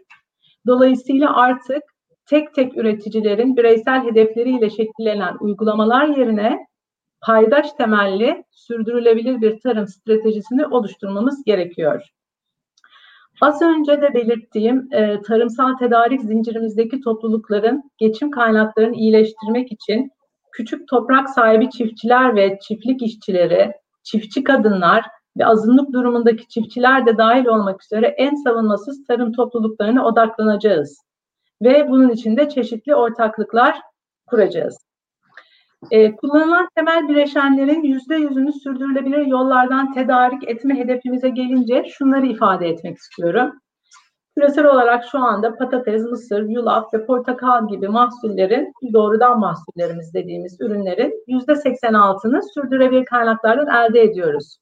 Dolayısıyla 0.67 1.35
artık 1.35 1.83
tek 2.25 2.53
tek 2.53 2.77
üreticilerin 2.77 3.57
bireysel 3.57 4.03
hedefleriyle 4.03 4.69
şekillenen 4.69 5.35
uygulamalar 5.39 6.07
yerine 6.07 6.67
paydaş 7.21 7.73
temelli 7.73 8.43
sürdürülebilir 8.51 9.41
bir 9.41 9.59
tarım 9.59 9.87
stratejisini 9.87 10.67
oluşturmamız 10.67 11.43
gerekiyor. 11.43 12.01
Az 13.41 13.61
önce 13.61 14.01
de 14.01 14.13
belirttiğim 14.13 14.87
e, 14.91 15.21
tarımsal 15.21 15.77
tedarik 15.77 16.21
zincirimizdeki 16.21 17.01
toplulukların 17.01 17.91
geçim 17.97 18.31
kaynaklarını 18.31 18.95
iyileştirmek 18.95 19.71
için 19.71 20.11
küçük 20.51 20.87
toprak 20.87 21.29
sahibi 21.29 21.69
çiftçiler 21.69 22.35
ve 22.35 22.59
çiftlik 22.61 23.01
işçileri, 23.01 23.71
çiftçi 24.03 24.43
kadınlar 24.43 25.05
ve 25.37 25.45
azınlık 25.45 25.93
durumundaki 25.93 26.47
çiftçiler 26.47 27.05
de 27.05 27.17
dahil 27.17 27.45
olmak 27.45 27.83
üzere 27.83 28.07
en 28.07 28.35
savunmasız 28.35 29.05
tarım 29.07 29.31
topluluklarına 29.31 30.05
odaklanacağız. 30.05 31.01
Ve 31.61 31.89
bunun 31.89 32.09
için 32.09 32.37
de 32.37 32.49
çeşitli 32.49 32.95
ortaklıklar 32.95 33.81
kuracağız. 34.27 34.77
E, 35.91 36.15
kullanılan 36.15 36.67
temel 36.75 37.07
bileşenlerin 37.07 37.83
yüzde 37.83 38.15
yüzünü 38.15 38.53
sürdürülebilir 38.53 39.25
yollardan 39.25 39.93
tedarik 39.93 40.49
etme 40.49 40.77
hedefimize 40.77 41.29
gelince 41.29 41.85
şunları 41.89 42.25
ifade 42.25 42.67
etmek 42.67 42.97
istiyorum. 42.97 43.51
Küresel 44.37 44.65
olarak 44.65 45.05
şu 45.11 45.19
anda 45.19 45.55
patates, 45.55 46.01
mısır, 46.01 46.49
yulaf 46.49 46.93
ve 46.93 47.05
portakal 47.05 47.67
gibi 47.67 47.87
mahsullerin, 47.87 48.73
doğrudan 48.93 49.39
mahsullerimiz 49.39 50.13
dediğimiz 50.13 50.61
ürünlerin 50.61 51.23
yüzde 51.27 51.51
86'ını 51.51 52.41
sürdürülebilir 52.53 53.05
kaynaklardan 53.05 53.67
elde 53.67 54.01
ediyoruz. 54.01 54.57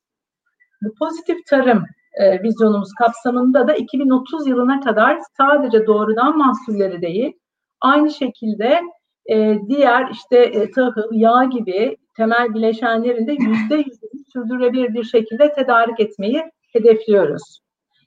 Bu 0.82 0.94
pozitif 1.00 1.46
tarım 1.50 1.84
e, 2.14 2.44
vizyonumuz 2.44 2.94
kapsamında 2.94 3.68
da 3.68 3.74
2030 3.74 4.48
yılına 4.48 4.80
kadar 4.80 5.20
sadece 5.38 5.88
doğrudan 5.88 6.38
mahsulleri 6.38 7.02
değil, 7.02 7.34
aynı 7.82 8.12
şekilde 8.12 8.82
e, 9.30 9.60
diğer 9.68 10.10
işte 10.12 10.38
e, 10.38 10.72
tahıl, 10.72 11.10
yağ 11.12 11.44
gibi 11.44 11.98
temel 12.18 12.54
bileşenlerin 12.54 13.28
de 13.28 13.32
yüzde 13.32 13.76
yüz 13.76 14.00
sürdürülebilir 14.34 14.94
bir 14.94 15.04
şekilde 15.04 15.54
tedarik 15.54 16.00
etmeyi 16.00 16.44
hedefliyoruz. 16.74 17.60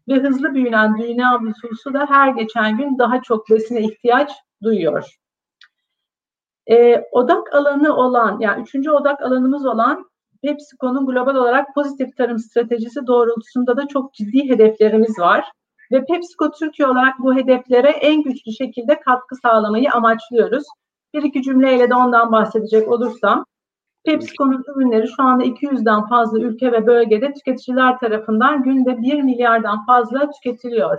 Ve 0.09 0.14
hızlı 0.14 0.55
büyünen 0.55 0.98
dünya 0.98 1.38
nüfusu 1.40 1.94
da 1.94 2.07
her 2.11 2.29
geçen 2.29 2.79
gün 2.79 2.98
daha 2.98 3.22
çok 3.22 3.50
besine 3.50 3.81
ihtiyaç 3.81 4.31
duyuyor. 4.62 5.16
E, 6.70 7.05
odak 7.12 7.55
alanı 7.55 7.96
olan, 7.96 8.40
yani 8.40 8.62
üçüncü 8.62 8.90
odak 8.90 9.22
alanımız 9.22 9.66
olan 9.66 10.11
PepsiCo'nun 10.42 11.07
global 11.07 11.35
olarak 11.35 11.74
pozitif 11.74 12.16
tarım 12.16 12.38
stratejisi 12.38 13.07
doğrultusunda 13.07 13.76
da 13.76 13.88
çok 13.88 14.14
ciddi 14.14 14.48
hedeflerimiz 14.48 15.18
var. 15.18 15.44
Ve 15.92 16.05
PepsiCo 16.05 16.50
Türkiye 16.50 16.88
olarak 16.88 17.14
bu 17.18 17.35
hedeflere 17.35 17.90
en 17.90 18.22
güçlü 18.22 18.52
şekilde 18.52 19.00
katkı 19.00 19.37
sağlamayı 19.37 19.92
amaçlıyoruz. 19.92 20.64
Bir 21.16 21.22
iki 21.22 21.42
cümleyle 21.42 21.90
de 21.90 21.94
ondan 21.94 22.33
bahsedecek 22.33 22.88
olursam, 22.88 23.44
PepsiCo'nun 24.05 24.64
ürünleri 24.68 25.09
şu 25.16 25.22
anda 25.22 25.44
200'den 25.44 26.07
fazla 26.09 26.38
ülke 26.38 26.72
ve 26.72 26.87
bölgede 26.87 27.33
tüketiciler 27.33 27.98
tarafından 27.98 28.62
günde 28.62 29.02
1 29.02 29.22
milyardan 29.22 29.87
fazla 29.87 30.31
tüketiliyor. 30.31 30.98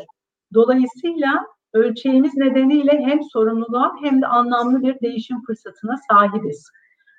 Dolayısıyla 0.53 1.45
ölçeğimiz 1.73 2.36
nedeniyle 2.36 2.91
hem 2.91 3.19
sorumluluğa 3.34 3.91
hem 4.03 4.21
de 4.21 4.27
anlamlı 4.27 4.82
bir 4.82 4.99
değişim 4.99 5.38
fırsatına 5.47 5.95
sahibiz. 6.12 6.69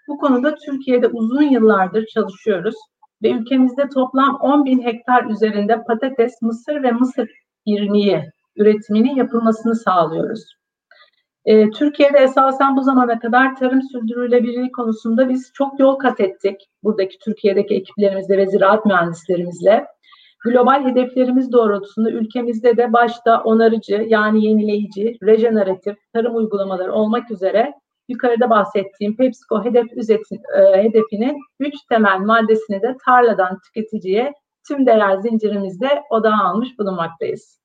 Bu 0.08 0.18
konuda 0.18 0.54
Türkiye'de 0.54 1.06
uzun 1.06 1.42
yıllardır 1.42 2.06
çalışıyoruz 2.06 2.74
ve 3.22 3.30
ülkemizde 3.30 3.88
toplam 3.88 4.34
10 4.40 4.64
bin 4.64 4.82
hektar 4.82 5.24
üzerinde 5.24 5.84
patates, 5.84 6.42
mısır 6.42 6.82
ve 6.82 6.92
mısır 6.92 7.30
irmiği 7.66 8.22
üretiminin 8.56 9.14
yapılmasını 9.14 9.74
sağlıyoruz. 9.74 10.58
E, 11.44 11.70
Türkiye'de 11.70 12.18
esasen 12.18 12.77
bu 12.77 12.83
zamana 12.83 13.18
kadar 13.18 13.57
tarım 13.57 13.83
sürdürülebilirliği 13.83 14.72
konusunda 14.72 15.29
biz 15.29 15.53
çok 15.55 15.81
yol 15.81 15.94
kat 15.94 16.20
ettik. 16.20 16.68
Buradaki 16.83 17.18
Türkiye'deki 17.18 17.74
ekiplerimizle 17.74 18.38
ve 18.38 18.46
ziraat 18.46 18.87
mühendislerimizle. 18.87 19.87
Global 20.44 20.85
hedeflerimiz 20.85 21.53
doğrultusunda 21.53 22.11
ülkemizde 22.11 22.77
de 22.77 22.92
başta 22.92 23.42
onarıcı 23.42 24.07
yani 24.09 24.46
yenileyici, 24.46 25.18
rejeneratif 25.22 25.96
tarım 26.12 26.37
uygulamaları 26.37 26.92
olmak 26.92 27.31
üzere 27.31 27.72
yukarıda 28.09 28.51
bahsettiğim 28.51 29.16
PepsiCo 29.16 29.64
hedef 29.64 29.87
üzetin, 29.96 30.40
e, 30.57 30.83
hedefinin 30.83 31.40
üç 31.61 31.74
temel 31.88 32.18
maddesini 32.18 32.83
de 32.83 32.96
tarladan 33.05 33.59
tüketiciye 33.61 34.33
tüm 34.68 34.87
değer 34.87 35.16
zincirimizde 35.16 36.03
odağa 36.11 36.44
almış 36.44 36.79
bulunmaktayız. 36.79 37.59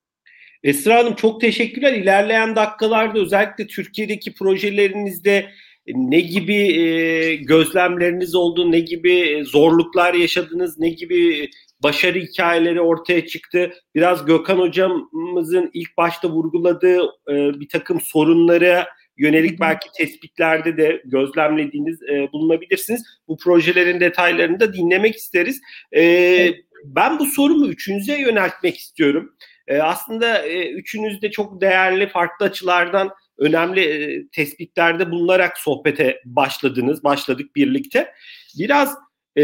Esra 0.64 0.96
Hanım 0.96 1.16
çok 1.16 1.42
teşekkürler. 1.42 1.94
İlerleyen 1.94 2.56
dakikalarda 2.56 3.20
özellikle 3.20 3.68
Türkiye'deki 3.68 4.34
projelerinizde 4.34 5.50
ne 5.88 6.20
gibi 6.20 6.56
e, 6.56 7.36
gözlemleriniz 7.36 8.36
oldu, 8.36 8.72
ne 8.72 8.80
gibi 8.80 9.44
zorluklar 9.46 10.14
yaşadınız, 10.14 10.80
ne 10.80 10.90
gibi 10.90 11.50
başarı 11.84 12.20
hikayeleri 12.20 12.82
ortaya 12.82 13.26
çıktı. 13.26 13.74
Biraz 13.96 14.26
Gökhan 14.26 14.58
hocamızın 14.58 15.72
ilk 15.74 15.98
başta 15.98 16.30
vurguladığı 16.30 17.02
e, 17.30 17.60
bir 17.60 17.70
takım 17.70 18.02
sorunları 18.02 18.86
yönelik 19.18 19.60
belki 19.60 19.90
tespitlerde 19.98 20.78
de 20.78 21.02
gözlemlediğiniz 21.06 22.04
e, 22.04 22.32
bulunabilirsiniz. 22.32 23.04
Bu 23.28 23.38
projelerin 23.38 24.00
detaylarını 24.00 24.60
da 24.60 24.74
dinlemek 24.74 25.16
isteriz. 25.16 25.62
E, 25.96 26.54
ben 26.86 27.20
bu 27.20 27.26
sorumu 27.26 27.68
üçünüze 27.68 28.22
yöneltmek 28.22 28.78
istiyorum. 28.78 29.34
E, 29.68 29.78
aslında 29.78 30.46
e, 30.46 30.70
üçünüz 30.70 31.22
de 31.22 31.32
çok 31.32 31.62
değerli 31.62 32.08
farklı 32.08 32.46
açılardan 32.46 33.10
önemli 33.38 33.82
e, 33.82 34.28
tespitlerde 34.28 35.12
bulunarak 35.12 35.58
sohbete 35.58 36.22
başladınız, 36.26 37.04
başladık 37.04 37.56
birlikte. 37.56 38.14
Biraz 38.60 38.96
e, 39.36 39.44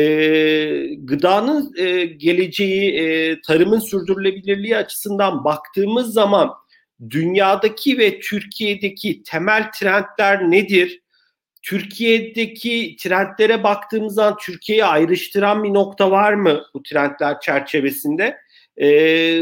gıdanın 0.96 1.74
e, 1.78 2.06
geleceği, 2.06 3.00
e, 3.00 3.42
tarımın 3.42 3.80
sürdürülebilirliği 3.80 4.78
açısından 4.78 5.44
baktığımız 5.44 6.14
zaman 6.14 6.50
dünyadaki 7.10 7.98
ve 7.98 8.20
Türkiye'deki 8.20 9.24
temel 9.24 9.72
trendler 9.80 10.52
nedir? 10.52 11.02
Türkiye'deki 11.62 12.96
trendlere 13.00 13.64
baktığımız 13.64 14.14
zaman 14.14 14.38
Türkiye'yi 14.42 14.86
ayrıştıran 14.86 15.64
bir 15.64 15.74
nokta 15.74 16.12
var 16.12 16.34
mı 16.34 16.64
bu 16.74 16.84
trendler 16.84 17.40
çerçevesinde? 17.40 18.38
E, 18.82 18.88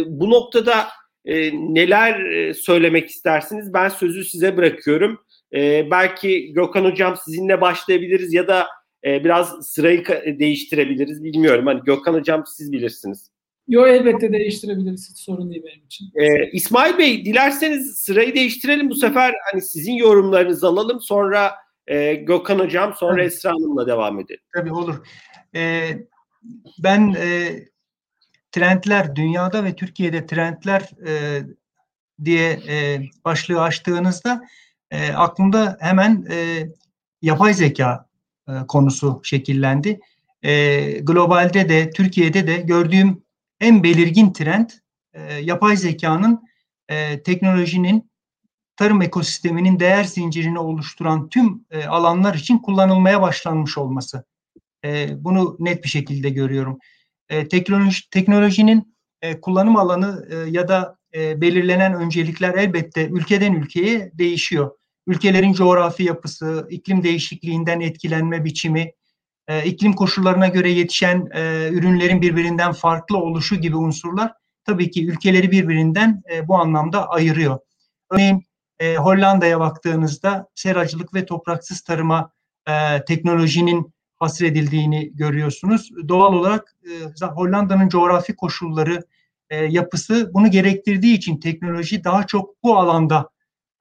bu 0.08 0.30
noktada 0.30 0.88
e, 1.26 1.52
neler 1.54 2.26
e, 2.26 2.54
söylemek 2.54 3.10
istersiniz? 3.10 3.74
Ben 3.74 3.90
sözü 3.90 4.26
size 4.26 4.58
bırakıyorum. 4.58 5.20
E, 5.54 5.92
belki 5.92 6.54
Gökhan 6.54 6.86
Hocam 6.86 7.18
sizinle 7.26 7.62
başlayabiliriz 7.62 8.34
ya 8.34 8.48
da 8.48 8.68
e, 9.06 9.24
biraz 9.24 9.68
sırayı 9.68 10.06
değiştirebiliriz 10.40 11.24
bilmiyorum. 11.24 11.66
Hani 11.66 11.82
Gökhan 11.86 12.14
Hocam 12.14 12.44
siz 12.48 12.72
bilirsiniz. 12.72 13.32
Yo 13.68 13.88
elbette 13.88 14.34
değiştirebiliriz. 14.34 15.10
Hiç 15.10 15.20
sorun 15.20 15.52
değil 15.52 15.64
benim 15.66 15.86
için. 15.86 16.12
Ee, 16.16 16.50
İsmail 16.52 16.98
Bey 16.98 17.26
dilerseniz 17.26 17.98
sırayı 17.98 18.36
değiştirelim. 18.36 18.90
Bu 18.90 18.96
sefer 18.96 19.36
hani 19.52 19.62
sizin 19.62 19.94
yorumlarınızı 19.94 20.68
alalım. 20.68 21.02
Sonra 21.02 21.52
e, 21.88 22.14
Gökhan 22.14 22.60
Hocam 22.60 22.94
sonra. 22.94 23.24
Esra 23.24 23.50
Hanım'la 23.50 23.88
devam 23.88 24.20
edelim. 24.20 24.42
Tabii 24.56 24.74
olur. 24.74 24.96
Ee, 25.56 25.90
ben 26.84 27.16
e, 27.20 27.50
trendler 28.58 29.16
dünyada 29.16 29.64
ve 29.64 29.76
Türkiye'de 29.76 30.26
trendler 30.26 30.82
e, 31.08 31.44
diye 32.26 32.60
e, 32.68 33.02
başlığı 33.26 33.62
açtığınızda 33.62 34.42
e, 34.92 35.12
aklımda 35.12 35.78
hemen 35.80 36.26
e, 36.32 36.68
yapay 37.22 37.54
zeka 37.54 38.06
e, 38.48 38.52
konusu 38.68 39.22
şekillendi. 39.24 40.00
E, 40.44 40.92
globalde 41.00 41.70
de 41.70 41.90
Türkiye'de 41.90 42.48
de 42.48 42.58
gördüğüm 42.58 43.24
en 43.62 43.84
belirgin 43.84 44.34
trend 44.34 44.70
e, 45.14 45.34
yapay 45.34 45.78
zekanın 45.78 46.42
e, 46.90 47.24
teknolojinin 47.24 48.12
tarım 48.76 49.02
ekosisteminin 49.02 49.80
değer 49.80 50.04
zincirini 50.04 50.60
oluşturan 50.60 51.30
tüm 51.30 51.66
e, 51.72 51.86
alanlar 51.86 52.36
için 52.36 52.58
kullanılmaya 52.58 53.22
başlanmış 53.22 53.78
olması. 53.78 54.24
E, 54.86 55.10
bunu 55.24 55.56
net 55.60 55.84
bir 55.84 55.90
şekilde 55.90 56.30
görüyorum. 56.30 56.80
E, 57.30 57.48
teknoloji, 57.48 58.10
teknolojinin 58.10 58.96
e, 59.22 59.42
kullanım 59.42 59.78
alanı 59.78 60.28
e, 60.32 60.36
ya 60.36 60.68
da 60.68 60.98
e, 61.16 61.42
belirlenen 61.42 61.94
öncelikler 61.94 62.54
elbette 62.54 63.08
ülkeden 63.08 63.54
ülkeye 63.54 64.12
değişiyor. 64.14 64.72
Ülkelerin 65.08 65.54
coğrafi 65.54 66.04
yapısı, 66.04 66.68
iklim 66.70 67.04
değişikliğinden 67.04 67.80
etkilenme 67.80 68.46
biçimi, 68.46 68.92
e, 69.48 69.66
iklim 69.66 69.94
koşullarına 69.94 70.48
göre 70.48 70.70
yetişen 70.70 71.28
e, 71.34 71.70
ürünlerin 71.72 72.22
birbirinden 72.22 72.72
farklı 72.72 73.18
oluşu 73.18 73.56
gibi 73.56 73.76
unsurlar 73.76 74.34
tabii 74.66 74.92
ki 74.92 75.08
ülkeleri 75.08 75.52
birbirinden 75.52 76.22
e, 76.32 76.48
bu 76.48 76.56
anlamda 76.56 77.10
ayırıyor. 77.10 77.60
Örneğin 78.12 78.44
e, 78.80 78.96
Hollanda'ya 78.96 79.60
baktığınızda 79.60 80.48
seracılık 80.56 81.14
ve 81.14 81.26
topraksız 81.26 81.82
tarıma 81.82 82.32
e, 82.68 83.06
teknolojinin 83.06 83.94
hasredildiğini 84.20 85.12
görüyorsunuz. 85.16 85.90
Doğal 86.08 86.34
olarak 86.34 86.76
e, 87.22 87.26
Hollanda'nın 87.26 87.90
coğrafi 87.90 88.36
koşulları, 88.36 89.00
e, 89.50 89.56
yapısı 89.66 90.32
bunu 90.34 90.52
gerektirdiği 90.52 91.18
için 91.18 91.40
teknoloji 91.40 92.04
daha 92.04 92.28
çok 92.28 92.64
bu 92.64 92.78
alanda 92.78 93.30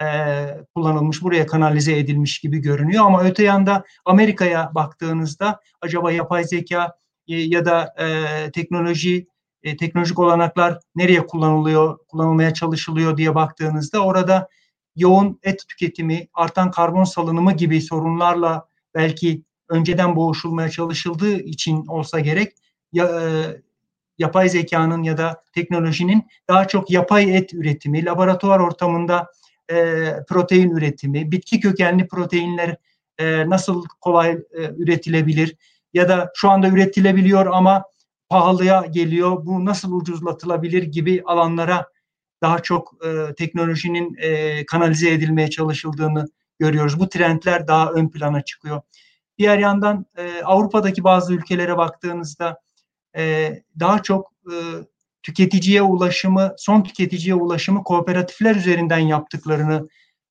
e, 0.02 0.06
kullanılmış, 0.74 1.22
buraya 1.22 1.46
kanalize 1.46 1.98
edilmiş 1.98 2.38
gibi 2.38 2.58
görünüyor. 2.58 3.04
Ama 3.04 3.24
öte 3.24 3.42
yanda 3.44 3.84
Amerika'ya 4.04 4.70
baktığınızda 4.74 5.60
acaba 5.80 6.12
yapay 6.12 6.44
zeka 6.44 6.92
e, 7.28 7.36
ya 7.36 7.64
da 7.64 7.94
e, 7.98 8.50
teknoloji, 8.50 9.26
e, 9.62 9.76
teknolojik 9.76 10.18
olanaklar 10.18 10.78
nereye 10.94 11.26
kullanılıyor, 11.26 11.98
kullanılmaya 12.08 12.54
çalışılıyor 12.54 13.16
diye 13.16 13.34
baktığınızda 13.34 14.04
orada 14.04 14.48
yoğun 14.96 15.38
et 15.42 15.68
tüketimi, 15.68 16.28
artan 16.34 16.70
karbon 16.70 17.04
salınımı 17.04 17.52
gibi 17.52 17.80
sorunlarla 17.80 18.68
belki 18.94 19.42
önceden 19.68 20.16
boğuşulmaya 20.16 20.70
çalışıldığı 20.70 21.38
için 21.38 21.86
olsa 21.86 22.20
gerek 22.20 22.52
ya, 22.92 23.04
e, 23.04 23.22
yapay 24.18 24.48
zekanın 24.48 25.02
ya 25.02 25.18
da 25.18 25.42
teknolojinin 25.52 26.26
daha 26.48 26.68
çok 26.68 26.90
yapay 26.90 27.36
et 27.36 27.54
üretimi, 27.54 28.04
laboratuvar 28.04 28.60
ortamında 28.60 29.26
e, 29.70 29.76
protein 30.28 30.70
üretimi, 30.70 31.32
bitki 31.32 31.60
kökenli 31.60 32.08
proteinler 32.08 32.76
e, 33.18 33.50
nasıl 33.50 33.84
kolay 34.00 34.30
e, 34.30 34.62
üretilebilir 34.76 35.56
ya 35.94 36.08
da 36.08 36.32
şu 36.34 36.50
anda 36.50 36.68
üretilebiliyor 36.68 37.46
ama 37.46 37.84
pahalıya 38.28 38.84
geliyor, 38.90 39.46
bu 39.46 39.64
nasıl 39.64 39.92
ucuzlatılabilir 39.92 40.82
gibi 40.82 41.22
alanlara 41.26 41.86
daha 42.42 42.58
çok 42.58 42.94
e, 43.06 43.34
teknolojinin 43.34 44.16
e, 44.18 44.66
kanalize 44.66 45.10
edilmeye 45.10 45.50
çalışıldığını 45.50 46.24
görüyoruz. 46.58 47.00
Bu 47.00 47.08
trendler 47.08 47.68
daha 47.68 47.92
ön 47.92 48.08
plana 48.08 48.42
çıkıyor. 48.42 48.80
Diğer 49.38 49.58
yandan 49.58 50.06
e, 50.16 50.42
Avrupa'daki 50.42 51.04
bazı 51.04 51.34
ülkelere 51.34 51.76
baktığınızda 51.76 52.60
e, 53.16 53.52
daha 53.80 54.02
çok 54.02 54.32
e, 54.46 54.54
tüketiciye 55.22 55.82
ulaşımı, 55.82 56.54
son 56.58 56.82
tüketiciye 56.82 57.34
ulaşımı 57.34 57.84
kooperatifler 57.84 58.56
üzerinden 58.56 58.98
yaptıklarını 58.98 59.88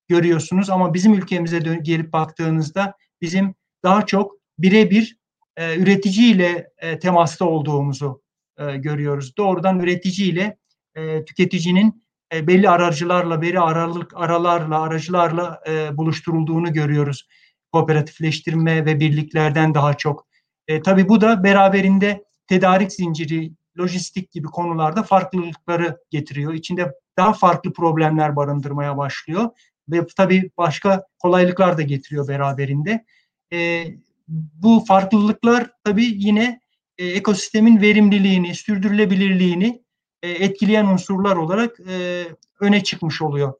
görüyorsunuz. 0.08 0.70
Ama 0.70 0.94
bizim 0.94 1.14
ülkemize 1.14 1.64
dönüp 1.64 1.84
gelip 1.84 2.12
baktığınızda 2.12 2.94
bizim 3.20 3.54
daha 3.84 4.06
çok 4.06 4.32
birebir 4.58 5.16
e, 5.56 5.76
üreticiyle 5.76 6.70
e, 6.78 6.98
temasta 6.98 7.44
olduğumuzu 7.44 8.22
e, 8.58 8.76
görüyoruz. 8.76 9.36
Doğrudan 9.36 9.80
üreticiyle 9.80 10.56
e, 10.94 11.24
tüketicinin 11.24 12.02
e, 12.34 12.46
belli 12.46 12.70
aracılarla, 12.70 13.42
belli 13.42 13.60
aralık 13.60 14.12
aralarla, 14.16 14.82
aracılarla 14.82 15.60
e, 15.68 15.96
buluşturulduğunu 15.96 16.72
görüyoruz. 16.72 17.28
Kooperatifleştirme 17.72 18.86
ve 18.86 19.00
birliklerden 19.00 19.74
daha 19.74 19.94
çok. 19.94 20.26
E, 20.68 20.82
tabii 20.82 21.08
bu 21.08 21.20
da 21.20 21.44
beraberinde 21.44 22.24
tedarik 22.46 22.92
zinciri, 22.92 23.52
lojistik 23.78 24.30
gibi 24.30 24.46
konularda 24.46 25.02
farklılıkları 25.02 25.98
getiriyor. 26.10 26.54
İçinde 26.54 26.92
daha 27.16 27.32
farklı 27.32 27.72
problemler 27.72 28.36
barındırmaya 28.36 28.96
başlıyor 28.96 29.50
ve 29.88 30.06
tabii 30.16 30.50
başka 30.58 31.04
kolaylıklar 31.18 31.78
da 31.78 31.82
getiriyor 31.82 32.28
beraberinde. 32.28 33.04
E, 33.52 33.84
bu 34.28 34.84
farklılıklar 34.88 35.70
tabii 35.84 36.04
yine 36.04 36.60
e, 36.98 37.06
ekosistemin 37.06 37.80
verimliliğini, 37.80 38.54
sürdürülebilirliğini 38.54 39.82
e, 40.22 40.30
etkileyen 40.30 40.86
unsurlar 40.86 41.36
olarak 41.36 41.80
e, 41.80 42.24
öne 42.60 42.84
çıkmış 42.84 43.22
oluyor. 43.22 43.52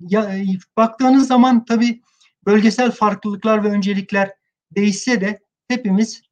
Ya, 0.00 0.36
e, 0.36 0.44
baktığınız 0.76 1.28
zaman 1.28 1.64
tabii 1.64 2.02
bölgesel 2.46 2.90
farklılıklar 2.90 3.64
ve 3.64 3.68
öncelikler 3.68 4.32
değişse 4.70 5.20
de 5.20 5.40
hepimiz 5.68 6.22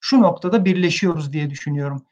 şu 0.00 0.22
noktada 0.22 0.64
birleşiyoruz 0.64 1.32
diye 1.32 1.50
düşünüyorum. 1.50 2.02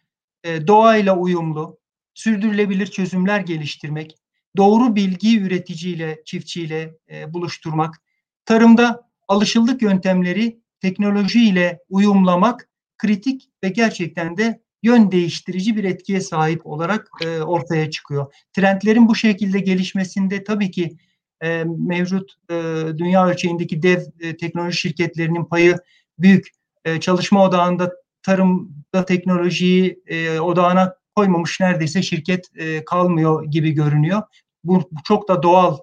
E, 0.45 0.67
doğayla 0.67 1.17
uyumlu, 1.17 1.79
sürdürülebilir 2.15 2.87
çözümler 2.87 3.41
geliştirmek, 3.41 4.17
doğru 4.57 4.97
bilgi 4.97 5.41
üreticiyle, 5.41 6.23
çiftçiyle 6.25 6.95
e, 7.11 7.33
buluşturmak, 7.33 8.03
tarımda 8.45 9.09
alışıldık 9.29 9.83
yöntemleri 9.83 10.61
teknolojiyle 10.81 11.79
uyumlamak 11.89 12.69
kritik 12.99 13.51
ve 13.65 13.69
gerçekten 13.69 14.37
de 14.37 14.63
yön 14.83 15.13
değiştirici 15.13 15.77
bir 15.77 15.85
etkiye 15.85 16.21
sahip 16.21 16.67
olarak 16.67 17.09
e, 17.25 17.41
ortaya 17.41 17.91
çıkıyor. 17.91 18.35
Trendlerin 18.53 19.09
bu 19.09 19.15
şekilde 19.15 19.61
gelişmesinde 19.61 20.45
tabii 20.45 20.71
ki 20.71 20.97
e, 21.43 21.65
mevcut 21.65 22.33
e, 22.51 22.55
dünya 22.99 23.27
ölçeğindeki 23.27 23.83
dev 23.83 24.01
e, 24.21 24.37
teknoloji 24.37 24.77
şirketlerinin 24.77 25.45
payı 25.45 25.77
büyük. 26.19 26.49
E, 26.85 27.01
çalışma 27.01 27.45
odağında 27.45 27.93
tarımda 28.23 29.05
teknolojiyi 29.07 30.03
e, 30.07 30.41
odağına 30.41 30.95
koymamış 31.15 31.61
neredeyse 31.61 32.03
şirket 32.03 32.51
e, 32.57 32.85
kalmıyor 32.85 33.45
gibi 33.45 33.73
görünüyor. 33.73 34.23
Bu, 34.65 34.75
bu 34.93 35.03
çok 35.05 35.29
da 35.29 35.43
doğal 35.43 35.79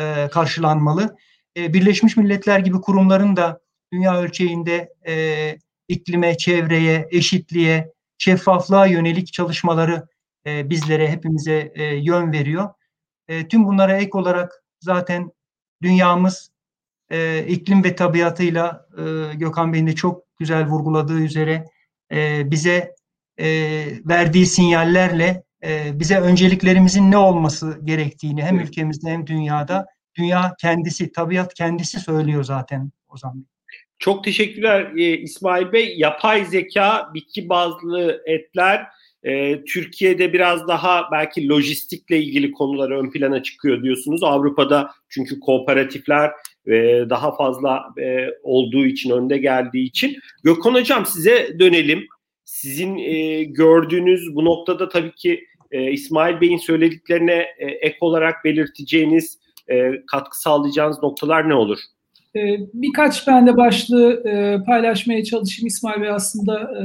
e, 0.00 0.28
karşılanmalı. 0.32 1.16
e, 1.56 1.72
Birleşmiş 1.74 2.16
Milletler 2.16 2.58
gibi 2.58 2.80
kurumların 2.80 3.36
da 3.36 3.60
dünya 3.92 4.20
ölçeğinde 4.20 4.92
e, 5.06 5.56
iklime, 5.88 6.36
çevreye, 6.36 7.08
eşitliğe, 7.10 7.92
şeffaflığa 8.18 8.86
yönelik 8.86 9.32
çalışmaları 9.32 10.06
e, 10.46 10.70
bizlere, 10.70 11.08
hepimize 11.08 11.72
e, 11.74 11.84
yön 11.84 12.32
veriyor. 12.32 12.68
E, 13.28 13.48
tüm 13.48 13.66
bunlara 13.66 13.96
ek 13.96 14.10
olarak 14.12 14.61
zaten 14.82 15.32
dünyamız 15.82 16.50
e, 17.10 17.46
iklim 17.46 17.84
ve 17.84 17.94
tabiatıyla 17.94 18.86
e, 18.98 19.34
Gökhan 19.34 19.72
Bey'in 19.72 19.86
de 19.86 19.94
çok 19.94 20.24
güzel 20.38 20.66
vurguladığı 20.66 21.20
üzere 21.20 21.64
e, 22.12 22.50
bize 22.50 22.94
e, 23.38 23.46
verdiği 24.04 24.46
sinyallerle 24.46 25.42
e, 25.64 26.00
bize 26.00 26.20
önceliklerimizin 26.20 27.10
ne 27.10 27.16
olması 27.16 27.80
gerektiğini 27.84 28.42
hem 28.42 28.60
ülkemizde 28.60 29.10
hem 29.10 29.26
dünyada 29.26 29.86
dünya 30.18 30.54
kendisi, 30.60 31.12
tabiat 31.12 31.54
kendisi 31.54 32.00
söylüyor 32.00 32.44
zaten 32.44 32.92
o 33.08 33.16
zaman. 33.16 33.46
Çok 33.98 34.24
teşekkürler 34.24 34.92
e, 34.96 35.18
İsmail 35.18 35.72
Bey. 35.72 35.94
Yapay 35.98 36.44
zeka, 36.44 37.10
bitki 37.14 37.48
bazlı 37.48 38.22
etler, 38.26 38.86
e, 39.22 39.64
Türkiye'de 39.64 40.32
biraz 40.32 40.68
daha 40.68 41.08
belki 41.12 41.48
lojistikle 41.48 42.18
ilgili 42.18 42.52
konular 42.52 42.90
ön 42.90 43.10
plana 43.10 43.42
çıkıyor 43.42 43.82
diyorsunuz. 43.82 44.22
Avrupa'da 44.22 44.90
çünkü 45.08 45.40
kooperatifler 45.40 46.30
e, 46.66 46.72
daha 47.10 47.36
fazla 47.36 47.84
e, 48.00 48.26
olduğu 48.42 48.86
için, 48.86 49.10
önde 49.10 49.38
geldiği 49.38 49.84
için. 49.84 50.16
Gökhan 50.44 50.74
Hocam 50.74 51.06
size 51.06 51.58
dönelim. 51.58 52.06
Sizin 52.44 52.98
e, 52.98 53.44
gördüğünüz 53.44 54.34
bu 54.34 54.44
noktada 54.44 54.88
tabii 54.88 55.14
ki 55.14 55.44
e, 55.70 55.90
İsmail 55.90 56.40
Bey'in 56.40 56.58
söylediklerine 56.58 57.46
e, 57.58 57.66
ek 57.66 57.96
olarak 58.00 58.44
belirteceğiniz, 58.44 59.38
e, 59.70 59.92
katkı 60.06 60.40
sağlayacağınız 60.40 61.02
noktalar 61.02 61.48
ne 61.48 61.54
olur? 61.54 61.78
Ee, 62.36 62.56
birkaç 62.74 63.28
ben 63.28 63.46
de 63.46 63.56
başlığı 63.56 64.28
e, 64.28 64.64
paylaşmaya 64.64 65.24
çalışayım. 65.24 65.66
İsmail 65.66 66.02
Bey 66.02 66.10
aslında 66.10 66.60
e, 66.60 66.84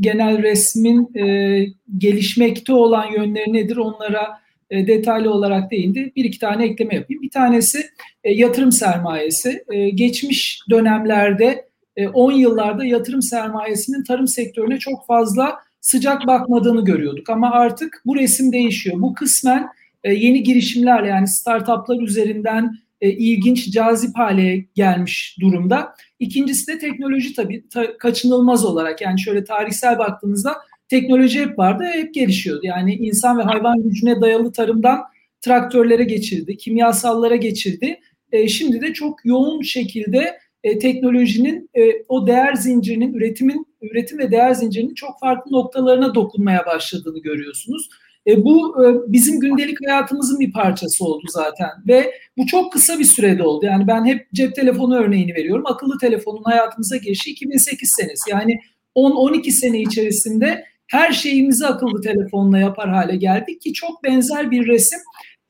genel 0.00 0.42
resmin 0.42 1.14
e, 1.14 1.66
gelişmekte 1.98 2.72
olan 2.72 3.12
yönleri 3.12 3.52
nedir 3.52 3.76
onlara 3.76 4.40
detaylı 4.70 5.32
olarak 5.32 5.70
değindi. 5.70 6.12
Bir 6.16 6.24
iki 6.24 6.38
tane 6.38 6.64
ekleme 6.64 6.94
yapayım. 6.94 7.22
Bir 7.22 7.30
tanesi 7.30 7.86
yatırım 8.24 8.72
sermayesi. 8.72 9.64
Geçmiş 9.94 10.60
dönemlerde 10.70 11.68
10 12.14 12.32
yıllarda 12.32 12.84
yatırım 12.84 13.22
sermayesinin 13.22 14.04
tarım 14.04 14.28
sektörüne 14.28 14.78
çok 14.78 15.06
fazla 15.06 15.58
sıcak 15.80 16.26
bakmadığını 16.26 16.84
görüyorduk. 16.84 17.30
Ama 17.30 17.50
artık 17.50 18.02
bu 18.06 18.16
resim 18.16 18.52
değişiyor. 18.52 18.96
Bu 19.00 19.14
kısmen 19.14 19.68
yeni 20.04 20.42
girişimler 20.42 21.02
yani 21.02 21.28
startuplar 21.28 22.00
üzerinden 22.00 22.74
e, 23.00 23.10
ilginç, 23.10 23.70
cazip 23.70 24.18
hale 24.18 24.56
gelmiş 24.74 25.36
durumda. 25.40 25.94
İkincisi 26.18 26.66
de 26.66 26.78
teknoloji 26.78 27.34
tabii 27.34 27.68
ta, 27.68 27.98
kaçınılmaz 27.98 28.64
olarak 28.64 29.00
yani 29.00 29.20
şöyle 29.20 29.44
tarihsel 29.44 29.98
baktığımızda 29.98 30.56
teknoloji 30.88 31.40
hep 31.40 31.58
vardı, 31.58 31.84
hep 31.92 32.14
gelişiyordu. 32.14 32.60
Yani 32.62 32.94
insan 32.94 33.38
ve 33.38 33.42
hayvan 33.42 33.82
gücüne 33.82 34.20
dayalı 34.20 34.52
tarımdan 34.52 35.00
traktörlere 35.40 36.04
geçirdi, 36.04 36.56
kimyasallara 36.56 37.36
geçirdi. 37.36 38.00
E, 38.32 38.48
şimdi 38.48 38.80
de 38.80 38.92
çok 38.92 39.24
yoğun 39.24 39.62
şekilde 39.62 40.38
e, 40.64 40.78
teknolojinin 40.78 41.70
e, 41.74 42.02
o 42.08 42.26
değer 42.26 42.54
zincirinin 42.54 43.14
üretimin 43.14 43.66
üretim 43.82 44.18
ve 44.18 44.30
değer 44.30 44.52
zincirinin 44.52 44.94
çok 44.94 45.20
farklı 45.20 45.52
noktalarına 45.52 46.14
dokunmaya 46.14 46.66
başladığını 46.66 47.18
görüyorsunuz. 47.18 47.88
E, 48.30 48.44
bu 48.44 48.84
e, 48.84 49.12
bizim 49.12 49.40
gündelik 49.40 49.78
hayatımızın 49.86 50.40
bir 50.40 50.52
parçası 50.52 51.04
oldu 51.04 51.26
zaten 51.28 51.68
ve 51.88 52.14
bu 52.36 52.46
çok 52.46 52.72
kısa 52.72 52.98
bir 52.98 53.04
sürede 53.04 53.42
oldu. 53.42 53.66
Yani 53.66 53.86
ben 53.86 54.04
hep 54.04 54.32
cep 54.34 54.54
telefonu 54.54 54.96
örneğini 54.96 55.34
veriyorum. 55.34 55.64
Akıllı 55.66 55.98
telefonun 55.98 56.42
hayatımıza 56.44 56.96
girişi 56.96 57.30
2008 57.30 57.92
senesi. 57.96 58.30
Yani 58.30 58.60
10-12 58.96 59.50
sene 59.50 59.80
içerisinde 59.80 60.64
her 60.86 61.12
şeyimizi 61.12 61.66
akıllı 61.66 62.00
telefonla 62.00 62.58
yapar 62.58 62.90
hale 62.90 63.16
geldik 63.16 63.60
ki 63.60 63.72
çok 63.72 64.04
benzer 64.04 64.50
bir 64.50 64.66
resim 64.66 64.98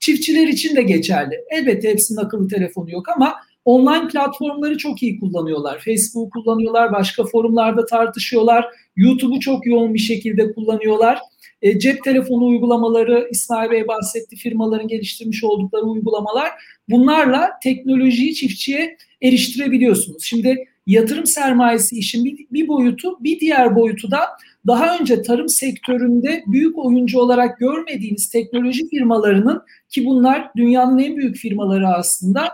çiftçiler 0.01 0.49
için 0.49 0.77
de 0.77 0.83
geçerli. 0.83 1.35
Elbette 1.51 1.91
hepsinin 1.91 2.19
akıllı 2.19 2.49
telefonu 2.49 2.91
yok 2.91 3.09
ama 3.17 3.35
online 3.65 4.09
platformları 4.09 4.79
çok 4.79 5.03
iyi 5.03 5.21
kullanıyorlar. 5.21 5.83
Facebook 5.85 6.33
kullanıyorlar, 6.33 6.93
başka 6.93 7.25
forumlarda 7.25 7.87
tartışıyorlar. 7.87 8.67
YouTube'u 8.97 9.41
çok 9.41 9.67
yoğun 9.67 9.95
bir 9.95 9.99
şekilde 9.99 10.53
kullanıyorlar. 10.53 11.19
E, 11.63 11.79
cep 11.79 12.05
telefonu 12.05 12.47
uygulamaları, 12.47 13.29
İsmail 13.31 13.71
Bey 13.71 13.89
bahsetti, 13.89 14.37
firmaların 14.37 14.89
geliştirmiş 14.89 15.45
oldukları 15.45 15.83
uygulamalar. 15.83 16.51
Bunlarla 16.89 17.51
teknolojiyi 17.63 18.35
çiftçiye 18.35 18.97
eriştirebiliyorsunuz. 19.23 20.25
Şimdi 20.25 20.65
yatırım 20.87 21.27
sermayesi 21.27 21.97
işin 21.97 22.25
bir, 22.25 22.47
bir 22.51 22.69
boyutu, 22.69 23.25
bir 23.25 23.41
diğer 23.41 23.77
boyutu 23.77 24.11
da 24.11 24.21
daha 24.67 24.99
önce 24.99 25.23
tarım 25.23 25.49
sektöründe 25.49 26.45
büyük 26.47 26.79
oyuncu 26.79 27.19
olarak 27.19 27.59
görmediğiniz 27.59 28.29
teknoloji 28.29 28.89
firmalarının 28.89 29.63
ki 29.89 30.05
bunlar 30.05 30.51
dünyanın 30.57 30.99
en 30.99 31.17
büyük 31.17 31.37
firmaları 31.37 31.89
aslında 31.89 32.49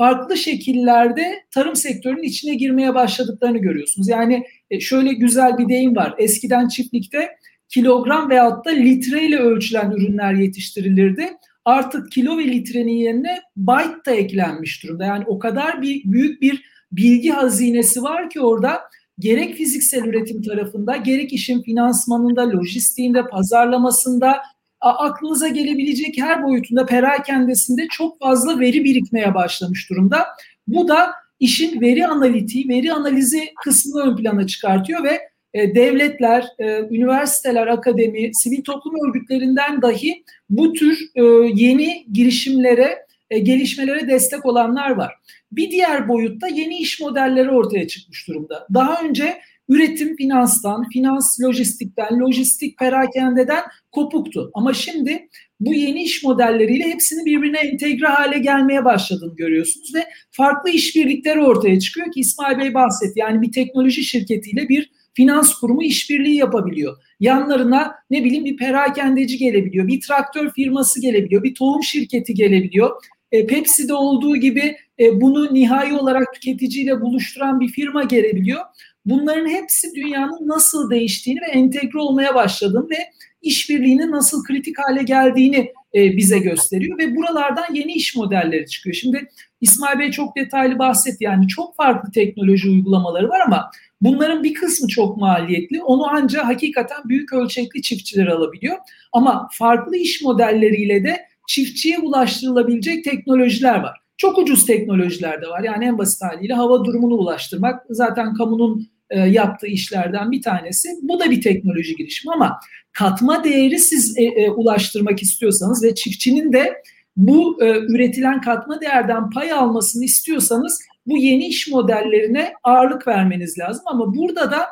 farklı 0.00 0.36
şekillerde 0.36 1.44
tarım 1.50 1.76
sektörünün 1.76 2.22
içine 2.22 2.54
girmeye 2.54 2.94
başladıklarını 2.94 3.58
görüyorsunuz. 3.58 4.08
Yani 4.08 4.44
e, 4.70 4.80
şöyle 4.80 5.12
güzel 5.12 5.58
bir 5.58 5.68
deyim 5.68 5.96
var. 5.96 6.14
Eskiden 6.18 6.68
çiftlikte 6.68 7.28
kilogram 7.70 8.30
veyahut 8.30 8.64
da 8.64 8.70
litreyle 8.70 9.38
ölçülen 9.38 9.90
ürünler 9.90 10.34
yetiştirilirdi. 10.34 11.32
Artık 11.64 12.12
kilo 12.12 12.38
ve 12.38 12.44
litrenin 12.44 12.96
yerine 12.96 13.40
byte 13.56 14.04
da 14.06 14.10
eklenmiş 14.10 14.84
durumda. 14.84 15.04
Yani 15.04 15.24
o 15.26 15.38
kadar 15.38 15.82
bir 15.82 16.02
büyük 16.04 16.42
bir 16.42 16.64
bilgi 16.92 17.30
hazinesi 17.30 18.02
var 18.02 18.30
ki 18.30 18.40
orada 18.40 18.80
gerek 19.18 19.54
fiziksel 19.54 20.04
üretim 20.04 20.42
tarafında 20.42 20.96
gerek 20.96 21.32
işin 21.32 21.62
finansmanında, 21.62 22.50
lojistiğinde, 22.50 23.26
pazarlamasında 23.26 24.42
aklınıza 24.80 25.48
gelebilecek 25.48 26.18
her 26.18 26.44
boyutunda 26.44 26.86
perakendesinde 26.86 27.86
çok 27.90 28.18
fazla 28.20 28.60
veri 28.60 28.84
birikmeye 28.84 29.34
başlamış 29.34 29.90
durumda. 29.90 30.26
Bu 30.66 30.88
da 30.88 31.10
işin 31.40 31.80
veri 31.80 32.06
analitiği, 32.06 32.68
veri 32.68 32.92
analizi 32.92 33.48
kısmını 33.64 34.02
ön 34.02 34.16
plana 34.16 34.46
çıkartıyor 34.46 35.04
ve 35.04 35.29
e, 35.54 35.74
devletler, 35.74 36.46
e, 36.58 36.80
üniversiteler, 36.90 37.66
akademi, 37.66 38.30
sivil 38.34 38.62
toplum 38.62 38.94
örgütlerinden 39.08 39.82
dahi 39.82 40.24
bu 40.50 40.72
tür 40.72 41.10
e, 41.14 41.22
yeni 41.54 42.06
girişimlere, 42.12 42.98
gelişmelere 43.42 44.08
destek 44.08 44.46
olanlar 44.46 44.90
var. 44.90 45.14
Bir 45.52 45.70
diğer 45.70 46.08
boyutta 46.08 46.48
yeni 46.48 46.78
iş 46.78 47.00
modelleri 47.00 47.50
ortaya 47.50 47.88
çıkmış 47.88 48.28
durumda. 48.28 48.66
Daha 48.74 49.02
önce 49.02 49.40
üretim 49.68 50.16
finanstan, 50.16 50.88
finans 50.88 51.40
lojistikten, 51.40 52.20
lojistik 52.20 52.78
perakendeden 52.78 53.62
kopuktu. 53.92 54.50
Ama 54.54 54.74
şimdi 54.74 55.28
bu 55.60 55.74
yeni 55.74 56.02
iş 56.02 56.22
modelleriyle 56.22 56.84
hepsini 56.84 57.24
birbirine 57.24 57.58
entegre 57.58 58.06
hale 58.06 58.38
gelmeye 58.38 58.84
başladığını 58.84 59.36
görüyorsunuz 59.36 59.94
ve 59.94 60.04
farklı 60.30 60.70
işbirlikleri 60.70 61.40
ortaya 61.40 61.80
çıkıyor 61.80 62.12
ki 62.12 62.20
İsmail 62.20 62.58
Bey 62.58 62.74
bahsetti. 62.74 63.12
Yani 63.20 63.42
bir 63.42 63.52
teknoloji 63.52 64.04
şirketiyle 64.04 64.68
bir 64.68 64.90
finans 65.20 65.54
kurumu 65.54 65.82
işbirliği 65.82 66.36
yapabiliyor. 66.36 66.96
Yanlarına 67.20 67.94
ne 68.10 68.24
bileyim 68.24 68.44
bir 68.44 68.56
perakendeci 68.56 69.38
gelebiliyor, 69.38 69.86
bir 69.86 70.00
traktör 70.00 70.50
firması 70.50 71.00
gelebiliyor, 71.00 71.42
bir 71.42 71.54
tohum 71.54 71.82
şirketi 71.82 72.34
gelebiliyor. 72.34 72.90
E, 73.32 73.46
Pepsi'de 73.46 73.94
olduğu 73.94 74.36
gibi 74.36 74.76
e, 75.00 75.20
bunu 75.20 75.54
nihai 75.54 75.92
olarak 75.92 76.34
tüketiciyle 76.34 77.00
buluşturan 77.00 77.60
bir 77.60 77.68
firma 77.68 78.04
gelebiliyor. 78.04 78.60
Bunların 79.04 79.48
hepsi 79.48 79.94
dünyanın 79.94 80.48
nasıl 80.48 80.90
değiştiğini 80.90 81.40
ve 81.40 81.50
entegre 81.50 81.98
olmaya 81.98 82.34
başladığını 82.34 82.90
ve 82.90 82.98
işbirliğinin 83.42 84.10
nasıl 84.10 84.44
kritik 84.44 84.76
hale 84.78 85.02
geldiğini 85.02 85.72
e, 85.94 86.16
bize 86.16 86.38
gösteriyor 86.38 86.98
ve 86.98 87.16
buralardan 87.16 87.74
yeni 87.74 87.92
iş 87.92 88.16
modelleri 88.16 88.66
çıkıyor. 88.66 88.94
Şimdi 88.94 89.28
İsmail 89.60 89.98
Bey 89.98 90.10
çok 90.10 90.36
detaylı 90.36 90.78
bahsetti 90.78 91.24
yani 91.24 91.48
çok 91.48 91.76
farklı 91.76 92.12
teknoloji 92.12 92.68
uygulamaları 92.70 93.28
var 93.28 93.40
ama 93.46 93.70
Bunların 94.00 94.44
bir 94.44 94.54
kısmı 94.54 94.88
çok 94.88 95.16
maliyetli. 95.16 95.82
Onu 95.82 96.06
ancak 96.10 96.44
hakikaten 96.44 96.98
büyük 97.04 97.32
ölçekli 97.32 97.82
çiftçiler 97.82 98.26
alabiliyor. 98.26 98.76
Ama 99.12 99.48
farklı 99.52 99.96
iş 99.96 100.22
modelleriyle 100.22 101.04
de 101.04 101.26
çiftçiye 101.48 101.98
ulaştırılabilecek 101.98 103.04
teknolojiler 103.04 103.80
var. 103.80 104.00
Çok 104.16 104.38
ucuz 104.38 104.66
teknolojiler 104.66 105.42
de 105.42 105.46
var. 105.46 105.62
Yani 105.62 105.84
en 105.84 105.98
basit 105.98 106.22
haliyle 106.22 106.54
hava 106.54 106.84
durumunu 106.84 107.14
ulaştırmak 107.14 107.82
zaten 107.90 108.34
kamunun 108.34 108.88
e, 109.10 109.20
yaptığı 109.20 109.66
işlerden 109.66 110.32
bir 110.32 110.42
tanesi. 110.42 110.88
Bu 111.02 111.20
da 111.20 111.30
bir 111.30 111.42
teknoloji 111.42 111.96
girişimi 111.96 112.34
ama 112.34 112.60
katma 112.92 113.44
değeri 113.44 113.78
siz 113.78 114.18
e, 114.18 114.22
e, 114.22 114.50
ulaştırmak 114.50 115.22
istiyorsanız 115.22 115.84
ve 115.84 115.94
çiftçinin 115.94 116.52
de 116.52 116.82
bu 117.20 117.64
e, 117.64 117.78
üretilen 117.78 118.40
katma 118.40 118.80
değerden 118.80 119.30
pay 119.30 119.52
almasını 119.52 120.04
istiyorsanız 120.04 120.80
bu 121.06 121.18
yeni 121.18 121.46
iş 121.46 121.68
modellerine 121.68 122.52
ağırlık 122.62 123.08
vermeniz 123.08 123.58
lazım. 123.58 123.84
Ama 123.86 124.14
burada 124.14 124.50
da 124.50 124.66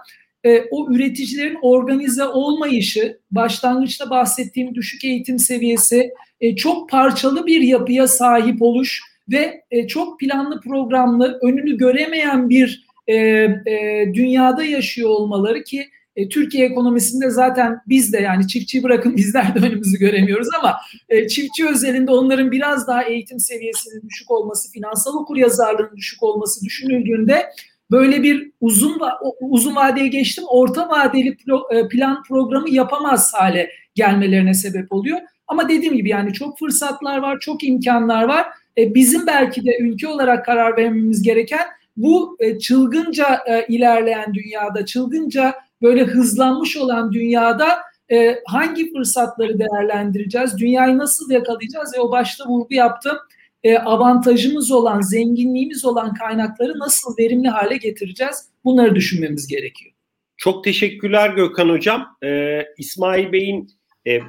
e, 0.45 0.63
o 0.71 0.93
üreticilerin 0.93 1.59
organize 1.63 2.25
olmayışı, 2.25 3.19
başlangıçta 3.31 4.11
bahsettiğim 4.11 4.75
düşük 4.75 5.05
eğitim 5.05 5.39
seviyesi, 5.39 6.11
e, 6.41 6.57
çok 6.57 6.91
parçalı 6.91 7.47
bir 7.47 7.61
yapıya 7.61 8.09
sahip 8.09 8.63
oluş 8.63 9.03
ve 9.33 9.63
e, 9.71 9.87
çok 9.87 10.21
planlı 10.21 10.61
programlı 10.61 11.39
önünü 11.43 11.77
göremeyen 11.77 12.49
bir 12.49 12.87
e, 13.07 13.15
e, 13.17 14.11
dünyada 14.15 14.65
yaşıyor 14.65 15.11
olmaları 15.11 15.65
ki 15.65 15.89
e, 16.19 16.29
Türkiye 16.29 16.67
ekonomisinde 16.67 17.31
zaten 17.31 17.81
biz 17.89 18.13
de 18.13 18.19
yani 18.19 18.49
çiftçi 18.49 18.83
bırakın 18.83 19.17
bizler 19.17 19.55
de 19.55 19.59
önümüzü 19.67 19.99
göremiyoruz 19.99 20.49
ama 20.59 20.77
e, 21.09 21.29
çiftçi 21.29 21.69
özelinde 21.69 22.11
onların 22.11 22.51
biraz 22.51 22.87
daha 22.87 23.03
eğitim 23.03 23.41
seviyesinin 23.41 24.03
düşük 24.09 24.31
olması, 24.31 24.73
finansal 24.73 25.15
okuryazarlığının 25.15 25.97
düşük 25.97 26.23
olması 26.23 26.65
düşünüldüğünde 26.65 27.47
böyle 27.91 28.23
bir 28.23 28.53
uzun 28.61 29.01
uzun 29.41 29.77
vadeye 29.77 30.09
geçtim 30.09 30.45
orta 30.49 30.89
vadeli 30.89 31.37
e, 31.73 31.89
plan 31.89 32.23
programı 32.23 32.71
yapamaz 32.71 33.35
hale 33.35 33.71
gelmelerine 33.95 34.55
sebep 34.55 34.93
oluyor. 34.93 35.19
Ama 35.47 35.69
dediğim 35.69 35.97
gibi 35.97 36.09
yani 36.09 36.33
çok 36.33 36.59
fırsatlar 36.59 37.19
var, 37.19 37.41
çok 37.41 37.65
imkanlar 37.65 38.25
var. 38.25 38.47
E, 38.79 38.95
bizim 38.95 39.27
belki 39.27 39.65
de 39.65 39.79
ülke 39.81 40.09
olarak 40.09 40.45
karar 40.45 40.77
vermemiz 40.77 41.23
gereken 41.23 41.67
bu 41.97 42.37
e, 42.41 42.59
çılgınca 42.59 43.41
e, 43.47 43.67
ilerleyen 43.69 44.35
dünyada, 44.35 44.87
çılgınca 44.87 45.55
böyle 45.83 46.05
hızlanmış 46.05 46.77
olan 46.77 47.13
dünyada 47.13 47.79
e, 48.13 48.39
hangi 48.47 48.93
fırsatları 48.93 49.59
değerlendireceğiz, 49.59 50.59
dünyayı 50.59 50.99
nasıl 50.99 51.31
yakalayacağız 51.31 51.95
ve 51.97 52.01
o 52.01 52.11
başta 52.11 52.47
vurgu 52.47 52.75
yaptım 52.75 53.17
e, 53.63 53.79
avantajımız 53.79 54.71
olan, 54.71 55.01
zenginliğimiz 55.01 55.85
olan 55.85 56.15
kaynakları 56.15 56.79
nasıl 56.79 57.19
verimli 57.19 57.49
hale 57.49 57.77
getireceğiz? 57.77 58.49
Bunları 58.65 58.95
düşünmemiz 58.95 59.47
gerekiyor. 59.47 59.93
Çok 60.37 60.65
teşekkürler 60.65 61.31
Gökhan 61.31 61.69
Hocam. 61.69 62.17
Ee, 62.25 62.67
İsmail 62.79 63.33
Bey'in 63.33 63.71
e, 64.07 64.21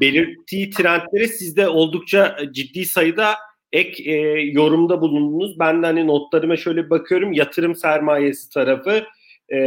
belirttiği 0.00 0.70
trendlere 0.70 1.28
siz 1.28 1.56
de 1.56 1.68
oldukça 1.68 2.36
ciddi 2.52 2.84
sayıda 2.84 3.34
ek 3.72 4.12
e, 4.12 4.16
yorumda 4.40 5.00
bulundunuz. 5.00 5.58
Ben 5.58 5.82
de 5.82 5.86
hani 5.86 6.06
notlarıma 6.06 6.56
şöyle 6.56 6.90
bakıyorum. 6.90 7.32
Yatırım 7.32 7.76
sermayesi 7.76 8.50
tarafı, 8.50 9.04
e, 9.48 9.58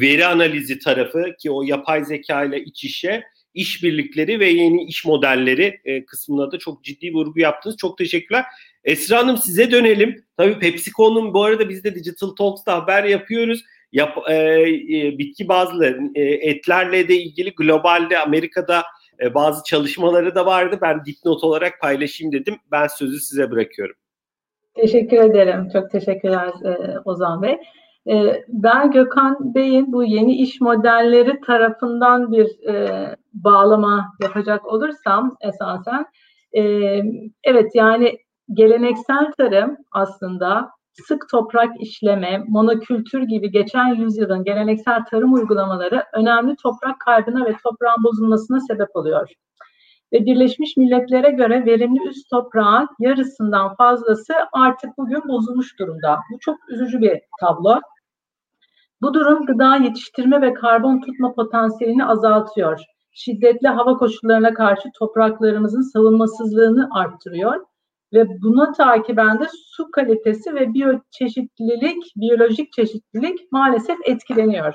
veri 0.00 0.26
analizi 0.26 0.78
tarafı 0.78 1.24
ki 1.38 1.50
o 1.50 1.62
yapay 1.62 2.04
zeka 2.04 2.44
ile 2.44 2.60
iç 2.60 2.84
işe, 2.84 3.24
işbirlikleri 3.54 4.40
ve 4.40 4.48
yeni 4.48 4.84
iş 4.84 5.04
modelleri 5.04 5.80
e, 5.84 6.04
kısmında 6.04 6.52
da 6.52 6.58
çok 6.58 6.84
ciddi 6.84 7.14
vurgu 7.14 7.40
yaptınız. 7.40 7.76
Çok 7.76 7.98
teşekkürler. 7.98 8.44
Esra 8.84 9.18
Hanım 9.18 9.36
size 9.36 9.70
dönelim. 9.70 10.24
Tabii 10.36 10.58
PepsiCo'nun 10.58 11.34
bu 11.34 11.44
arada 11.44 11.68
biz 11.68 11.84
de 11.84 11.94
Digital 11.94 12.28
Talks'ta 12.28 12.82
haber 12.82 13.04
yapıyoruz. 13.04 13.64
Yap, 13.92 14.18
e, 14.28 14.34
e, 14.34 15.18
bitki 15.18 15.48
bazlı 15.48 15.98
e, 16.14 16.22
etlerle 16.22 17.08
de 17.08 17.14
ilgili 17.16 17.54
globalde 17.54 18.18
Amerika'da 18.18 18.82
e, 19.20 19.34
bazı 19.34 19.64
çalışmaları 19.64 20.34
da 20.34 20.46
vardı. 20.46 20.78
Ben 20.82 21.04
dipnot 21.04 21.44
olarak 21.44 21.80
paylaşayım 21.80 22.32
dedim. 22.32 22.56
Ben 22.70 22.86
sözü 22.86 23.20
size 23.20 23.50
bırakıyorum. 23.50 23.96
Teşekkür 24.74 25.16
ederim. 25.16 25.68
Çok 25.72 25.90
teşekkürler 25.90 26.48
e, 26.64 26.98
Ozan 27.04 27.42
Bey. 27.42 27.56
E, 28.08 28.44
ben 28.48 28.90
Gökhan 28.90 29.54
Bey'in 29.54 29.92
bu 29.92 30.04
yeni 30.04 30.34
iş 30.34 30.60
modelleri 30.60 31.40
tarafından 31.40 32.32
bir 32.32 32.68
e, 32.68 33.16
bağlama 33.32 34.12
yapacak 34.22 34.66
olursam 34.66 35.36
esasen 35.40 36.06
e, 36.52 36.62
evet 37.44 37.74
yani 37.74 38.18
geleneksel 38.52 39.32
tarım 39.38 39.76
aslında 39.92 40.70
sık 41.08 41.28
toprak 41.30 41.80
işleme, 41.80 42.44
monokültür 42.48 43.22
gibi 43.22 43.50
geçen 43.50 43.94
yüzyılın 43.94 44.44
geleneksel 44.44 45.04
tarım 45.04 45.34
uygulamaları 45.34 46.04
önemli 46.12 46.56
toprak 46.56 47.00
kaybına 47.00 47.46
ve 47.46 47.54
toprağın 47.64 48.04
bozulmasına 48.04 48.60
sebep 48.60 48.96
oluyor. 48.96 49.30
Ve 50.12 50.26
Birleşmiş 50.26 50.76
Milletler'e 50.76 51.30
göre 51.30 51.66
verimli 51.66 52.08
üst 52.08 52.30
toprağın 52.30 52.88
yarısından 52.98 53.74
fazlası 53.74 54.32
artık 54.52 54.98
bugün 54.98 55.28
bozulmuş 55.28 55.78
durumda. 55.78 56.18
Bu 56.32 56.38
çok 56.38 56.56
üzücü 56.68 57.00
bir 57.00 57.20
tablo. 57.40 57.80
Bu 59.06 59.14
durum 59.14 59.46
gıda 59.46 59.76
yetiştirme 59.76 60.40
ve 60.40 60.54
karbon 60.54 61.00
tutma 61.00 61.34
potansiyelini 61.34 62.04
azaltıyor. 62.04 62.80
Şiddetli 63.12 63.68
hava 63.68 63.96
koşullarına 63.96 64.54
karşı 64.54 64.88
topraklarımızın 64.98 65.80
savunmasızlığını 65.80 66.88
arttırıyor 66.92 67.64
ve 68.12 68.26
buna 68.42 68.72
takiben 68.72 69.40
de 69.40 69.44
su 69.66 69.90
kalitesi 69.90 70.54
ve 70.54 70.74
biyoçeşitlilik, 70.74 72.12
biyolojik 72.16 72.72
çeşitlilik 72.72 73.52
maalesef 73.52 73.96
etkileniyor. 74.04 74.74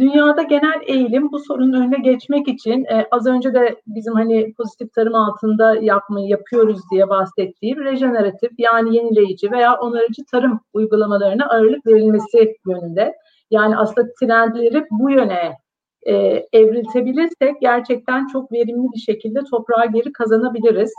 Dünyada 0.00 0.42
genel 0.42 0.80
eğilim 0.86 1.32
bu 1.32 1.38
sorunun 1.38 1.72
önüne 1.72 1.98
geçmek 1.98 2.48
için 2.48 2.84
e, 2.84 3.06
az 3.10 3.26
önce 3.26 3.54
de 3.54 3.80
bizim 3.86 4.14
hani 4.14 4.54
pozitif 4.54 4.92
tarım 4.92 5.14
altında 5.14 5.76
yapmayı 5.76 6.28
yapıyoruz 6.28 6.80
diye 6.92 7.08
bahsettiğim 7.08 7.84
rejeneratif 7.84 8.50
yani 8.58 8.96
yenileyici 8.96 9.50
veya 9.50 9.78
onarıcı 9.78 10.22
tarım 10.30 10.60
uygulamalarına 10.72 11.48
ağırlık 11.48 11.86
verilmesi 11.86 12.54
yönünde. 12.66 13.14
Yani 13.50 13.76
aslında 13.76 14.08
trendleri 14.20 14.86
bu 14.90 15.10
yöne 15.10 15.56
e, 16.02 16.14
evriltebilirsek 16.52 17.60
gerçekten 17.60 18.26
çok 18.26 18.52
verimli 18.52 18.88
bir 18.94 19.00
şekilde 19.00 19.40
toprağa 19.44 19.84
geri 19.84 20.12
kazanabiliriz 20.12 20.92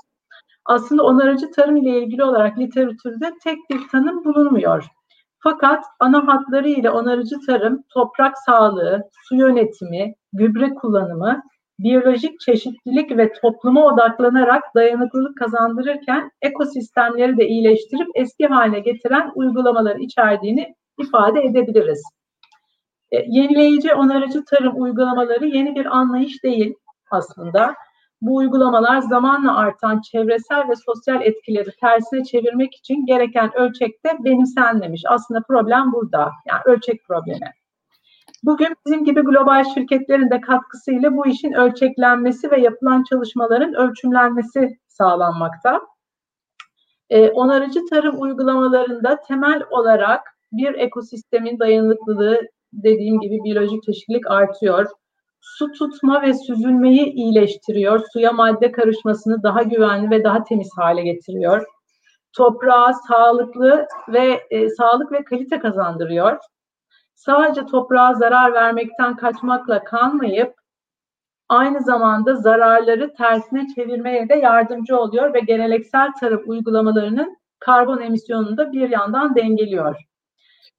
aslında 0.69 1.03
onarıcı 1.03 1.51
tarım 1.51 1.77
ile 1.77 1.97
ilgili 1.97 2.23
olarak 2.23 2.59
literatürde 2.59 3.33
tek 3.43 3.57
bir 3.69 3.87
tanım 3.91 4.25
bulunmuyor. 4.25 4.87
Fakat 5.39 5.85
ana 5.99 6.27
hatları 6.27 6.69
ile 6.69 6.89
onarıcı 6.89 7.35
tarım, 7.45 7.83
toprak 7.89 8.37
sağlığı, 8.37 9.09
su 9.23 9.35
yönetimi, 9.35 10.15
gübre 10.33 10.73
kullanımı, 10.73 11.41
biyolojik 11.79 12.39
çeşitlilik 12.39 13.17
ve 13.17 13.33
topluma 13.33 13.85
odaklanarak 13.85 14.63
dayanıklılık 14.75 15.37
kazandırırken 15.37 16.31
ekosistemleri 16.41 17.37
de 17.37 17.47
iyileştirip 17.47 18.07
eski 18.15 18.47
haline 18.47 18.79
getiren 18.79 19.31
uygulamalar 19.35 19.95
içerdiğini 19.95 20.75
ifade 20.99 21.41
edebiliriz. 21.41 22.03
E, 23.11 23.17
yenileyici 23.27 23.93
onarıcı 23.93 24.45
tarım 24.45 24.81
uygulamaları 24.81 25.45
yeni 25.45 25.75
bir 25.75 25.85
anlayış 25.97 26.43
değil 26.43 26.73
aslında 27.11 27.75
bu 28.21 28.35
uygulamalar 28.35 28.99
zamanla 28.99 29.57
artan 29.57 30.01
çevresel 30.01 30.69
ve 30.69 30.75
sosyal 30.75 31.21
etkileri 31.21 31.69
tersine 31.81 32.23
çevirmek 32.23 32.75
için 32.75 33.05
gereken 33.05 33.57
ölçekte 33.57 34.09
benimsenmemiş. 34.19 35.03
Aslında 35.07 35.41
problem 35.47 35.93
burada. 35.93 36.31
Yani 36.47 36.61
ölçek 36.65 37.05
problemi. 37.07 37.53
Bugün 38.43 38.75
bizim 38.85 39.05
gibi 39.05 39.21
global 39.21 39.63
şirketlerin 39.73 40.29
de 40.29 40.41
katkısıyla 40.41 41.17
bu 41.17 41.27
işin 41.27 41.53
ölçeklenmesi 41.53 42.51
ve 42.51 42.61
yapılan 42.61 43.03
çalışmaların 43.03 43.73
ölçümlenmesi 43.73 44.77
sağlanmakta. 44.87 45.81
Ee, 47.09 47.29
onarıcı 47.29 47.79
tarım 47.89 48.21
uygulamalarında 48.21 49.19
temel 49.27 49.63
olarak 49.69 50.21
bir 50.51 50.73
ekosistemin 50.73 51.59
dayanıklılığı 51.59 52.41
dediğim 52.73 53.19
gibi 53.19 53.43
biyolojik 53.43 53.83
çeşitlilik 53.83 54.31
artıyor 54.31 54.87
su 55.41 55.71
tutma 55.71 56.21
ve 56.21 56.33
süzülmeyi 56.33 57.13
iyileştiriyor. 57.13 58.01
Suya 58.13 58.31
madde 58.31 58.71
karışmasını 58.71 59.43
daha 59.43 59.63
güvenli 59.63 60.09
ve 60.09 60.23
daha 60.23 60.43
temiz 60.43 60.69
hale 60.75 61.01
getiriyor. 61.01 61.65
Toprağa 62.33 62.93
sağlıklı 62.93 63.87
ve 64.09 64.47
e, 64.49 64.69
sağlık 64.69 65.11
ve 65.11 65.23
kalite 65.23 65.59
kazandırıyor. 65.59 66.37
Sadece 67.15 67.65
toprağa 67.65 68.13
zarar 68.13 68.53
vermekten 68.53 69.15
kaçmakla 69.15 69.83
kalmayıp 69.83 70.53
aynı 71.49 71.81
zamanda 71.81 72.35
zararları 72.35 73.13
tersine 73.13 73.67
çevirmeye 73.75 74.29
de 74.29 74.35
yardımcı 74.35 74.97
oluyor 74.97 75.33
ve 75.33 75.39
geleneksel 75.39 76.11
tarım 76.19 76.43
uygulamalarının 76.47 77.37
karbon 77.59 78.01
emisyonunu 78.01 78.57
da 78.57 78.71
bir 78.71 78.89
yandan 78.89 79.35
dengeliyor. 79.35 79.95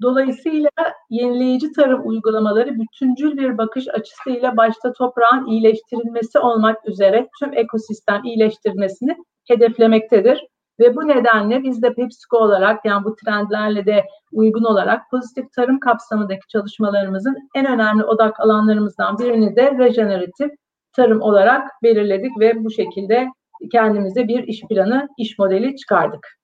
Dolayısıyla 0.03 0.71
yenileyici 1.11 1.73
tarım 1.73 2.09
uygulamaları 2.09 2.79
bütüncül 2.79 3.37
bir 3.37 3.59
bakış 3.59 3.89
açısıyla 3.89 4.57
başta 4.57 4.93
toprağın 4.93 5.47
iyileştirilmesi 5.47 6.39
olmak 6.39 6.89
üzere 6.89 7.29
tüm 7.39 7.59
ekosistem 7.59 8.25
iyileştirmesini 8.25 9.17
hedeflemektedir. 9.49 10.47
Ve 10.81 10.97
bu 10.97 11.09
nedenle 11.09 11.63
biz 11.63 11.83
de 11.83 11.95
PepsiCo 11.95 12.37
olarak 12.37 12.85
yani 12.85 13.05
bu 13.05 13.17
trendlerle 13.17 13.87
de 13.87 14.05
uygun 14.33 14.65
olarak 14.65 15.11
pozitif 15.11 15.53
tarım 15.53 15.81
kapsamındaki 15.81 16.49
çalışmalarımızın 16.49 17.37
en 17.55 17.67
önemli 17.67 18.05
odak 18.05 18.41
alanlarımızdan 18.41 19.19
birini 19.19 19.57
de 19.57 19.79
rejeneratif 19.79 20.51
tarım 20.93 21.23
olarak 21.23 21.69
belirledik 21.83 22.39
ve 22.41 22.65
bu 22.65 22.71
şekilde 22.71 23.29
kendimize 23.73 24.29
bir 24.29 24.43
iş 24.43 24.63
planı, 24.63 25.09
iş 25.19 25.39
modeli 25.39 25.77
çıkardık. 25.77 26.39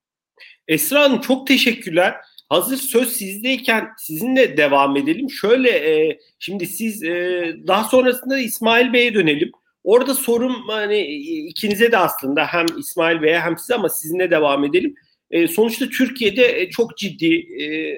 Esra 0.69 1.03
Hanım 1.03 1.21
çok 1.21 1.47
teşekkürler. 1.47 2.15
Hazır 2.49 2.77
söz 2.77 3.09
sizdeyken 3.09 3.89
sizinle 3.99 4.57
devam 4.57 4.97
edelim. 4.97 5.31
Şöyle 5.31 5.71
e, 5.71 6.19
şimdi 6.39 6.67
siz 6.67 7.03
e, 7.03 7.57
daha 7.67 7.85
sonrasında 7.85 8.39
İsmail 8.39 8.93
Bey'e 8.93 9.15
dönelim. 9.15 9.51
Orada 9.85 10.15
sorum 10.15 10.69
hani 10.69 11.01
ikinize 11.49 11.93
de 11.93 11.99
aslında 11.99 12.45
hem 12.45 12.67
İsmail 12.79 13.23
Bey'e 13.23 13.41
hem 13.41 13.59
size 13.59 13.75
ama 13.75 13.89
sizinle 13.89 14.31
devam 14.31 14.65
edelim. 14.65 14.95
E, 15.31 15.49
sonuçta 15.49 15.89
Türkiye'de 15.89 16.61
e, 16.61 16.71
çok 16.71 16.99
ciddi 16.99 17.35
e, 17.35 17.97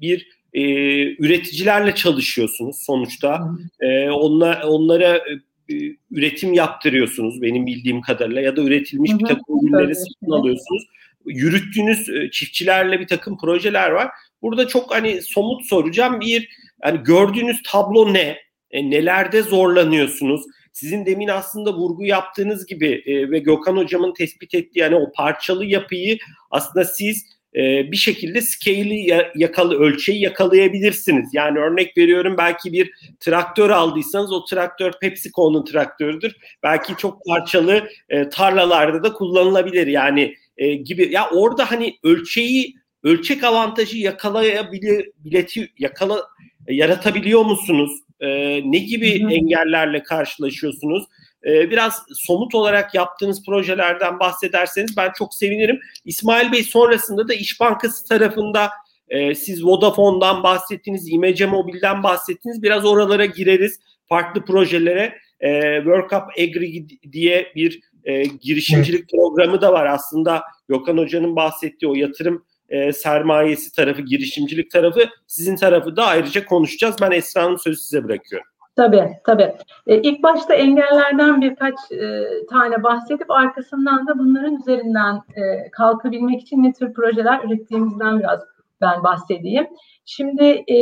bir 0.00 0.28
e, 0.54 0.62
üreticilerle 1.02 1.94
çalışıyorsunuz 1.94 2.76
sonuçta. 2.86 3.50
E, 3.80 4.10
onla, 4.10 4.62
onlara 4.66 5.16
e, 5.16 5.74
üretim 6.10 6.52
yaptırıyorsunuz 6.52 7.42
benim 7.42 7.66
bildiğim 7.66 8.00
kadarıyla 8.00 8.40
ya 8.40 8.56
da 8.56 8.62
üretilmiş 8.62 9.12
bir 9.18 9.24
takım 9.24 9.44
ürünleri 9.48 9.94
satın 9.94 10.30
alıyorsunuz 10.30 10.86
yürüttüğünüz 11.26 12.08
e, 12.08 12.30
çiftçilerle 12.30 13.00
bir 13.00 13.06
takım 13.06 13.38
projeler 13.38 13.90
var. 13.90 14.08
Burada 14.42 14.68
çok 14.68 14.94
hani 14.94 15.22
somut 15.22 15.66
soracağım 15.66 16.20
bir 16.20 16.48
yani 16.84 17.00
gördüğünüz 17.04 17.62
tablo 17.62 18.14
ne? 18.14 18.38
E, 18.70 18.90
nelerde 18.90 19.42
zorlanıyorsunuz? 19.42 20.42
Sizin 20.72 21.06
demin 21.06 21.28
aslında 21.28 21.74
vurgu 21.74 22.04
yaptığınız 22.04 22.66
gibi 22.66 23.02
e, 23.06 23.30
ve 23.30 23.38
Gökhan 23.38 23.76
hocamın 23.76 24.14
tespit 24.14 24.54
ettiği 24.54 24.78
yani 24.78 24.96
o 24.96 25.12
parçalı 25.12 25.64
yapıyı 25.64 26.18
aslında 26.50 26.84
siz 26.84 27.32
e, 27.54 27.92
bir 27.92 27.96
şekilde 27.96 28.40
scale'i 28.40 29.28
yakalı 29.34 29.78
ölçeği 29.78 30.22
yakalayabilirsiniz. 30.22 31.28
Yani 31.32 31.58
örnek 31.58 31.98
veriyorum 31.98 32.34
belki 32.38 32.72
bir 32.72 32.90
traktör 33.20 33.70
aldıysanız 33.70 34.32
o 34.32 34.44
traktör 34.44 34.92
PepsiCo'nun 35.00 35.64
traktörüdür. 35.64 36.36
Belki 36.62 36.96
çok 36.96 37.24
parçalı 37.26 37.88
e, 38.08 38.28
tarlalarda 38.28 39.02
da 39.02 39.12
kullanılabilir. 39.12 39.86
Yani 39.86 40.34
e, 40.56 40.74
gibi 40.74 41.12
ya 41.12 41.30
orada 41.30 41.70
hani 41.70 41.94
ölçeği 42.02 42.74
ölçek 43.02 43.44
avantajı 43.44 43.98
yakalayabilir 43.98 45.10
bileti 45.18 45.72
yakala 45.78 46.22
yaratabiliyor 46.68 47.44
musunuz? 47.44 47.90
E, 48.20 48.28
ne 48.72 48.78
gibi 48.78 49.22
hı 49.22 49.26
hı. 49.26 49.30
engellerle 49.30 50.02
karşılaşıyorsunuz? 50.02 51.04
E, 51.46 51.70
biraz 51.70 52.02
somut 52.14 52.54
olarak 52.54 52.94
yaptığınız 52.94 53.44
projelerden 53.46 54.20
bahsederseniz 54.20 54.96
ben 54.96 55.12
çok 55.18 55.34
sevinirim. 55.34 55.80
İsmail 56.04 56.52
Bey 56.52 56.62
sonrasında 56.62 57.28
da 57.28 57.34
İş 57.34 57.60
Bankası 57.60 58.08
tarafında 58.08 58.70
e, 59.08 59.34
siz 59.34 59.64
Vodafone'dan 59.64 60.42
bahsettiniz, 60.42 61.08
İmece 61.12 61.46
Mobil'den 61.46 62.02
bahsettiniz. 62.02 62.62
Biraz 62.62 62.84
oralara 62.84 63.26
gireriz. 63.26 63.80
Farklı 64.08 64.44
projelere 64.44 65.14
e, 65.40 65.76
Work 65.76 66.12
Up 66.12 66.22
Agri 66.38 66.86
diye 67.12 67.52
bir 67.56 67.80
e, 68.04 68.22
girişimcilik 68.22 69.10
programı 69.10 69.60
da 69.60 69.72
var. 69.72 69.86
Aslında 69.86 70.42
Gökhan 70.68 70.98
Hoca'nın 70.98 71.36
bahsettiği 71.36 71.90
o 71.90 71.94
yatırım 71.94 72.44
e, 72.68 72.92
sermayesi 72.92 73.72
tarafı, 73.72 74.02
girişimcilik 74.02 74.70
tarafı 74.70 75.00
sizin 75.26 75.56
tarafı 75.56 75.96
da 75.96 76.06
ayrıca 76.06 76.44
konuşacağız. 76.44 76.96
Ben 77.02 77.10
Esra'nın 77.10 77.56
sözü 77.56 77.80
size 77.80 78.04
bırakıyorum. 78.04 78.46
Tabii, 78.76 79.08
tabii. 79.26 79.54
E, 79.86 80.02
ilk 80.02 80.22
başta 80.22 80.54
engellerden 80.54 81.40
birkaç 81.40 81.74
e, 81.92 82.26
tane 82.50 82.82
bahsedip 82.82 83.30
arkasından 83.30 84.06
da 84.06 84.18
bunların 84.18 84.56
üzerinden 84.56 85.14
e, 85.14 85.70
kalkabilmek 85.70 86.42
için 86.42 86.62
ne 86.62 86.72
tür 86.72 86.92
projeler 86.92 87.44
ürettiğimizden 87.44 88.20
biraz 88.20 88.40
ben 88.80 89.02
bahsedeyim. 89.02 89.66
Şimdi 90.04 90.44
e, 90.44 90.76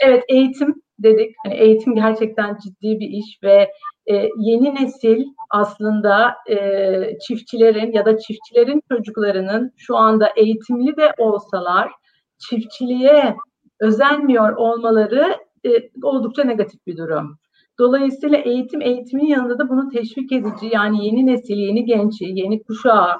evet 0.00 0.24
eğitim 0.28 0.82
dedik. 0.98 1.34
Hani 1.44 1.54
eğitim 1.54 1.94
gerçekten 1.94 2.58
ciddi 2.64 3.00
bir 3.00 3.08
iş 3.08 3.42
ve 3.42 3.70
e, 4.10 4.28
yeni 4.38 4.74
nesil 4.74 5.24
aslında 5.50 6.34
e, 6.50 7.18
çiftçilerin 7.18 7.92
ya 7.92 8.06
da 8.06 8.18
çiftçilerin 8.18 8.82
çocuklarının 8.92 9.72
şu 9.76 9.96
anda 9.96 10.28
eğitimli 10.36 10.96
de 10.96 11.14
olsalar 11.18 11.90
çiftçiliğe 12.38 13.36
özenmiyor 13.80 14.56
olmaları 14.56 15.36
e, 15.66 15.70
oldukça 16.02 16.44
negatif 16.44 16.86
bir 16.86 16.96
durum. 16.96 17.38
Dolayısıyla 17.78 18.38
eğitim 18.38 18.82
eğitimin 18.82 19.26
yanında 19.26 19.58
da 19.58 19.68
bunu 19.68 19.88
teşvik 19.88 20.32
edici 20.32 20.68
yani 20.72 21.06
yeni 21.06 21.26
nesil, 21.26 21.56
yeni 21.56 21.84
genci, 21.84 22.24
yeni 22.24 22.62
kuşağı 22.62 23.16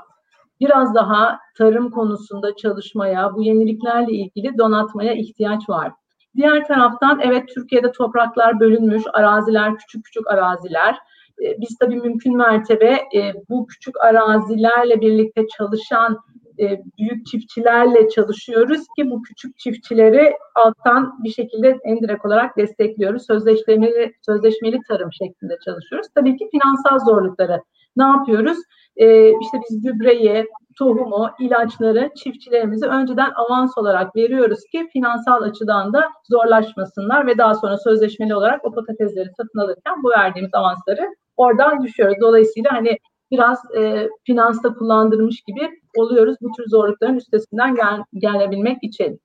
biraz 0.61 0.95
daha 0.95 1.39
tarım 1.59 1.91
konusunda 1.91 2.57
çalışmaya, 2.57 3.35
bu 3.35 3.43
yeniliklerle 3.43 4.13
ilgili 4.13 4.59
donatmaya 4.59 5.13
ihtiyaç 5.13 5.69
var. 5.69 5.93
Diğer 6.37 6.67
taraftan 6.67 7.21
evet 7.23 7.49
Türkiye'de 7.55 7.93
topraklar 7.93 8.61
bölünmüş, 8.61 9.03
araziler 9.13 9.77
küçük 9.77 10.05
küçük 10.05 10.31
araziler. 10.31 10.97
Ee, 11.43 11.61
biz 11.61 11.79
tabii 11.81 11.97
mümkün 11.97 12.37
mertebe 12.37 12.93
e, 13.15 13.33
bu 13.49 13.67
küçük 13.67 14.05
arazilerle 14.05 15.01
birlikte 15.01 15.47
çalışan 15.59 16.19
e, 16.61 16.83
büyük 16.99 17.27
çiftçilerle 17.27 18.09
çalışıyoruz 18.09 18.81
ki 18.97 19.11
bu 19.11 19.23
küçük 19.23 19.59
çiftçileri 19.59 20.37
alttan 20.55 21.25
bir 21.25 21.31
şekilde 21.31 21.79
endirek 21.85 22.25
olarak 22.25 22.57
destekliyoruz. 22.57 23.27
Sözleşmeli, 23.27 24.13
sözleşmeli 24.27 24.79
tarım 24.89 25.13
şeklinde 25.13 25.59
çalışıyoruz. 25.65 26.09
Tabii 26.15 26.37
ki 26.37 26.49
finansal 26.51 27.07
zorlukları 27.07 27.63
ne 27.97 28.05
yapıyoruz? 28.05 28.59
E, 28.97 29.29
işte 29.29 29.59
biz 29.71 29.83
gübreyi, 29.83 30.47
tohumu, 30.79 31.31
ilaçları 31.41 32.11
çiftçilerimize 32.17 32.87
önceden 32.87 33.31
avans 33.35 33.79
olarak 33.79 34.17
veriyoruz 34.17 34.61
ki 34.73 34.89
finansal 34.93 35.43
açıdan 35.43 35.93
da 35.93 36.05
zorlaşmasınlar 36.31 37.27
ve 37.27 37.39
daha 37.39 37.55
sonra 37.55 37.79
sözleşmeli 37.79 38.35
olarak 38.35 38.65
o 38.65 38.73
patatesleri 38.73 39.29
satın 39.37 39.59
alırken 39.59 40.03
bu 40.03 40.11
verdiğimiz 40.11 40.55
avansları 40.55 41.17
oradan 41.37 41.83
düşüyoruz. 41.83 42.17
Dolayısıyla 42.21 42.73
hani 42.73 42.99
biraz 43.31 43.59
e, 43.77 44.09
finansta 44.25 44.75
kullandırmış 44.75 45.41
gibi 45.47 45.71
oluyoruz 45.97 46.37
bu 46.41 46.49
tür 46.57 46.65
zorlukların 46.69 47.17
üstesinden 47.17 47.75
gel, 47.75 48.05
gelebilmek 48.15 48.79
için. 48.83 49.21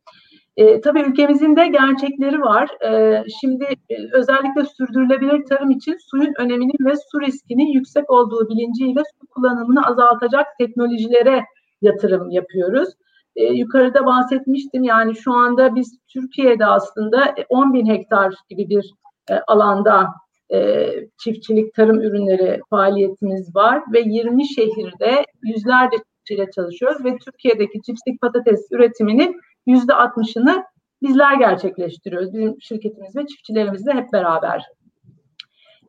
E, 0.57 0.81
tabii 0.81 1.01
ülkemizin 1.01 1.55
de 1.55 1.67
gerçekleri 1.67 2.41
var. 2.41 2.69
E, 2.85 3.23
şimdi 3.41 3.63
e, 3.89 3.95
özellikle 4.13 4.65
sürdürülebilir 4.65 5.45
tarım 5.45 5.71
için 5.71 5.97
suyun 6.11 6.33
öneminin 6.37 6.85
ve 6.85 6.93
su 7.11 7.21
riskinin 7.21 7.67
yüksek 7.67 8.09
olduğu 8.09 8.49
bilinciyle 8.49 8.99
su 8.99 9.27
kullanımını 9.27 9.87
azaltacak 9.87 10.47
teknolojilere 10.59 11.45
yatırım 11.81 12.29
yapıyoruz. 12.29 12.89
E, 13.35 13.43
yukarıda 13.43 14.05
bahsetmiştim 14.05 14.83
yani 14.83 15.15
şu 15.15 15.33
anda 15.33 15.75
biz 15.75 15.99
Türkiye'de 16.13 16.65
aslında 16.65 17.35
10 17.49 17.73
bin 17.73 17.85
hektar 17.85 18.33
gibi 18.49 18.69
bir 18.69 18.93
e, 19.29 19.33
alanda 19.47 20.07
e, 20.53 20.89
çiftçilik, 21.17 21.73
tarım 21.73 22.01
ürünleri 22.01 22.61
faaliyetimiz 22.69 23.55
var 23.55 23.83
ve 23.93 23.99
20 23.99 24.47
şehirde 24.47 25.25
yüzlerce 25.43 25.97
çiftçiyle 25.97 26.51
çalışıyoruz 26.51 27.05
ve 27.05 27.17
Türkiye'deki 27.17 27.81
çiftlik 27.81 28.21
patates 28.21 28.67
üretiminin 28.71 29.41
yüzde 29.65 29.91
60'ını 29.91 30.63
bizler 31.01 31.33
gerçekleştiriyoruz. 31.33 32.33
Bizim 32.33 32.61
şirketimiz 32.61 33.15
ve 33.15 33.27
çiftçilerimizle 33.27 33.93
hep 33.93 34.13
beraber. 34.13 34.65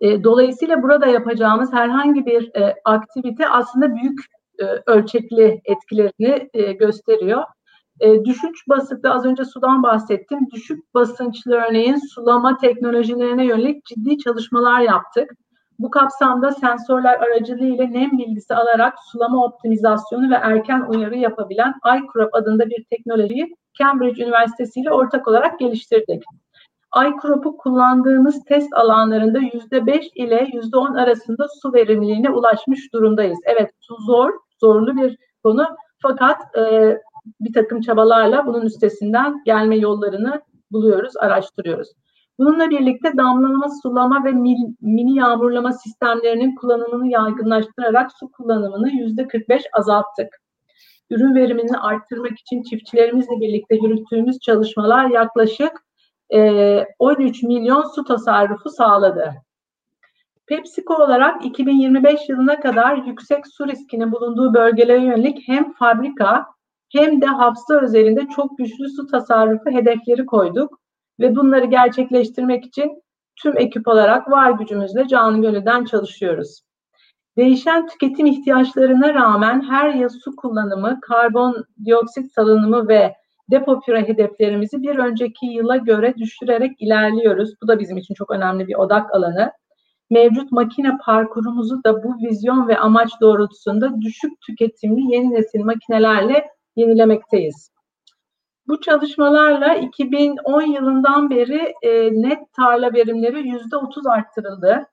E, 0.03 0.25
dolayısıyla 0.25 0.83
burada 0.83 1.07
yapacağımız 1.07 1.73
herhangi 1.73 2.27
bir 2.27 2.57
e, 2.57 2.75
aktivite 2.85 3.49
aslında 3.49 3.95
büyük 3.95 4.19
e, 4.59 4.65
ölçekli 4.87 5.61
etkilerini 5.65 6.49
gösteriyor. 6.79 7.43
Düşük 8.25 8.55
basıkta 8.69 9.15
az 9.15 9.25
önce 9.25 9.45
sudan 9.45 9.83
bahsettim. 9.83 10.39
Düşük 10.51 10.95
basınçlı 10.95 11.53
örneğin 11.53 11.97
sulama 12.15 12.57
teknolojilerine 12.57 13.47
yönelik 13.47 13.85
ciddi 13.85 14.19
çalışmalar 14.19 14.81
yaptık. 14.81 15.31
Bu 15.83 15.91
kapsamda 15.91 16.53
sensörler 16.53 17.21
aracılığıyla 17.21 17.87
nem 17.87 18.19
bilgisi 18.19 18.55
alarak 18.55 18.95
sulama 19.13 19.45
optimizasyonu 19.45 20.31
ve 20.31 20.35
erken 20.35 20.81
uyarı 20.81 21.17
yapabilen 21.17 21.75
iCrop 21.99 22.35
adında 22.35 22.71
bir 22.71 22.85
teknolojiyi 22.91 23.57
Cambridge 23.79 24.23
Üniversitesi 24.23 24.81
ile 24.81 24.93
ortak 24.93 25.29
olarak 25.29 25.59
geliştirdik. 25.59 26.23
iCrop'u 26.97 27.57
kullandığımız 27.57 28.45
test 28.45 28.75
alanlarında 28.75 29.39
%5 29.39 30.11
ile 30.15 30.51
%10 30.53 31.01
arasında 31.01 31.47
su 31.63 31.73
verimliliğine 31.73 32.31
ulaşmış 32.31 32.93
durumdayız. 32.93 33.39
Evet 33.45 33.71
su 33.81 33.97
zor, 33.97 34.33
zorlu 34.61 34.97
bir 34.97 35.19
konu 35.43 35.67
fakat 36.03 36.57
e, 36.57 36.97
bir 37.41 37.53
takım 37.53 37.81
çabalarla 37.81 38.47
bunun 38.47 38.63
üstesinden 38.63 39.43
gelme 39.45 39.77
yollarını 39.77 40.43
buluyoruz, 40.73 41.17
araştırıyoruz. 41.17 41.89
Bununla 42.43 42.71
birlikte 42.71 43.17
damlama, 43.17 43.67
sulama 43.83 44.25
ve 44.25 44.33
mini 44.81 45.17
yağmurlama 45.19 45.73
sistemlerinin 45.73 46.55
kullanımını 46.55 47.09
yaygınlaştırarak 47.09 48.13
su 48.13 48.33
kullanımını 48.33 48.91
yüzde 48.91 49.29
45 49.29 49.63
azalttık. 49.73 50.41
Ürün 51.11 51.35
verimini 51.35 51.79
arttırmak 51.79 52.39
için 52.39 52.63
çiftçilerimizle 52.63 53.41
birlikte 53.41 53.75
yürüttüğümüz 53.75 54.39
çalışmalar 54.39 55.11
yaklaşık 55.11 55.73
13 56.99 57.43
milyon 57.43 57.83
su 57.95 58.05
tasarrufu 58.05 58.71
sağladı. 58.71 59.35
PepsiCo 60.47 60.95
olarak 60.95 61.45
2025 61.45 62.29
yılına 62.29 62.61
kadar 62.61 62.97
yüksek 62.97 63.47
su 63.47 63.67
riskinin 63.69 64.13
bulunduğu 64.13 64.55
bölgelere 64.55 65.03
yönelik 65.03 65.49
hem 65.49 65.73
fabrika 65.73 66.47
hem 66.93 67.21
de 67.21 67.27
hafıza 67.27 67.81
özelinde 67.81 68.29
çok 68.37 68.59
güçlü 68.59 68.89
su 68.89 69.07
tasarrufu 69.07 69.71
hedefleri 69.71 70.27
koyduk 70.27 70.82
ve 71.23 71.37
bunları 71.37 71.65
gerçekleştirmek 71.65 72.65
için 72.65 73.03
tüm 73.43 73.59
ekip 73.59 73.89
olarak 73.89 74.31
var 74.31 74.51
gücümüzle 74.51 75.09
canı 75.09 75.43
gönülden 75.43 75.85
çalışıyoruz. 75.85 76.61
Değişen 77.37 77.87
tüketim 77.87 78.27
ihtiyaçlarına 78.27 79.15
rağmen 79.15 79.71
her 79.71 79.95
yıl 79.95 80.09
su 80.09 80.37
kullanımı, 80.37 81.01
karbon 81.01 81.65
dioksit 81.85 82.33
salınımı 82.33 82.89
ve 82.89 83.15
depo 83.51 83.81
püre 83.81 84.09
hedeflerimizi 84.09 84.83
bir 84.83 84.97
önceki 84.97 85.47
yıla 85.47 85.77
göre 85.77 86.15
düşürerek 86.19 86.83
ilerliyoruz. 86.83 87.55
Bu 87.63 87.69
da 87.69 87.79
bizim 87.79 87.97
için 87.97 88.15
çok 88.15 88.31
önemli 88.31 88.69
bir 88.69 88.75
odak 88.75 89.15
alanı. 89.15 89.53
Mevcut 90.11 90.53
makine 90.53 90.99
parkurumuzu 91.05 91.85
da 91.85 92.03
bu 92.05 92.15
vizyon 92.27 92.69
ve 92.69 92.79
amaç 92.79 93.11
doğrultusunda 93.21 94.01
düşük 94.01 94.41
tüketimli 94.41 95.15
yeni 95.15 95.31
nesil 95.31 95.61
makinelerle 95.61 96.47
yenilemekteyiz. 96.77 97.72
Bu 98.69 98.81
çalışmalarla 98.81 99.75
2010 99.75 100.63
yılından 100.63 101.31
beri 101.31 101.75
e, 101.83 102.13
net 102.23 102.53
tarla 102.53 102.93
verimleri 102.93 103.49
yüzde 103.49 103.77
30 103.77 104.07
arttırıldı. 104.07 104.87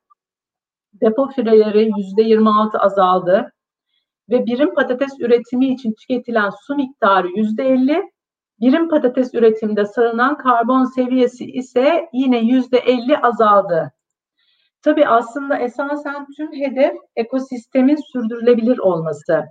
Depo 1.02 1.30
fireleri 1.30 1.92
yüzde 1.98 2.22
26 2.22 2.80
azaldı. 2.80 3.52
ve 4.30 4.46
birim 4.46 4.74
patates 4.76 5.20
üretimi 5.20 5.74
için 5.74 5.94
tüketilen 5.94 6.50
su 6.68 6.76
miktarı 6.76 7.28
yüzde 7.36 7.64
elli, 7.64 8.12
birim 8.62 8.90
patates 8.90 9.34
üretiminde 9.34 9.86
sığınan 9.86 10.38
karbon 10.38 10.86
seviyesi 10.86 11.46
ise 11.46 12.10
yine 12.14 12.40
yüzde 12.40 12.78
elli 12.78 13.18
azaldı. 13.18 13.92
Tabii 14.82 15.08
aslında 15.08 15.58
esasen 15.58 16.28
tüm 16.38 16.54
hedef 16.54 16.96
ekosistemin 17.16 17.98
sürdürülebilir 18.14 18.78
olması. 18.78 19.46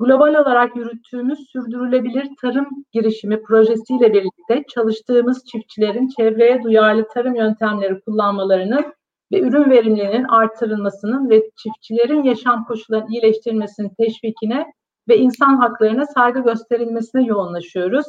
Global 0.00 0.34
olarak 0.34 0.76
yürüttüğümüz 0.76 1.38
sürdürülebilir 1.52 2.28
tarım 2.40 2.68
girişimi 2.92 3.42
projesiyle 3.42 4.12
birlikte 4.12 4.64
çalıştığımız 4.68 5.44
çiftçilerin 5.44 6.08
çevreye 6.08 6.62
duyarlı 6.62 7.08
tarım 7.08 7.34
yöntemleri 7.34 8.00
kullanmalarının 8.00 8.94
ve 9.32 9.40
ürün 9.40 9.70
verimliliğinin 9.70 10.24
artırılmasının 10.24 11.30
ve 11.30 11.50
çiftçilerin 11.56 12.22
yaşam 12.22 12.64
koşullarının 12.64 13.10
iyileştirilmesinin 13.10 13.92
teşvikine 13.98 14.66
ve 15.08 15.18
insan 15.18 15.56
haklarına 15.56 16.06
saygı 16.06 16.40
gösterilmesine 16.40 17.24
yoğunlaşıyoruz. 17.24 18.06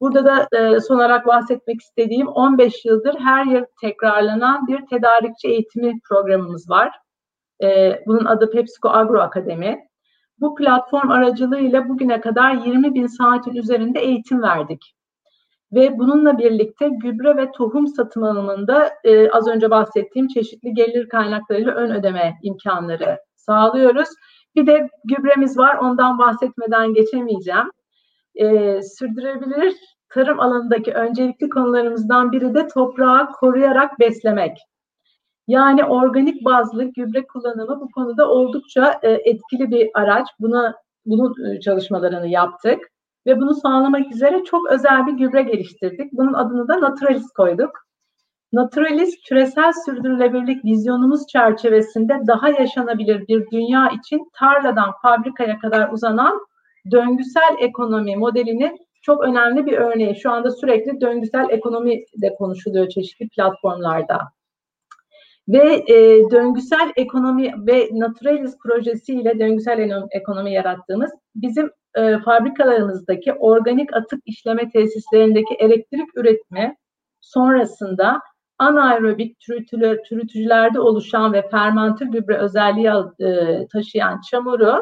Burada 0.00 0.24
da 0.24 0.48
e, 0.58 0.80
son 0.80 0.96
olarak 0.96 1.26
bahsetmek 1.26 1.80
istediğim 1.80 2.28
15 2.28 2.84
yıldır 2.84 3.14
her 3.14 3.44
yıl 3.44 3.64
tekrarlanan 3.80 4.66
bir 4.66 4.86
tedarikçi 4.86 5.48
eğitimi 5.48 6.00
programımız 6.08 6.70
var. 6.70 6.92
E, 7.62 8.00
bunun 8.06 8.24
adı 8.24 8.50
PepsiCo 8.50 8.88
Agro 8.88 9.20
Akademi. 9.20 9.89
Bu 10.40 10.54
platform 10.54 11.10
aracılığıyla 11.10 11.88
bugüne 11.88 12.20
kadar 12.20 12.52
20 12.54 12.94
bin 12.94 13.06
saatin 13.06 13.54
üzerinde 13.54 14.00
eğitim 14.00 14.42
verdik. 14.42 14.94
Ve 15.72 15.98
bununla 15.98 16.38
birlikte 16.38 16.88
gübre 16.88 17.36
ve 17.36 17.52
tohum 17.52 17.86
satın 17.86 18.22
alımında 18.22 18.90
e, 19.04 19.30
az 19.30 19.48
önce 19.48 19.70
bahsettiğim 19.70 20.28
çeşitli 20.28 20.74
gelir 20.74 21.08
kaynaklarıyla 21.08 21.74
ön 21.74 21.90
ödeme 21.90 22.38
imkanları 22.42 23.18
sağlıyoruz. 23.36 24.08
Bir 24.54 24.66
de 24.66 24.88
gübremiz 25.04 25.58
var, 25.58 25.76
ondan 25.76 26.18
bahsetmeden 26.18 26.94
geçemeyeceğim. 26.94 27.70
E, 28.34 28.82
sürdürülebilir 28.82 29.74
tarım 30.08 30.40
alanındaki 30.40 30.92
öncelikli 30.92 31.48
konularımızdan 31.48 32.32
biri 32.32 32.54
de 32.54 32.68
toprağı 32.68 33.32
koruyarak 33.32 33.98
beslemek. 33.98 34.58
Yani 35.50 35.84
organik 35.84 36.44
bazlı 36.44 36.84
gübre 36.84 37.26
kullanımı 37.26 37.80
bu 37.80 37.90
konuda 37.90 38.28
oldukça 38.28 39.00
e, 39.02 39.10
etkili 39.10 39.70
bir 39.70 39.90
araç. 39.94 40.28
Buna 40.40 40.74
bunun 41.06 41.44
e, 41.44 41.60
çalışmalarını 41.60 42.28
yaptık 42.28 42.78
ve 43.26 43.40
bunu 43.40 43.54
sağlamak 43.54 44.12
üzere 44.12 44.44
çok 44.44 44.70
özel 44.70 45.06
bir 45.06 45.12
gübre 45.12 45.42
geliştirdik. 45.42 46.12
Bunun 46.12 46.32
adını 46.32 46.68
da 46.68 46.80
Naturalis 46.80 47.30
koyduk. 47.30 47.70
Naturalis 48.52 49.22
küresel 49.28 49.72
sürdürülebilirlik 49.84 50.64
vizyonumuz 50.64 51.26
çerçevesinde 51.26 52.20
daha 52.26 52.48
yaşanabilir 52.48 53.28
bir 53.28 53.50
dünya 53.50 53.88
için 53.88 54.30
tarladan 54.34 54.92
fabrikaya 55.02 55.58
kadar 55.58 55.92
uzanan 55.92 56.40
döngüsel 56.90 57.56
ekonomi 57.58 58.16
modelinin 58.16 58.78
çok 59.02 59.24
önemli 59.24 59.66
bir 59.66 59.72
örneği. 59.72 60.16
Şu 60.16 60.30
anda 60.30 60.50
sürekli 60.50 61.00
döngüsel 61.00 61.46
ekonomi 61.50 62.04
de 62.22 62.34
konuşuluyor 62.38 62.88
çeşitli 62.88 63.28
platformlarda. 63.28 64.18
Ve 65.52 65.84
e, 65.88 66.30
döngüsel 66.30 66.92
ekonomi 66.96 67.52
ve 67.66 67.88
Naturalis 67.92 68.58
projesiyle 68.58 69.38
döngüsel 69.38 70.06
ekonomi 70.10 70.52
yarattığımız 70.52 71.10
bizim 71.34 71.70
e, 71.94 72.18
fabrikalarımızdaki 72.18 73.32
organik 73.32 73.96
atık 73.96 74.20
işleme 74.26 74.70
tesislerindeki 74.70 75.54
elektrik 75.54 76.16
üretimi 76.16 76.76
sonrasında 77.20 78.20
anaerobik 78.58 79.40
türütüler, 79.40 80.02
türütücülerde 80.02 80.80
oluşan 80.80 81.32
ve 81.32 81.48
fermente 81.48 82.04
gübre 82.04 82.36
özelliği 82.36 82.90
e, 83.20 83.66
taşıyan 83.72 84.20
çamuru 84.30 84.80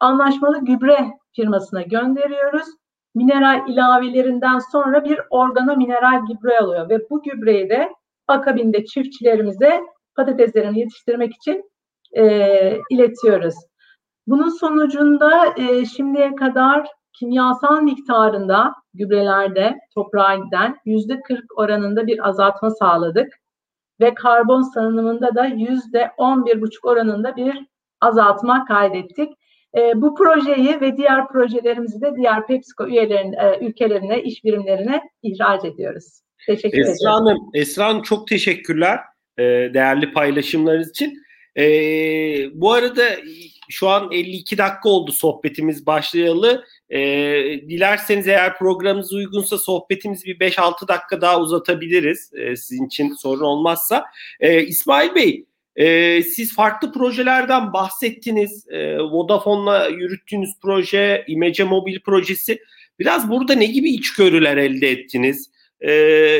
anlaşmalı 0.00 0.64
gübre 0.64 0.98
firmasına 1.36 1.82
gönderiyoruz. 1.82 2.66
Mineral 3.14 3.68
ilavelerinden 3.68 4.58
sonra 4.58 5.04
bir 5.04 5.20
organo 5.30 5.76
mineral 5.76 6.26
gübre 6.26 6.58
alıyor 6.58 6.88
ve 6.88 7.10
bu 7.10 7.22
gübreyi 7.22 7.70
de 7.70 7.88
akabinde 8.28 8.84
çiftçilerimize 8.84 9.80
patateslerini 10.16 10.78
yetiştirmek 10.78 11.34
için 11.34 11.70
e, 12.16 12.78
iletiyoruz. 12.90 13.54
Bunun 14.26 14.48
sonucunda 14.48 15.54
e, 15.56 15.84
şimdiye 15.84 16.34
kadar 16.34 16.86
kimyasal 17.18 17.82
miktarında 17.82 18.74
gübrelerde 18.94 19.78
toprağa 19.94 20.34
giden 20.34 20.76
yüzde 20.84 21.20
40 21.20 21.58
oranında 21.58 22.06
bir 22.06 22.28
azaltma 22.28 22.70
sağladık 22.70 23.28
ve 24.00 24.14
karbon 24.14 24.62
salınımında 24.62 25.34
da 25.34 25.44
yüzde 25.44 26.10
11,5 26.18 26.88
oranında 26.88 27.36
bir 27.36 27.66
azaltma 28.00 28.64
kaydettik. 28.64 29.32
E, 29.76 30.02
bu 30.02 30.14
projeyi 30.14 30.80
ve 30.80 30.96
diğer 30.96 31.28
projelerimizi 31.28 32.00
de 32.00 32.16
diğer 32.16 32.46
PepsiCo 32.46 32.86
üyelerine, 32.86 33.36
e, 33.36 33.66
ülkelerine, 33.66 34.22
iş 34.22 34.44
birimlerine 34.44 35.02
ihraç 35.22 35.64
ediyoruz. 35.64 36.23
Teşekkür 36.46 36.78
Esra 36.78 36.90
ederim. 36.90 37.06
Hanım, 37.06 37.38
Esra 37.54 37.86
Hanım 37.86 38.02
çok 38.02 38.28
teşekkürler 38.28 38.98
e, 39.38 39.42
değerli 39.74 40.12
paylaşımlarınız 40.12 40.90
için. 40.90 41.24
E, 41.56 41.64
bu 42.54 42.72
arada 42.72 43.04
şu 43.70 43.88
an 43.88 44.12
52 44.12 44.58
dakika 44.58 44.88
oldu 44.88 45.12
sohbetimiz 45.12 45.86
başlayalı. 45.86 46.64
E, 46.90 47.00
dilerseniz 47.68 48.28
eğer 48.28 48.58
programımız 48.58 49.12
uygunsa 49.12 49.58
sohbetimizi 49.58 50.26
bir 50.26 50.38
5-6 50.38 50.88
dakika 50.88 51.20
daha 51.20 51.40
uzatabiliriz. 51.40 52.30
E, 52.34 52.56
sizin 52.56 52.86
için 52.86 53.14
sorun 53.14 53.44
olmazsa. 53.44 54.04
E, 54.40 54.62
İsmail 54.62 55.14
Bey, 55.14 55.44
e, 55.76 56.22
siz 56.22 56.54
farklı 56.54 56.92
projelerden 56.92 57.72
bahsettiniz. 57.72 58.66
E, 58.68 58.98
Vodafone'la 58.98 59.88
yürüttüğünüz 59.88 60.50
proje, 60.62 61.24
İmece 61.28 61.64
Mobil 61.64 62.00
projesi. 62.00 62.58
Biraz 62.98 63.30
burada 63.30 63.54
ne 63.54 63.66
gibi 63.66 63.90
içgörüler 63.90 64.56
elde 64.56 64.90
ettiniz? 64.90 65.50
E, 65.84 65.92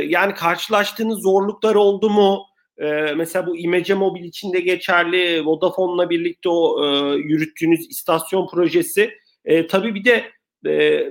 yani 0.06 0.34
karşılaştığınız 0.34 1.22
zorluklar 1.22 1.74
oldu 1.74 2.10
mu? 2.10 2.46
E, 2.78 2.86
mesela 3.16 3.46
bu 3.46 3.56
İmece 3.56 3.94
Mobil 3.94 4.24
içinde 4.24 4.60
geçerli 4.60 5.46
Vodafone'la 5.46 6.10
birlikte 6.10 6.48
o 6.48 6.84
e, 6.84 7.16
yürüttüğünüz 7.16 7.90
istasyon 7.90 8.48
projesi. 8.48 9.10
E, 9.44 9.66
tabii 9.66 9.94
bir 9.94 10.04
de 10.04 10.24
e, 10.70 11.04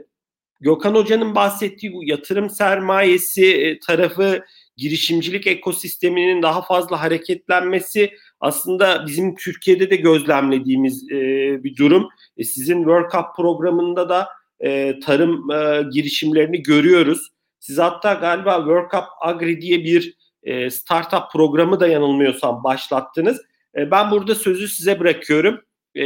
Gökhan 0.61 0.95
Hoca'nın 0.95 1.35
bahsettiği 1.35 1.93
bu 1.93 2.03
yatırım 2.03 2.49
sermayesi 2.49 3.45
e, 3.45 3.79
tarafı 3.79 4.43
girişimcilik 4.77 5.47
ekosisteminin 5.47 6.41
daha 6.41 6.61
fazla 6.61 7.01
hareketlenmesi 7.01 8.11
aslında 8.39 9.07
bizim 9.07 9.35
Türkiye'de 9.35 9.89
de 9.89 9.95
gözlemlediğimiz 9.95 11.11
e, 11.11 11.17
bir 11.63 11.75
durum. 11.75 12.09
E, 12.37 12.43
sizin 12.43 12.77
World 12.77 13.11
Cup 13.11 13.25
programında 13.35 14.09
da 14.09 14.27
e, 14.59 14.99
tarım 14.99 15.51
e, 15.51 15.83
girişimlerini 15.93 16.63
görüyoruz. 16.63 17.32
Siz 17.63 17.77
hatta 17.77 18.13
galiba 18.13 18.57
World 18.57 18.91
Cup 18.91 19.03
Agri 19.21 19.61
diye 19.61 19.83
bir 19.83 20.17
e, 20.43 20.69
startup 20.69 21.31
programı 21.31 21.79
da 21.79 21.87
yanılmıyorsam 21.87 22.63
başlattınız. 22.63 23.41
E, 23.77 23.91
ben 23.91 24.11
burada 24.11 24.35
sözü 24.35 24.67
size 24.67 24.99
bırakıyorum. 24.99 25.61
E, 25.95 26.03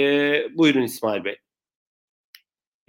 buyurun 0.58 0.82
İsmail 0.82 1.24
Bey. 1.24 1.38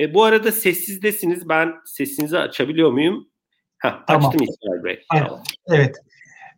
E, 0.00 0.14
bu 0.14 0.24
arada 0.24 0.52
sessizdesiniz. 0.52 1.48
Ben 1.48 1.74
sesinizi 1.86 2.38
açabiliyor 2.38 2.92
muyum? 2.92 3.28
Heh, 3.78 4.04
tamam. 4.06 4.30
Açtım 4.30 4.46
İsmail 4.48 4.84
Bey. 4.84 5.04
Evet. 5.14 5.30
Evet. 5.66 5.96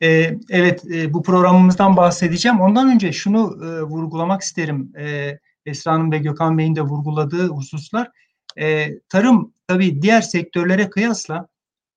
Ee, 0.03 0.39
evet 0.51 0.85
e, 0.95 1.13
bu 1.13 1.23
programımızdan 1.23 1.97
bahsedeceğim. 1.97 2.61
Ondan 2.61 2.91
önce 2.91 3.13
şunu 3.13 3.39
e, 3.39 3.83
vurgulamak 3.83 4.43
isterim. 4.43 4.93
E, 4.99 5.39
Esra 5.67 5.93
Hanım 5.93 6.13
ve 6.13 6.19
Gökhan 6.19 6.59
Bey'in 6.59 6.77
de 6.77 6.83
vurguladığı 6.83 7.49
hususlar. 7.49 8.11
E, 8.59 8.99
tarım 9.09 9.55
tabii 9.67 10.03
diğer 10.03 10.21
sektörlere 10.21 10.91
kıyasla 10.91 11.49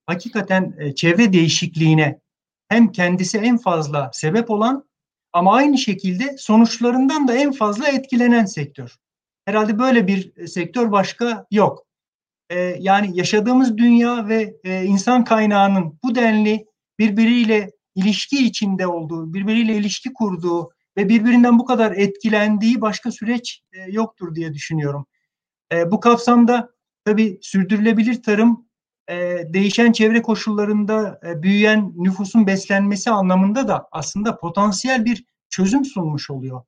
hakikaten 0.06 0.76
e, 0.80 0.95
çevre 0.95 1.34
değişikliğine 1.34 2.20
hem 2.70 2.91
kendisi 2.91 3.38
en 3.38 3.58
fazla 3.58 4.12
sebep 4.14 4.49
olan 4.49 4.86
ama 5.34 5.56
aynı 5.56 5.78
şekilde 5.78 6.38
sonuçlarından 6.38 7.28
da 7.28 7.36
en 7.36 7.51
fazla 7.51 7.88
etkilenen 7.88 8.45
sektör. 8.45 8.97
Herhalde 9.45 9.80
böyle 9.80 10.08
bir 10.08 10.47
sektör 10.47 10.91
başka 10.91 11.45
yok. 11.51 11.86
Ee, 12.49 12.76
yani 12.80 13.18
yaşadığımız 13.18 13.78
dünya 13.78 14.28
ve 14.28 14.56
e, 14.64 14.84
insan 14.84 15.24
kaynağının 15.24 15.99
bu 16.04 16.16
denli 16.16 16.66
birbiriyle 16.99 17.72
ilişki 17.95 18.45
içinde 18.45 18.88
olduğu, 18.88 19.34
birbiriyle 19.34 19.76
ilişki 19.76 20.14
kurduğu 20.14 20.70
ve 20.97 21.10
birbirinden 21.10 21.60
bu 21.60 21.66
kadar 21.66 21.91
etkilendiği 21.91 22.82
başka 22.82 23.12
süreç 23.12 23.64
e, 23.74 23.91
yoktur 23.91 24.36
diye 24.36 24.54
düşünüyorum. 24.54 25.06
E, 25.74 25.91
bu 25.91 25.99
kapsamda 25.99 26.70
tabii 27.06 27.39
sürdürülebilir 27.41 28.24
tarım 28.24 28.62
e, 29.10 29.43
değişen 29.54 29.91
çevre 29.91 30.22
koşullarında 30.22 31.20
e, 31.28 31.43
büyüyen 31.43 31.93
nüfusun 31.95 32.47
beslenmesi 32.47 33.12
anlamında 33.12 33.68
da 33.68 33.88
aslında 33.91 34.38
potansiyel 34.38 35.06
bir 35.06 35.26
çözüm 35.49 35.86
sunmuş 35.86 36.30
oluyor. 36.30 36.64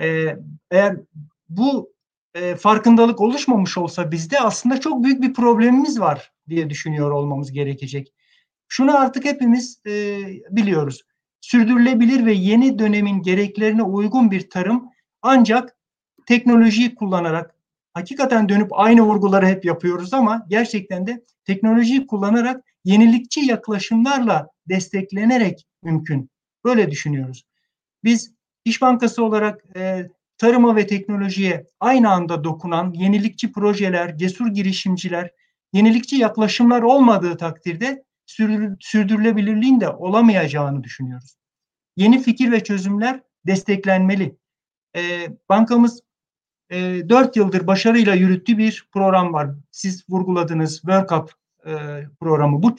E, 0.00 0.36
eğer 0.70 0.96
bu 1.48 1.92
e, 2.34 2.56
farkındalık 2.56 3.20
oluşmamış 3.20 3.78
olsa 3.78 4.12
bizde 4.12 4.40
aslında 4.40 4.80
çok 4.80 5.04
büyük 5.04 5.22
bir 5.22 5.34
problemimiz 5.34 6.00
var 6.00 6.32
diye 6.48 6.70
düşünüyor 6.70 7.10
olmamız 7.10 7.52
gerekecek. 7.52 8.12
Şunu 8.68 8.98
artık 8.98 9.24
hepimiz 9.24 9.80
e, 9.86 10.18
biliyoruz. 10.50 11.02
Sürdürülebilir 11.40 12.26
ve 12.26 12.32
yeni 12.32 12.78
dönemin 12.78 13.22
gereklerine 13.22 13.82
uygun 13.82 14.30
bir 14.30 14.50
tarım 14.50 14.88
ancak 15.22 15.76
teknolojiyi 16.26 16.94
kullanarak 16.94 17.54
hakikaten 17.94 18.48
dönüp 18.48 18.68
aynı 18.72 19.02
vurguları 19.02 19.46
hep 19.46 19.64
yapıyoruz 19.64 20.14
ama 20.14 20.46
gerçekten 20.48 21.06
de 21.06 21.24
teknolojiyi 21.44 22.06
kullanarak 22.06 22.64
yenilikçi 22.84 23.40
yaklaşımlarla 23.40 24.48
desteklenerek 24.68 25.66
mümkün. 25.82 26.30
Böyle 26.64 26.90
düşünüyoruz. 26.90 27.44
Biz 28.04 28.34
İş 28.64 28.82
Bankası 28.82 29.24
olarak 29.24 29.64
e, 29.76 30.08
tarıma 30.38 30.76
ve 30.76 30.86
teknolojiye 30.86 31.66
aynı 31.80 32.10
anda 32.10 32.44
dokunan 32.44 32.92
yenilikçi 32.92 33.52
projeler, 33.52 34.16
cesur 34.16 34.46
girişimciler, 34.48 35.30
yenilikçi 35.72 36.16
yaklaşımlar 36.16 36.82
olmadığı 36.82 37.36
takdirde 37.36 38.04
sürdürülebilirliğin 38.80 39.80
de 39.80 39.88
olamayacağını 39.88 40.84
düşünüyoruz. 40.84 41.36
Yeni 41.96 42.22
fikir 42.22 42.52
ve 42.52 42.64
çözümler 42.64 43.20
desteklenmeli. 43.46 44.36
E, 44.96 45.28
bankamız 45.48 46.00
e, 46.70 47.08
4 47.08 47.36
yıldır 47.36 47.66
başarıyla 47.66 48.14
yürüttüğü 48.14 48.58
bir 48.58 48.88
program 48.92 49.32
var. 49.32 49.50
Siz 49.70 50.04
vurguladınız 50.08 50.74
World 50.74 51.08
Cup 51.08 51.32
e, 51.66 51.72
programı. 52.20 52.62
Bu 52.62 52.76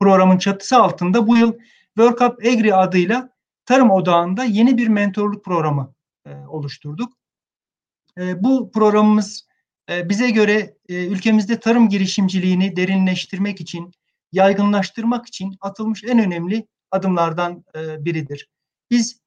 programın 0.00 0.38
çatısı 0.38 0.76
altında 0.76 1.26
bu 1.26 1.36
yıl 1.36 1.52
World 1.96 2.18
Cup 2.18 2.46
Agri 2.46 2.74
adıyla 2.74 3.30
Tarım 3.66 3.90
Odağı'nda 3.90 4.44
yeni 4.44 4.78
bir 4.78 4.88
mentorluk 4.88 5.44
programı 5.44 5.94
e, 6.26 6.34
oluşturduk. 6.34 7.12
E, 8.18 8.42
bu 8.42 8.70
programımız 8.72 9.48
bize 10.04 10.30
göre 10.30 10.76
ülkemizde 10.88 11.60
tarım 11.60 11.88
girişimciliğini 11.88 12.76
derinleştirmek 12.76 13.60
için, 13.60 13.92
yaygınlaştırmak 14.32 15.26
için 15.26 15.56
atılmış 15.60 16.04
en 16.04 16.18
önemli 16.18 16.66
adımlardan 16.90 17.64
biridir. 17.76 18.48
Biz 18.90 19.20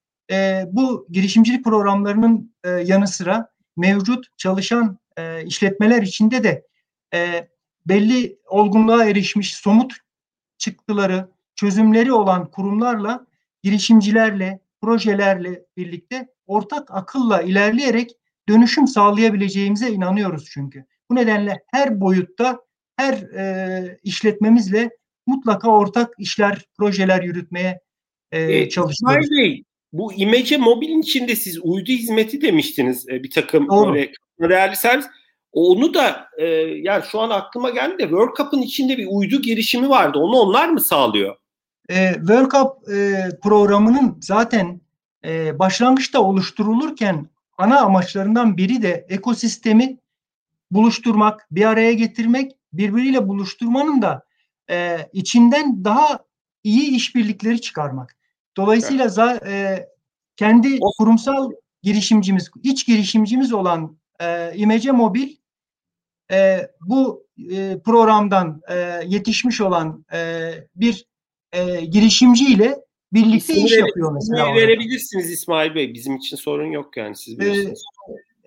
bu 0.66 1.08
girişimcilik 1.10 1.64
programlarının 1.64 2.56
yanı 2.66 3.08
sıra 3.08 3.52
mevcut 3.78 4.38
çalışan 4.38 5.00
e, 5.18 5.46
işletmeler 5.46 6.02
içinde 6.02 6.44
de 6.44 6.68
e, 7.14 7.48
belli 7.86 8.38
olgunluğa 8.48 9.06
erişmiş 9.06 9.56
somut 9.56 9.94
çıktıları, 10.58 11.30
çözümleri 11.56 12.14
olan 12.14 12.52
kurumlarla, 12.52 13.26
girişimcilerle, 13.64 14.60
projelerle 14.82 15.66
birlikte 15.78 16.28
ortak 16.48 16.92
akılla 16.92 17.42
ilerleyerek 17.42 18.12
dönüşüm 18.50 18.88
sağlayabileceğimize 18.88 19.90
inanıyoruz 19.90 20.50
çünkü. 20.52 20.86
Bu 21.10 21.16
nedenle 21.16 21.64
her 21.68 22.02
boyutta 22.02 22.60
her 22.96 23.14
e, 23.14 24.00
işletmemizle 24.04 24.90
mutlaka 25.28 25.70
ortak 25.70 26.14
işler, 26.18 26.66
projeler 26.78 27.24
yürütmeye 27.24 27.82
e, 28.32 28.42
e, 28.42 28.70
çalışıyoruz. 28.70 29.32
Bey, 29.32 29.64
bu 29.94 30.14
imece 30.14 30.58
mobilin 30.58 31.02
içinde 31.02 31.36
siz 31.36 31.60
uydu 31.64 31.92
hizmeti 31.92 32.42
demiştiniz 32.42 33.10
e, 33.10 33.24
bir 33.24 33.32
takım 33.32 33.70
Doğru. 33.70 33.94
böyle 33.94 34.12
değerli 34.50 34.76
servis. 34.76 35.06
Onu 35.52 35.94
da 35.94 36.28
e, 36.38 36.46
yani 36.82 37.04
şu 37.12 37.20
an 37.20 37.30
aklıma 37.30 37.70
geldi 37.70 38.00
de 38.00 38.04
World 38.04 38.36
Cup'ın 38.38 38.62
içinde 38.62 38.98
bir 38.98 39.08
uydu 39.10 39.42
girişimi 39.42 39.90
vardı. 39.90 40.20
Onu 40.20 40.38
onlar 40.38 40.70
mı 40.70 40.82
sağlıyor? 40.82 41.36
E, 41.90 42.14
World 42.14 42.52
Cup 42.52 42.94
e, 42.94 43.30
programının 43.44 44.18
zaten 44.22 44.82
e, 45.26 45.60
başlangıçta 45.60 46.22
oluşturulurken 46.22 47.30
ana 47.58 47.80
amaçlarından 47.80 48.58
biri 48.58 48.82
de 48.82 49.06
ekosistemi 49.10 49.98
buluşturmak, 50.72 51.48
bir 51.52 51.66
araya 51.66 51.94
getirmek, 51.94 52.52
birbiriyle 52.74 53.28
buluşturmanın 53.28 54.02
da 54.02 54.24
e, 54.70 54.98
içinden 55.14 55.84
daha 55.84 56.20
iyi 56.64 56.96
işbirlikleri 56.96 57.62
çıkarmak. 57.62 58.16
Dolayısıyla 58.58 59.40
evet. 59.42 59.48
e, 59.48 59.88
kendi 60.36 60.80
kurumsal 60.98 61.52
girişimcimiz, 61.84 62.52
iç 62.64 62.88
girişimcimiz 62.88 63.54
olan 63.54 63.98
e, 64.22 64.52
İmece 64.56 64.92
Mobil 64.92 65.36
e, 66.32 66.68
bu 66.82 67.28
e, 67.52 67.80
programdan 67.86 68.62
e, 68.70 68.76
yetişmiş 69.06 69.62
olan 69.62 70.06
e, 70.14 70.52
bir 70.76 71.06
e, 71.54 71.86
girişimciyle 71.86 72.78
birlikte 73.14 73.54
İsmini 73.54 73.66
iş 73.66 73.78
yapıyor 73.78 74.12
mesela. 74.12 74.56
Verebilirsiniz 74.56 75.32
İsmail 75.32 75.76
Bey. 75.76 75.94
Bizim 75.94 76.16
için 76.16 76.38
sorun 76.38 76.72
yok 76.72 76.98
yani 76.98 77.16
siz 77.16 77.40
bilirsiniz. 77.40 77.84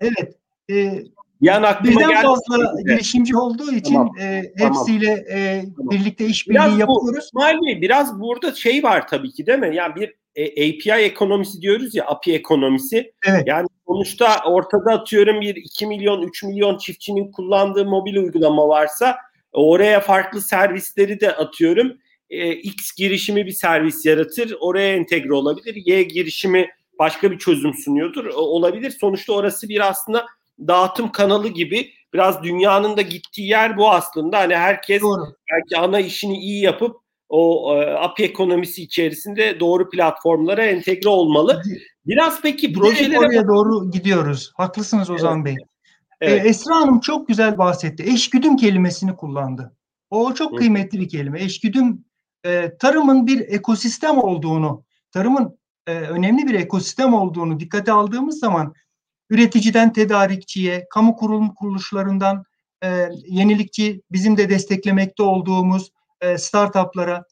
Ee, 0.01 0.07
evet. 0.07 0.35
E, 0.69 1.03
yani 1.41 1.67
aklıma 1.67 1.99
birden 1.99 2.21
fazla 2.21 2.81
girişimci 2.87 3.37
olduğu 3.37 3.71
için 3.71 3.93
tamam. 3.93 4.17
e, 4.19 4.43
hepsiyle 4.57 5.25
e, 5.29 5.63
tamam. 5.77 5.91
birlikte 5.91 6.25
işbirliği 6.25 6.79
yapıyoruz. 6.79 7.29
Bu, 7.33 7.41
Bey 7.41 7.81
biraz 7.81 8.19
burada 8.19 8.55
şey 8.55 8.83
var 8.83 9.07
tabii 9.07 9.31
ki 9.31 9.45
değil 9.45 9.59
mi? 9.59 9.75
Yani 9.75 9.95
bir 9.95 10.15
e, 10.35 10.45
API 10.45 11.03
ekonomisi 11.03 11.61
diyoruz 11.61 11.95
ya 11.95 12.05
API 12.05 12.33
ekonomisi. 12.33 13.13
Evet. 13.27 13.43
Yani 13.45 13.67
sonuçta 13.87 14.41
ortada 14.45 14.91
atıyorum 14.91 15.41
bir 15.41 15.55
2 15.55 15.87
milyon 15.87 16.21
3 16.21 16.43
milyon 16.43 16.77
çiftçinin 16.77 17.31
kullandığı 17.31 17.85
mobil 17.85 18.15
uygulama 18.15 18.67
varsa 18.67 19.15
oraya 19.53 19.99
farklı 19.99 20.41
servisleri 20.41 21.19
de 21.19 21.35
atıyorum 21.35 21.91
e, 22.29 22.51
X 22.51 22.91
girişimi 22.97 23.45
bir 23.45 23.51
servis 23.51 24.05
yaratır, 24.05 24.55
oraya 24.59 24.95
entegre 24.95 25.33
olabilir. 25.33 25.81
Y 25.85 26.03
girişimi 26.03 26.69
başka 26.99 27.31
bir 27.31 27.37
çözüm 27.37 27.73
sunuyordur, 27.73 28.25
olabilir. 28.25 28.97
Sonuçta 29.01 29.33
orası 29.33 29.69
bir 29.69 29.89
aslında 29.89 30.25
dağıtım 30.59 31.11
kanalı 31.11 31.47
gibi 31.47 31.91
biraz 32.13 32.43
dünyanın 32.43 32.97
da 32.97 33.01
gittiği 33.01 33.47
yer 33.47 33.77
bu 33.77 33.91
aslında. 33.91 34.39
Hani 34.39 34.55
herkes 34.55 35.01
doğru. 35.01 35.35
belki 35.51 35.77
ana 35.77 35.99
işini 35.99 36.37
iyi 36.37 36.61
yapıp 36.61 36.97
o 37.29 37.75
e, 37.77 37.93
API 37.93 38.23
ekonomisi 38.23 38.83
içerisinde 38.83 39.59
doğru 39.59 39.89
platformlara 39.89 40.65
entegre 40.65 41.09
olmalı. 41.09 41.61
Biraz 42.05 42.41
peki 42.41 42.73
projelere 42.73 43.19
oraya 43.19 43.47
doğru 43.47 43.91
gidiyoruz. 43.91 44.51
Haklısınız 44.55 45.09
Ozan 45.09 45.35
evet. 45.35 45.45
Bey. 45.45 45.55
Evet. 46.21 46.45
Ee, 46.45 46.49
Esra 46.49 46.75
Hanım 46.75 46.99
çok 46.99 47.27
güzel 47.27 47.57
bahsetti. 47.57 48.03
Eşgüdüm 48.03 48.57
kelimesini 48.57 49.15
kullandı. 49.15 49.75
O 50.09 50.33
çok 50.33 50.57
kıymetli 50.57 50.99
bir 50.99 51.09
kelime. 51.09 51.43
Eşgüdüm 51.43 52.05
e, 52.45 52.77
tarımın 52.77 53.27
bir 53.27 53.39
ekosistem 53.39 54.17
olduğunu, 54.17 54.83
tarımın 55.11 55.59
e, 55.87 55.93
önemli 55.93 56.47
bir 56.47 56.53
ekosistem 56.53 57.13
olduğunu 57.13 57.59
dikkate 57.59 57.91
aldığımız 57.91 58.39
zaman 58.39 58.73
üreticiden 59.29 59.93
tedarikçiye, 59.93 60.87
kamu 60.89 61.15
kurum 61.15 61.53
kuruluşlarından 61.53 62.43
e, 62.83 63.09
yenilikçi 63.27 64.01
bizim 64.11 64.37
de 64.37 64.49
desteklemekte 64.49 65.23
olduğumuz 65.23 65.91
e, 66.21 66.37
startuplara, 66.37 67.23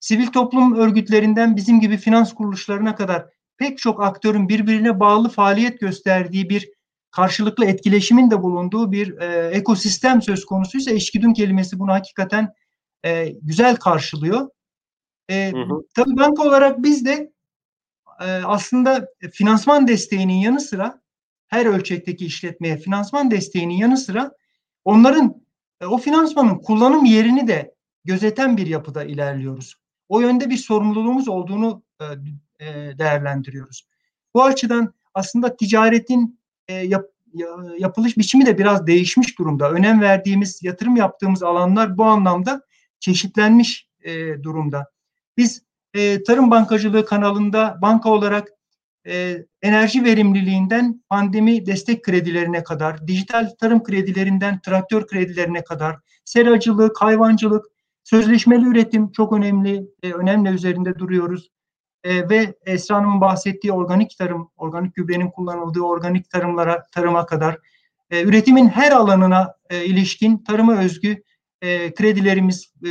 sivil 0.00 0.26
toplum 0.26 0.74
örgütlerinden 0.74 1.56
bizim 1.56 1.80
gibi 1.80 1.96
finans 1.96 2.34
kuruluşlarına 2.34 2.94
kadar 2.94 3.26
pek 3.56 3.78
çok 3.78 4.02
aktörün 4.02 4.48
birbirine 4.48 5.00
bağlı 5.00 5.28
faaliyet 5.28 5.80
gösterdiği 5.80 6.48
bir 6.48 6.68
karşılıklı 7.10 7.64
etkileşimin 7.64 8.30
de 8.30 8.42
bulunduğu 8.42 8.92
bir 8.92 9.18
e, 9.18 9.48
ekosistem 9.48 10.22
söz 10.22 10.44
konusuysa 10.44 10.90
eşgüdüm 10.90 11.32
kelimesi 11.32 11.78
bunu 11.78 11.92
hakikaten 11.92 12.52
e, 13.04 13.28
güzel 13.42 13.76
karşılıyor. 13.76 14.48
E, 15.28 15.52
hı 15.52 15.58
hı. 15.58 15.82
Tabii 15.94 16.16
banka 16.16 16.42
olarak 16.42 16.82
biz 16.82 17.04
de 17.04 17.32
e, 18.20 18.26
aslında 18.44 19.08
finansman 19.32 19.88
desteğinin 19.88 20.34
yanı 20.34 20.60
sıra 20.60 21.00
her 21.48 21.66
ölçekteki 21.66 22.26
işletmeye 22.26 22.76
finansman 22.76 23.30
desteğinin 23.30 23.74
yanı 23.74 23.96
sıra 23.96 24.32
onların 24.84 25.42
e, 25.80 25.86
o 25.86 25.98
finansmanın 25.98 26.58
kullanım 26.58 27.04
yerini 27.04 27.48
de 27.48 27.74
gözeten 28.04 28.56
bir 28.56 28.66
yapıda 28.66 29.04
ilerliyoruz. 29.04 29.74
O 30.08 30.20
yönde 30.20 30.50
bir 30.50 30.56
sorumluluğumuz 30.56 31.28
olduğunu 31.28 31.82
e, 32.00 32.04
e, 32.66 32.98
değerlendiriyoruz. 32.98 33.88
Bu 34.34 34.44
açıdan 34.44 34.94
aslında 35.14 35.56
ticaretin 35.56 36.40
yap, 36.82 37.04
yapılış 37.78 38.18
biçimi 38.18 38.46
de 38.46 38.58
biraz 38.58 38.86
değişmiş 38.86 39.38
durumda. 39.38 39.70
Önem 39.70 40.00
verdiğimiz, 40.00 40.62
yatırım 40.62 40.96
yaptığımız 40.96 41.42
alanlar 41.42 41.98
bu 41.98 42.04
anlamda 42.04 42.62
çeşitlenmiş 43.00 43.88
durumda. 44.42 44.90
Biz 45.36 45.62
tarım 46.26 46.50
bankacılığı 46.50 47.06
kanalında 47.06 47.78
banka 47.82 48.10
olarak 48.10 48.48
e, 49.06 49.44
enerji 49.62 50.04
verimliliğinden 50.04 51.02
pandemi 51.08 51.66
destek 51.66 52.04
kredilerine 52.04 52.64
kadar, 52.64 53.06
dijital 53.06 53.50
tarım 53.60 53.82
kredilerinden 53.82 54.60
traktör 54.60 55.06
kredilerine 55.06 55.64
kadar, 55.64 55.96
seracılık, 56.24 57.02
hayvancılık, 57.02 57.66
sözleşmeli 58.04 58.64
üretim 58.64 59.12
çok 59.12 59.32
önemli, 59.32 59.86
e, 60.02 60.12
önemli 60.12 60.48
üzerinde 60.48 60.98
duruyoruz. 60.98 61.50
E, 62.04 62.28
ve 62.28 62.54
Esra 62.66 62.96
Hanım'ın 62.96 63.20
bahsettiği 63.20 63.72
organik 63.72 64.18
tarım, 64.18 64.50
organik 64.56 64.94
gübrenin 64.94 65.30
kullanıldığı 65.30 65.82
organik 65.82 66.30
tarımlara, 66.30 66.82
tarıma 66.92 67.26
kadar 67.26 67.58
e, 68.10 68.22
üretimin 68.22 68.68
her 68.68 68.92
alanına 68.92 69.54
e, 69.70 69.84
ilişkin 69.84 70.38
tarıma 70.38 70.78
özgü 70.78 71.22
e, 71.62 71.94
kredilerimiz 71.94 72.72
e, 72.86 72.90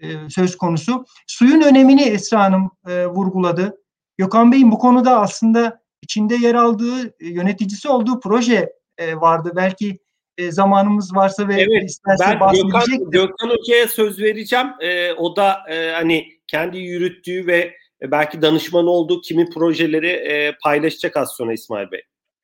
e, 0.00 0.28
söz 0.28 0.56
konusu. 0.56 1.04
Suyun 1.26 1.60
önemini 1.60 2.02
Esra 2.02 2.40
Hanım 2.40 2.70
e, 2.88 3.06
vurguladı. 3.06 3.83
Gökhan 4.18 4.52
Bey'in 4.52 4.72
bu 4.72 4.78
konuda 4.78 5.20
aslında 5.20 5.80
içinde 6.02 6.34
yer 6.34 6.54
aldığı, 6.54 7.06
e, 7.06 7.28
yöneticisi 7.28 7.88
olduğu 7.88 8.20
proje 8.20 8.72
e, 8.98 9.16
vardı. 9.16 9.52
Belki 9.56 9.98
e, 10.38 10.52
zamanımız 10.52 11.16
varsa 11.16 11.48
ve 11.48 11.54
evet, 11.54 11.90
isterse 11.90 12.24
ben 12.40 12.52
Gökhan, 12.52 13.10
Gökhan 13.10 13.48
Hoca'ya 13.48 13.88
söz 13.88 14.18
vereceğim. 14.18 14.66
E, 14.80 15.12
o 15.12 15.36
da 15.36 15.56
e, 15.70 15.92
hani 15.92 16.26
kendi 16.46 16.78
yürüttüğü 16.78 17.46
ve 17.46 17.74
belki 18.02 18.42
danışman 18.42 18.86
olduğu 18.86 19.20
kimi 19.20 19.50
projeleri 19.50 20.10
e, 20.10 20.52
paylaşacak 20.62 21.16
az 21.16 21.32
sonra 21.36 21.52
İsmail 21.52 21.90
Bey. 21.90 22.00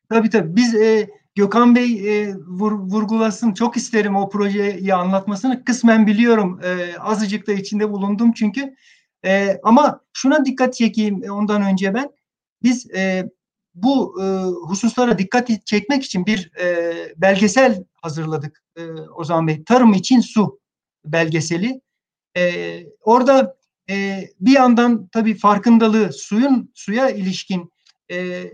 Tabii 0.09 0.31
tabii. 0.31 0.57
Biz 0.57 0.75
e, 0.75 1.11
Gökhan 1.35 1.77
Bey 1.77 2.21
e, 2.23 2.35
vur, 2.35 2.73
vurgulasın. 2.73 3.53
Çok 3.53 3.77
isterim 3.77 4.17
o 4.17 4.29
projeyi 4.29 4.95
anlatmasını. 4.95 5.65
Kısmen 5.65 6.07
biliyorum. 6.07 6.61
E, 6.65 6.99
azıcık 6.99 7.47
da 7.47 7.53
içinde 7.53 7.91
bulundum 7.91 8.33
çünkü. 8.33 8.75
E, 9.25 9.61
ama 9.63 10.01
şuna 10.13 10.45
dikkat 10.45 10.75
çekeyim 10.75 11.23
ondan 11.31 11.63
önce 11.63 11.95
ben. 11.95 12.11
Biz 12.63 12.91
e, 12.91 13.31
bu 13.75 14.23
e, 14.23 14.25
hususlara 14.69 15.19
dikkat 15.19 15.49
çekmek 15.67 16.05
için 16.05 16.27
bir 16.27 16.51
e, 16.61 16.95
belgesel 17.17 17.85
hazırladık 17.95 18.63
e, 18.77 18.85
Ozan 18.93 19.47
Bey. 19.47 19.65
Tarım 19.65 19.93
için 19.93 20.21
su 20.21 20.61
belgeseli. 21.05 21.81
E, 22.37 22.85
orada 23.01 23.57
e, 23.91 24.29
bir 24.41 24.53
yandan 24.53 25.09
tabii 25.09 25.35
farkındalığı 25.35 26.13
suyun 26.13 26.73
suya 26.75 27.11
ilişkin 27.11 27.73
e, 28.11 28.45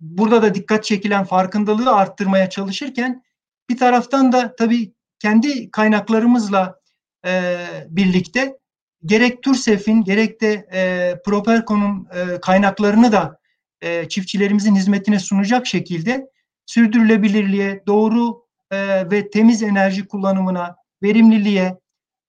burada 0.00 0.42
da 0.42 0.54
dikkat 0.54 0.84
çekilen 0.84 1.24
farkındalığı 1.24 1.92
arttırmaya 1.92 2.50
çalışırken 2.50 3.22
bir 3.70 3.78
taraftan 3.78 4.32
da 4.32 4.56
tabii 4.56 4.94
kendi 5.18 5.70
kaynaklarımızla 5.70 6.80
e, 7.26 7.58
birlikte 7.88 8.58
gerek 9.04 9.42
TURSEF'in 9.42 10.04
gerek 10.04 10.40
de 10.40 10.68
e, 10.72 11.14
Properco'nun 11.24 12.08
e, 12.14 12.40
kaynaklarını 12.40 13.12
da 13.12 13.38
e, 13.80 14.08
çiftçilerimizin 14.08 14.74
hizmetine 14.74 15.18
sunacak 15.18 15.66
şekilde 15.66 16.30
sürdürülebilirliğe, 16.66 17.82
doğru 17.86 18.44
e, 18.70 19.10
ve 19.10 19.30
temiz 19.30 19.62
enerji 19.62 20.06
kullanımına, 20.06 20.76
verimliliğe 21.02 21.78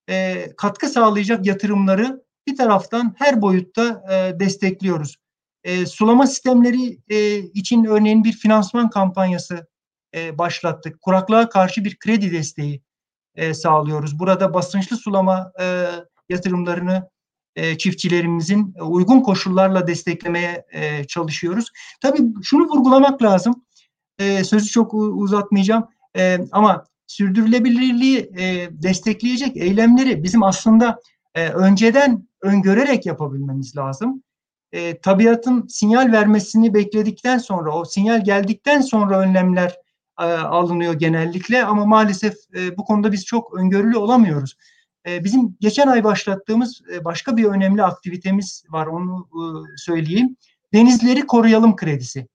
e, 0.10 0.48
katkı 0.58 0.90
sağlayacak 0.90 1.46
yatırımları 1.46 2.24
bir 2.48 2.58
taraftan 2.58 3.16
her 3.18 3.42
boyutta 3.42 4.04
e, 4.12 4.40
destekliyoruz. 4.40 5.16
E, 5.64 5.86
sulama 5.86 6.28
sistemleri 6.28 6.98
e, 7.10 7.38
için 7.38 7.86
örneğin 7.86 8.24
bir 8.24 8.34
finansman 8.34 8.90
kampanyası 8.90 9.68
e, 10.16 10.38
başlattık. 10.38 11.02
Kuraklığa 11.02 11.50
karşı 11.50 11.86
bir 11.86 12.00
kredi 12.00 12.32
desteği 12.32 12.82
e, 13.36 13.54
sağlıyoruz. 13.54 14.20
Burada 14.20 14.54
basınçlı 14.54 14.98
sulama 14.98 15.52
e, 15.62 15.88
yatırımlarını 16.30 17.10
e, 17.56 17.78
çiftçilerimizin 17.78 18.74
uygun 18.82 19.22
koşullarla 19.22 19.88
desteklemeye 19.88 20.66
e, 20.72 21.04
çalışıyoruz. 21.04 21.70
Tabii 22.02 22.22
şunu 22.44 22.64
vurgulamak 22.64 23.24
lazım. 23.24 23.66
E, 24.20 24.44
sözü 24.44 24.70
çok 24.70 24.94
uzatmayacağım. 24.94 25.88
E, 26.18 26.40
ama 26.52 26.86
sürdürülebilirliği 27.08 28.32
e, 28.38 28.70
destekleyecek 28.72 29.58
eylemleri 29.58 30.24
bizim 30.24 30.44
aslında 30.44 31.00
e, 31.36 31.50
önceden 31.50 32.28
öngörerek 32.42 33.06
yapabilmemiz 33.06 33.78
lazım. 33.78 34.24
E, 34.72 35.00
tabiatın 35.00 35.68
sinyal 35.68 36.12
vermesini 36.12 36.74
bekledikten 36.74 37.38
sonra, 37.38 37.72
o 37.72 37.86
sinyal 37.86 38.24
geldikten 38.24 38.82
sonra 38.82 39.20
önlemler 39.20 39.76
e, 40.20 40.24
alınıyor 40.24 40.94
genellikle 40.94 41.66
ama 41.66 41.86
maalesef 41.86 42.34
e, 42.56 42.78
bu 42.78 42.86
konuda 42.86 43.12
biz 43.12 43.26
çok 43.26 43.54
öngörülü 43.54 43.98
olamıyoruz. 43.98 44.58
E, 45.08 45.24
bizim 45.24 45.58
geçen 45.60 45.88
ay 45.88 46.04
başlattığımız 46.04 46.82
e, 46.94 47.06
başka 47.06 47.38
bir 47.38 47.46
önemli 47.46 47.84
aktivitemiz 47.84 48.64
var, 48.70 48.88
onu 48.88 49.28
e, 49.34 49.44
söyleyeyim. 49.78 50.38
Denizleri 50.74 51.28
Koruyalım 51.28 51.76
Kredisi 51.76 52.28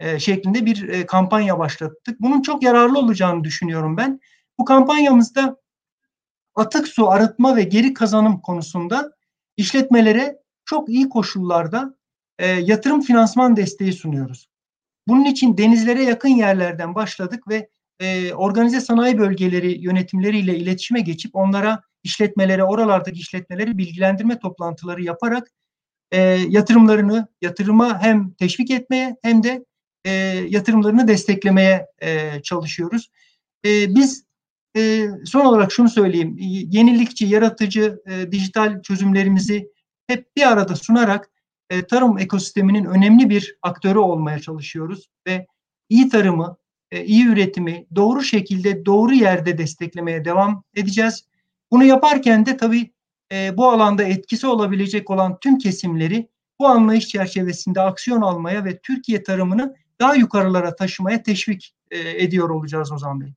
e, 0.00 0.18
şeklinde 0.18 0.66
bir 0.66 1.06
kampanya 1.06 1.58
başlattık. 1.58 2.20
Bunun 2.20 2.42
çok 2.42 2.62
yararlı 2.62 2.98
olacağını 2.98 3.44
düşünüyorum 3.44 3.96
ben. 3.96 4.20
Bu 4.58 4.64
kampanyamızda 4.64 5.56
atık 6.54 6.88
su 6.88 7.10
arıtma 7.10 7.56
ve 7.56 7.62
geri 7.62 7.94
kazanım 7.94 8.40
konusunda 8.40 9.12
işletmelere 9.56 10.38
çok 10.64 10.88
iyi 10.88 11.08
koşullarda 11.08 11.94
yatırım 12.60 13.00
finansman 13.00 13.56
desteği 13.56 13.92
sunuyoruz. 13.92 14.48
Bunun 15.08 15.24
için 15.24 15.58
denizlere 15.58 16.02
yakın 16.02 16.28
yerlerden 16.28 16.94
başladık 16.94 17.48
ve 17.48 17.68
e, 18.00 18.34
organize 18.34 18.80
sanayi 18.80 19.18
bölgeleri 19.18 19.78
yönetimleriyle 19.80 20.58
iletişime 20.58 21.00
geçip 21.00 21.36
onlara 21.36 21.82
işletmelere, 22.02 22.64
oralardaki 22.64 23.20
işletmeleri 23.20 23.78
bilgilendirme 23.78 24.38
toplantıları 24.38 25.02
yaparak 25.02 25.50
e, 26.12 26.20
yatırımlarını, 26.48 27.28
yatırıma 27.42 28.02
hem 28.02 28.32
teşvik 28.32 28.70
etmeye 28.70 29.16
hem 29.22 29.42
de 29.42 29.64
e, 30.04 30.10
yatırımlarını 30.48 31.08
desteklemeye 31.08 31.86
e, 32.02 32.42
çalışıyoruz. 32.42 33.10
E, 33.64 33.94
biz 33.94 34.24
e, 34.76 35.06
son 35.24 35.44
olarak 35.44 35.72
şunu 35.72 35.88
söyleyeyim, 35.88 36.36
yenilikçi, 36.70 37.26
yaratıcı 37.26 38.02
e, 38.06 38.32
dijital 38.32 38.82
çözümlerimizi 38.82 39.70
hep 40.06 40.36
bir 40.36 40.52
arada 40.52 40.76
sunarak 40.76 41.30
e, 41.70 41.86
tarım 41.86 42.18
ekosisteminin 42.18 42.84
önemli 42.84 43.30
bir 43.30 43.56
aktörü 43.62 43.98
olmaya 43.98 44.38
çalışıyoruz 44.38 45.08
ve 45.26 45.46
iyi 45.88 46.08
tarımı, 46.08 46.56
iyi 46.92 47.26
üretimi 47.26 47.86
doğru 47.96 48.22
şekilde, 48.22 48.86
doğru 48.86 49.14
yerde 49.14 49.58
desteklemeye 49.58 50.24
devam 50.24 50.64
edeceğiz. 50.76 51.24
Bunu 51.70 51.84
yaparken 51.84 52.46
de 52.46 52.56
tabii 52.56 52.90
e, 53.32 53.56
bu 53.56 53.70
alanda 53.70 54.02
etkisi 54.02 54.46
olabilecek 54.46 55.10
olan 55.10 55.38
tüm 55.40 55.58
kesimleri 55.58 56.28
bu 56.60 56.66
anlayış 56.66 57.08
çerçevesinde 57.08 57.80
aksiyon 57.80 58.20
almaya 58.20 58.64
ve 58.64 58.78
Türkiye 58.78 59.22
tarımını 59.22 59.74
daha 60.00 60.14
yukarılara 60.14 60.76
taşımaya 60.76 61.22
teşvik 61.22 61.74
e, 61.90 62.24
ediyor 62.24 62.50
olacağız 62.50 62.92
Ozan 62.92 63.20
Bey. 63.20 63.28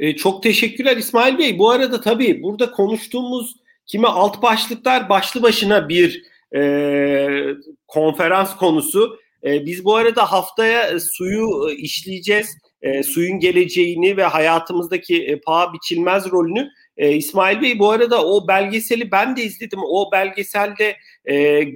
E, 0.00 0.16
çok 0.16 0.42
teşekkürler 0.42 0.96
İsmail 0.96 1.38
Bey. 1.38 1.58
Bu 1.58 1.70
arada 1.70 2.00
tabii 2.00 2.42
burada 2.42 2.70
konuştuğumuz 2.70 3.56
kimi 3.86 4.06
alt 4.06 4.42
başlıklar 4.42 5.08
başlı 5.08 5.42
başına 5.42 5.88
bir 5.88 6.22
e, 6.56 7.54
konferans 7.86 8.56
konusu. 8.56 9.18
E, 9.44 9.66
biz 9.66 9.84
bu 9.84 9.96
arada 9.96 10.32
haftaya 10.32 11.00
suyu 11.00 11.70
işleyeceğiz. 11.70 12.58
E, 12.82 13.02
suyun 13.02 13.38
geleceğini 13.38 14.16
ve 14.16 14.24
hayatımızdaki 14.24 15.24
e, 15.24 15.40
paha 15.40 15.72
biçilmez 15.72 16.30
rolünü 16.30 16.68
e, 16.96 17.12
İsmail 17.12 17.62
Bey 17.62 17.78
bu 17.78 17.90
arada 17.90 18.26
o 18.26 18.48
belgeseli 18.48 19.12
ben 19.12 19.36
de 19.36 19.42
izledim. 19.42 19.80
O 19.90 20.12
belgeselde 20.12 20.96
e, 21.24 21.34
e, 21.34 21.70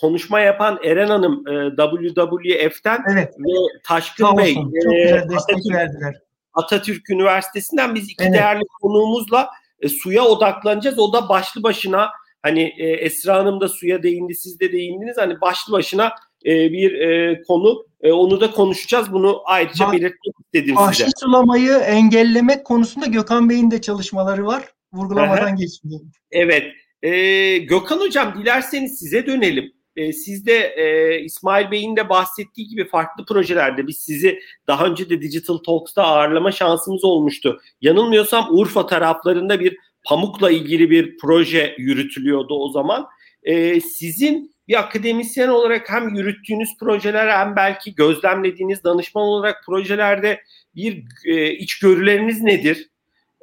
konuşma 0.00 0.40
yapan 0.40 0.80
Eren 0.84 1.08
Hanım 1.08 1.48
e, 1.48 1.76
WWF'ten 1.76 3.04
evet. 3.12 3.34
ve 3.38 3.80
Taşkın 3.84 4.36
Bey 4.36 4.54
Çok 4.54 4.72
güzel 4.72 5.28
destek 5.30 5.56
Atatürk. 5.56 6.16
Atatürk 6.54 7.10
Üniversitesi'nden 7.10 7.94
biz 7.94 8.10
iki 8.10 8.24
evet. 8.24 8.34
değerli 8.34 8.62
konuğumuzla 8.82 9.50
e, 9.80 9.88
suya 9.88 10.24
odaklanacağız. 10.24 10.98
O 10.98 11.12
da 11.12 11.28
başlı 11.28 11.62
başına 11.62 12.10
hani 12.42 12.74
e, 12.78 12.88
Esra 12.88 13.34
Hanım 13.34 13.60
da 13.60 13.68
suya 13.68 14.02
değindi, 14.02 14.34
siz 14.34 14.60
de 14.60 14.72
değindiniz. 14.72 15.16
Hani 15.18 15.40
başlı 15.40 15.72
başına 15.72 16.12
e, 16.46 16.72
bir 16.72 16.92
e, 17.00 17.42
konu. 17.42 17.84
E, 18.00 18.12
onu 18.12 18.40
da 18.40 18.50
konuşacağız. 18.50 19.12
Bunu 19.12 19.42
ayrıca 19.44 19.92
belirtmek 19.92 20.34
istedim 20.44 20.76
Bahşiş 20.76 20.98
size. 20.98 21.10
sulamayı 21.20 21.72
engellemek 21.72 22.64
konusunda 22.64 23.06
Gökhan 23.06 23.50
Bey'in 23.50 23.70
de 23.70 23.80
çalışmaları 23.80 24.46
var. 24.46 24.64
Vurgulamadan 24.92 25.56
geçmeyeyim. 25.56 26.12
Evet. 26.30 26.64
E, 27.02 27.58
Gökhan 27.58 28.00
Hocam 28.00 28.34
dilerseniz 28.38 28.98
size 28.98 29.26
dönelim. 29.26 29.72
E, 29.96 30.12
siz 30.12 30.46
de 30.46 30.74
e, 30.76 31.18
İsmail 31.24 31.70
Bey'in 31.70 31.96
de 31.96 32.08
bahsettiği 32.08 32.68
gibi 32.68 32.88
farklı 32.88 33.24
projelerde 33.24 33.86
biz 33.86 33.98
sizi 33.98 34.40
daha 34.66 34.86
önce 34.86 35.10
de 35.10 35.22
Digital 35.22 35.56
Talks'ta 35.58 36.02
ağırlama 36.02 36.52
şansımız 36.52 37.04
olmuştu. 37.04 37.60
Yanılmıyorsam 37.80 38.46
Urfa 38.50 38.86
taraflarında 38.86 39.60
bir 39.60 39.76
pamukla 40.04 40.50
ilgili 40.50 40.90
bir 40.90 41.16
proje 41.18 41.74
yürütülüyordu 41.78 42.54
o 42.54 42.70
zaman. 42.70 43.06
E, 43.42 43.80
sizin 43.80 44.54
bir 44.70 44.78
akademisyen 44.78 45.48
olarak 45.48 45.90
hem 45.90 46.08
yürüttüğünüz 46.08 46.78
projeler 46.80 47.28
hem 47.28 47.56
belki 47.56 47.94
gözlemlediğiniz 47.94 48.84
danışman 48.84 49.24
olarak 49.24 49.62
projelerde 49.66 50.40
bir 50.74 51.04
e, 51.24 51.52
içgörüleriniz 51.54 52.42
nedir? 52.42 52.90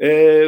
E, 0.01 0.43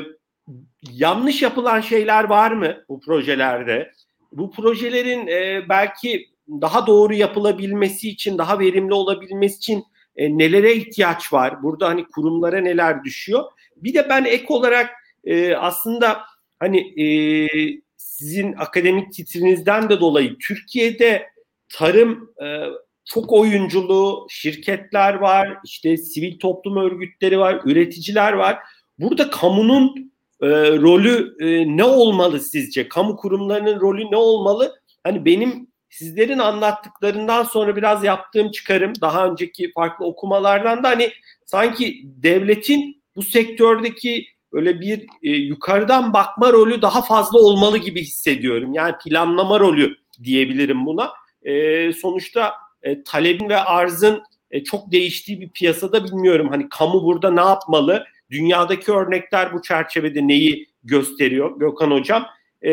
yanlış 0.91 1.41
yapılan 1.41 1.81
şeyler 1.81 2.23
var 2.23 2.51
mı 2.51 2.83
bu 2.89 2.99
projelerde? 2.99 3.91
Bu 4.31 4.51
projelerin 4.51 5.27
e, 5.27 5.69
belki 5.69 6.29
daha 6.49 6.87
doğru 6.87 7.13
yapılabilmesi 7.13 8.09
için, 8.09 8.37
daha 8.37 8.59
verimli 8.59 8.93
olabilmesi 8.93 9.57
için 9.57 9.83
e, 10.15 10.37
nelere 10.37 10.73
ihtiyaç 10.73 11.33
var? 11.33 11.63
Burada 11.63 11.87
hani 11.87 12.05
kurumlara 12.05 12.59
neler 12.59 13.03
düşüyor? 13.03 13.43
Bir 13.75 13.93
de 13.93 14.09
ben 14.09 14.25
ek 14.25 14.45
olarak 14.49 14.89
e, 15.23 15.55
aslında 15.55 16.21
hani 16.59 17.01
e, 17.03 17.07
sizin 17.99 18.53
akademik 18.57 19.13
titrinizden 19.13 19.89
de 19.89 19.99
dolayı 19.99 20.37
Türkiye'de 20.37 21.27
tarım 21.69 22.33
e, 22.43 22.65
çok 23.05 23.33
oyunculuğu, 23.33 24.27
şirketler 24.29 25.13
var, 25.13 25.57
işte 25.65 25.97
sivil 25.97 26.39
toplum 26.39 26.77
örgütleri 26.77 27.39
var, 27.39 27.61
üreticiler 27.65 28.33
var. 28.33 28.59
Burada 28.99 29.29
kamunun 29.29 30.13
e, 30.41 30.47
rolü 30.77 31.35
e, 31.39 31.77
ne 31.77 31.83
olmalı 31.83 32.39
sizce? 32.39 32.89
Kamu 32.89 33.15
kurumlarının 33.15 33.79
rolü 33.79 34.11
ne 34.11 34.17
olmalı? 34.17 34.75
Hani 35.03 35.25
benim 35.25 35.67
sizlerin 35.89 36.39
anlattıklarından 36.39 37.43
sonra 37.43 37.75
biraz 37.75 38.03
yaptığım 38.03 38.51
çıkarım 38.51 38.93
daha 39.01 39.27
önceki 39.27 39.71
farklı 39.71 40.05
okumalardan 40.05 40.83
da 40.83 40.89
hani 40.89 41.11
sanki 41.45 42.01
devletin 42.03 43.03
bu 43.15 43.23
sektördeki 43.23 44.25
öyle 44.51 44.81
bir 44.81 45.07
e, 45.23 45.29
yukarıdan 45.29 46.13
bakma 46.13 46.53
rolü 46.53 46.81
daha 46.81 47.01
fazla 47.01 47.39
olmalı 47.39 47.77
gibi 47.77 48.01
hissediyorum. 48.01 48.73
Yani 48.73 48.95
planlama 49.03 49.59
rolü 49.59 49.95
diyebilirim 50.23 50.85
buna. 50.85 51.09
E, 51.43 51.93
sonuçta 51.93 52.53
e, 52.83 53.03
talebin 53.03 53.49
ve 53.49 53.57
arzın 53.57 54.23
e, 54.51 54.63
çok 54.63 54.91
değiştiği 54.91 55.41
bir 55.41 55.49
piyasada 55.49 56.03
bilmiyorum. 56.03 56.47
Hani 56.49 56.69
kamu 56.69 57.03
burada 57.03 57.31
ne 57.31 57.41
yapmalı? 57.41 58.05
Dünyadaki 58.31 58.91
örnekler 58.91 59.53
bu 59.53 59.61
çerçevede 59.61 60.27
neyi 60.27 60.67
gösteriyor 60.83 61.59
Gökhan 61.59 61.91
Hocam? 61.91 62.25
E, 62.65 62.71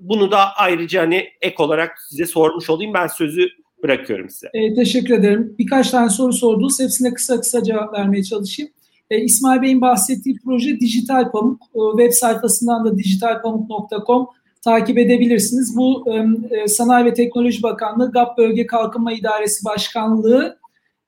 bunu 0.00 0.30
da 0.30 0.54
ayrıca 0.56 1.02
hani 1.02 1.28
ek 1.40 1.54
olarak 1.58 1.98
size 2.08 2.26
sormuş 2.26 2.70
olayım. 2.70 2.94
Ben 2.94 3.06
sözü 3.06 3.48
bırakıyorum 3.82 4.30
size. 4.30 4.50
E, 4.54 4.74
teşekkür 4.74 5.14
ederim. 5.14 5.54
Birkaç 5.58 5.90
tane 5.90 6.10
soru 6.10 6.32
sordunuz. 6.32 6.80
Hepsine 6.80 7.14
kısa 7.14 7.40
kısa 7.40 7.62
cevap 7.62 7.94
vermeye 7.94 8.24
çalışayım. 8.24 8.72
E, 9.10 9.20
İsmail 9.20 9.62
Bey'in 9.62 9.80
bahsettiği 9.80 10.36
proje 10.44 10.80
Dijital 10.80 11.30
Pamuk. 11.30 11.62
E, 11.62 11.78
web 11.96 12.12
sayfasından 12.12 12.84
da 12.84 12.98
dijitalpamuk.com 12.98 14.26
takip 14.64 14.98
edebilirsiniz. 14.98 15.76
Bu 15.76 16.04
e, 16.50 16.68
Sanayi 16.68 17.04
ve 17.04 17.14
Teknoloji 17.14 17.62
Bakanlığı 17.62 18.12
GAP 18.12 18.38
Bölge 18.38 18.66
Kalkınma 18.66 19.12
İdaresi 19.12 19.64
Başkanlığı 19.64 20.58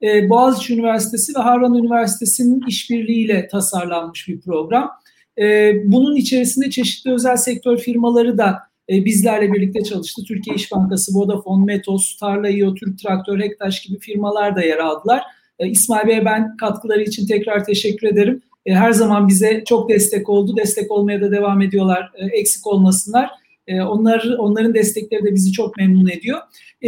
e, 0.02 0.30
Boğaziçi 0.30 0.74
Üniversitesi 0.74 1.32
ve 1.38 1.42
Harran 1.42 1.74
Üniversitesi'nin 1.74 2.62
işbirliğiyle 2.68 3.48
tasarlanmış 3.48 4.28
bir 4.28 4.40
program. 4.40 4.90
E, 5.38 5.72
bunun 5.84 6.16
içerisinde 6.16 6.70
çeşitli 6.70 7.12
özel 7.12 7.36
sektör 7.36 7.78
firmaları 7.78 8.38
da 8.38 8.58
e, 8.90 9.04
bizlerle 9.04 9.52
birlikte 9.52 9.84
çalıştı. 9.84 10.22
Türkiye 10.28 10.56
İş 10.56 10.72
Bankası, 10.72 11.14
Vodafone, 11.14 11.64
Metos, 11.64 12.16
Tarla.io, 12.16 12.74
Türk 12.74 12.98
Traktör, 12.98 13.40
Hektaş 13.40 13.82
gibi 13.82 13.98
firmalar 13.98 14.56
da 14.56 14.62
yer 14.62 14.78
aldılar. 14.78 15.22
E, 15.58 15.68
İsmail 15.68 16.08
Bey'e 16.08 16.24
ben 16.24 16.56
katkıları 16.56 17.02
için 17.02 17.26
tekrar 17.26 17.64
teşekkür 17.64 18.08
ederim. 18.08 18.42
E, 18.66 18.74
her 18.74 18.92
zaman 18.92 19.28
bize 19.28 19.64
çok 19.66 19.88
destek 19.88 20.28
oldu. 20.28 20.56
Destek 20.56 20.90
olmaya 20.90 21.20
da 21.20 21.30
devam 21.30 21.62
ediyorlar. 21.62 22.12
E, 22.14 22.26
eksik 22.26 22.66
olmasınlar. 22.66 23.30
Onlar 23.68 24.34
onların 24.38 24.74
destekleri 24.74 25.24
de 25.24 25.34
bizi 25.34 25.52
çok 25.52 25.76
memnun 25.76 26.08
ediyor. 26.08 26.40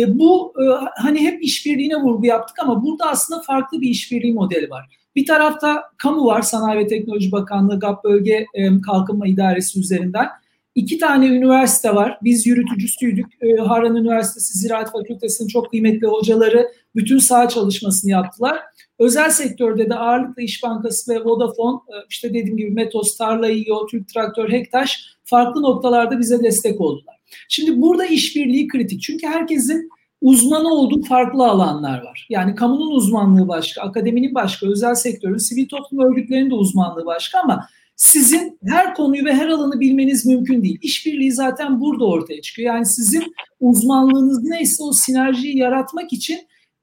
Bu 0.08 0.52
hani 0.96 1.20
hep 1.20 1.42
işbirliğine 1.42 1.96
vurgu 1.96 2.26
yaptık 2.26 2.56
ama 2.62 2.84
burada 2.84 3.06
aslında 3.06 3.42
farklı 3.42 3.80
bir 3.80 3.88
işbirliği 3.88 4.32
modeli 4.32 4.70
var. 4.70 4.98
Bir 5.16 5.26
tarafta 5.26 5.82
kamu 5.96 6.26
var, 6.26 6.42
Sanayi 6.42 6.78
ve 6.78 6.86
Teknoloji 6.86 7.32
Bakanlığı, 7.32 7.80
GAP 7.80 8.04
Bölge 8.04 8.46
Kalkınma 8.86 9.26
İdaresi 9.26 9.80
üzerinden. 9.80 10.26
İki 10.74 10.98
tane 10.98 11.26
üniversite 11.26 11.94
var. 11.94 12.18
Biz 12.22 12.46
yürütücüsüydük. 12.46 13.26
E, 13.42 13.56
Harran 13.56 13.96
Üniversitesi 13.96 14.58
Ziraat 14.58 14.92
Fakültesi'nin 14.92 15.48
çok 15.48 15.70
kıymetli 15.70 16.06
hocaları 16.06 16.68
bütün 16.96 17.18
saha 17.18 17.48
çalışmasını 17.48 18.10
yaptılar. 18.10 18.58
Özel 18.98 19.30
sektörde 19.30 19.90
de 19.90 19.94
ağırlıklı 19.94 20.42
İş 20.42 20.62
Bankası 20.62 21.14
ve 21.14 21.24
Vodafone, 21.24 21.76
e, 21.88 21.94
işte 22.10 22.28
dediğim 22.34 22.56
gibi 22.56 22.70
Metos, 22.70 23.16
Tarla.io, 23.16 23.86
Türk 23.86 24.08
Traktör, 24.08 24.52
Hektaş 24.52 25.00
farklı 25.24 25.62
noktalarda 25.62 26.18
bize 26.18 26.42
destek 26.42 26.80
oldular. 26.80 27.16
Şimdi 27.48 27.82
burada 27.82 28.06
işbirliği 28.06 28.68
kritik. 28.68 29.02
Çünkü 29.02 29.26
herkesin 29.26 29.90
uzmanı 30.20 30.68
olduğu 30.68 31.02
farklı 31.02 31.46
alanlar 31.46 32.02
var. 32.02 32.26
Yani 32.30 32.54
kamunun 32.54 32.90
uzmanlığı 32.90 33.48
başka, 33.48 33.82
akademinin 33.82 34.34
başka, 34.34 34.66
özel 34.66 34.94
sektörün, 34.94 35.36
sivil 35.36 35.68
toplum 35.68 36.00
örgütlerinin 36.00 36.50
de 36.50 36.54
uzmanlığı 36.54 37.06
başka 37.06 37.40
ama 37.40 37.66
sizin 37.98 38.58
her 38.66 38.94
konuyu 38.94 39.24
ve 39.24 39.34
her 39.34 39.48
alanı 39.48 39.80
bilmeniz 39.80 40.26
mümkün 40.26 40.62
değil. 40.62 40.78
İşbirliği 40.82 41.32
zaten 41.32 41.80
burada 41.80 42.04
ortaya 42.04 42.42
çıkıyor. 42.42 42.74
Yani 42.74 42.86
sizin 42.86 43.34
uzmanlığınız 43.60 44.42
neyse 44.42 44.82
o 44.82 44.92
sinerjiyi 44.92 45.58
yaratmak 45.58 46.12
için 46.12 46.38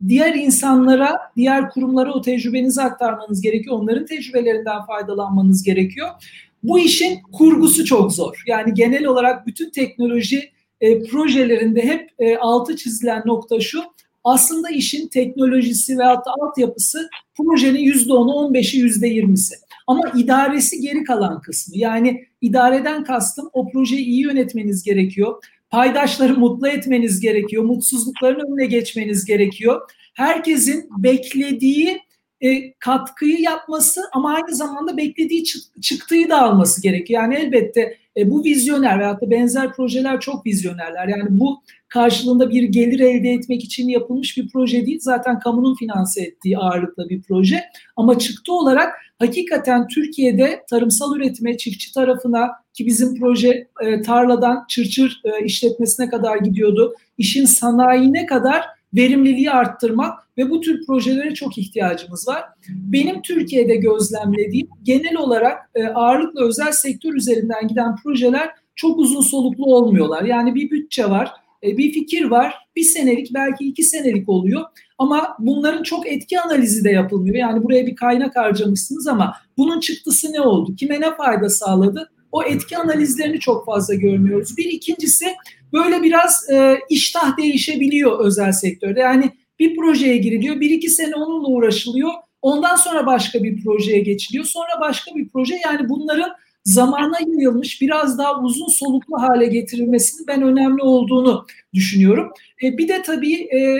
diğer 0.08 0.36
insanlara, 0.36 1.20
diğer 1.36 1.70
kurumlara 1.70 2.14
o 2.14 2.22
tecrübenizi 2.22 2.82
aktarmanız 2.82 3.42
gerekiyor. 3.42 3.76
Onların 3.80 4.06
tecrübelerinden 4.06 4.86
faydalanmanız 4.86 5.64
gerekiyor. 5.64 6.08
Bu 6.64 6.80
işin 6.80 7.20
kurgusu 7.32 7.86
çok 7.86 8.14
zor. 8.14 8.44
Yani 8.48 8.74
genel 8.74 9.06
olarak 9.06 9.48
bütün 9.48 9.70
teknoloji 9.70 10.52
e, 10.82 11.04
projelerinde 11.04 11.82
hep 11.82 12.10
e, 12.20 12.38
altı 12.38 12.76
çizilen 12.76 13.24
nokta 13.26 13.60
şu. 13.60 13.84
Aslında 14.24 14.70
işin 14.70 15.08
teknolojisi 15.08 15.98
ve 15.98 16.04
hatta 16.04 16.32
altyapısı 16.42 17.10
projenin 17.38 17.80
yüzde 17.80 18.14
onu, 18.14 18.32
on 18.32 18.54
beşi, 18.54 18.78
yüzde 18.78 19.08
yirmisi. 19.08 19.56
Ama 19.88 20.12
idaresi 20.16 20.82
geri 20.82 21.04
kalan 21.04 21.42
kısmı. 21.42 21.78
Yani 21.78 22.26
idareden 22.42 23.04
kastım 23.04 23.50
o 23.54 23.72
projeyi 23.72 24.06
iyi 24.06 24.24
yönetmeniz 24.24 24.84
gerekiyor. 24.84 25.44
Paydaşları 25.70 26.38
mutlu 26.38 26.68
etmeniz 26.68 27.20
gerekiyor. 27.20 27.64
Mutsuzlukların 27.64 28.40
önüne 28.40 28.66
geçmeniz 28.66 29.26
gerekiyor. 29.26 29.82
Herkesin 30.14 30.90
beklediği 30.98 32.02
e, 32.42 32.74
katkıyı 32.74 33.42
yapması 33.42 34.02
ama 34.14 34.36
aynı 34.36 34.56
zamanda 34.56 34.98
beklediği 34.98 35.44
çıktığı 35.82 36.30
da 36.30 36.42
alması 36.42 36.82
gerekiyor. 36.82 37.22
Yani 37.22 37.36
elbette 37.36 37.98
e, 38.18 38.32
bu 38.32 38.44
vizyoner 38.44 39.00
veyahut 39.00 39.22
da 39.22 39.32
benzer 39.32 39.74
projeler 39.74 40.20
çok 40.20 40.46
vizyonerler. 40.46 41.08
Yani 41.08 41.24
bu 41.30 41.62
karşılığında 41.96 42.50
bir 42.50 42.64
gelir 42.64 43.00
elde 43.00 43.30
etmek 43.30 43.64
için 43.64 43.88
yapılmış 43.88 44.38
bir 44.38 44.50
proje 44.50 44.86
değil. 44.86 45.00
Zaten 45.02 45.40
kamunun 45.40 45.76
finanse 45.76 46.22
ettiği 46.22 46.58
ağırlıkla 46.58 47.10
bir 47.10 47.22
proje. 47.22 47.64
Ama 47.96 48.20
çıktı 48.20 48.54
olarak 48.54 48.94
hakikaten 49.20 49.88
Türkiye'de 49.88 50.64
tarımsal 50.70 51.16
üretime, 51.16 51.58
çiftçi 51.58 51.94
tarafına 51.94 52.52
ki 52.74 52.86
bizim 52.86 53.20
proje 53.20 53.68
e, 53.84 54.02
tarladan 54.02 54.66
çırçır 54.70 55.22
e, 55.24 55.46
işletmesine 55.46 56.10
kadar 56.10 56.38
gidiyordu. 56.38 56.94
İşin 57.18 57.46
sanayine 57.46 58.26
kadar 58.26 58.66
verimliliği 58.94 59.52
arttırmak 59.52 60.38
ve 60.38 60.50
bu 60.50 60.62
tür 60.62 60.86
projelere 60.86 61.34
çok 61.34 61.58
ihtiyacımız 61.58 62.28
var. 62.28 62.44
Benim 62.70 63.22
Türkiye'de 63.22 63.76
gözlemlediğim 63.76 64.68
genel 64.84 65.18
olarak 65.18 65.70
e, 65.76 65.88
ağırlıklı 65.88 66.48
özel 66.48 66.72
sektör 66.72 67.14
üzerinden 67.14 67.68
giden 67.68 67.96
projeler 67.96 68.50
çok 68.76 69.00
uzun 69.00 69.22
soluklu 69.22 69.66
olmuyorlar. 69.76 70.24
Yani 70.24 70.56
bir 70.56 70.72
bütçe 70.72 71.10
var, 71.10 71.32
e, 71.66 71.78
bir 71.78 71.94
fikir 71.94 72.26
var, 72.26 72.54
bir 72.76 72.84
senelik 72.84 73.34
belki 73.34 73.66
iki 73.66 73.84
senelik 73.84 74.30
oluyor 74.30 74.62
ama 74.98 75.38
bunların 75.40 75.84
çok 75.84 76.08
etki 76.08 76.40
analizi 76.40 76.84
de 76.84 76.90
yapılmıyor. 76.90 77.36
Yani 77.36 77.64
buraya 77.64 77.88
bir 77.88 77.96
kaynak 77.96 78.36
harcamışsınız 78.36 79.08
ama 79.08 79.36
bunun 79.58 79.80
çıktısı 79.80 80.34
ne 80.34 80.42
oldu, 80.42 80.76
kime 80.76 81.02
ne 81.02 81.16
fayda 81.16 81.50
sağladı? 81.50 82.12
O 82.32 82.44
etki 82.44 82.78
analizlerini 82.78 83.40
çok 83.40 83.66
fazla 83.66 83.94
görmüyoruz. 83.94 84.58
Bir 84.58 84.66
ikincisi 84.66 85.26
böyle 85.74 86.04
biraz 86.04 86.50
e, 86.50 86.78
iştah 86.90 87.38
değişebiliyor 87.38 88.20
özel 88.20 88.52
sektörde. 88.52 89.00
Yani 89.00 89.32
bir 89.60 89.76
projeye 89.76 90.18
giriliyor, 90.18 90.60
bir 90.60 90.70
iki 90.70 90.90
sene 90.90 91.16
onunla 91.16 91.48
uğraşılıyor. 91.48 92.12
Ondan 92.42 92.76
sonra 92.76 93.06
başka 93.06 93.44
bir 93.44 93.64
projeye 93.64 94.00
geçiliyor. 94.00 94.46
Sonra 94.46 94.82
başka 94.82 95.16
bir 95.16 95.30
proje. 95.30 95.56
Yani 95.66 95.90
bunların 95.90 96.32
zamana 96.66 97.20
yayılmış 97.20 97.82
biraz 97.82 98.18
daha 98.18 98.42
uzun 98.42 98.68
soluklu 98.68 99.22
hale 99.22 99.48
getirilmesinin 99.48 100.28
ben 100.28 100.42
önemli 100.42 100.82
olduğunu 100.82 101.46
düşünüyorum. 101.74 102.32
E, 102.64 102.78
bir 102.78 102.88
de 102.88 103.02
tabii 103.02 103.34
e, 103.34 103.80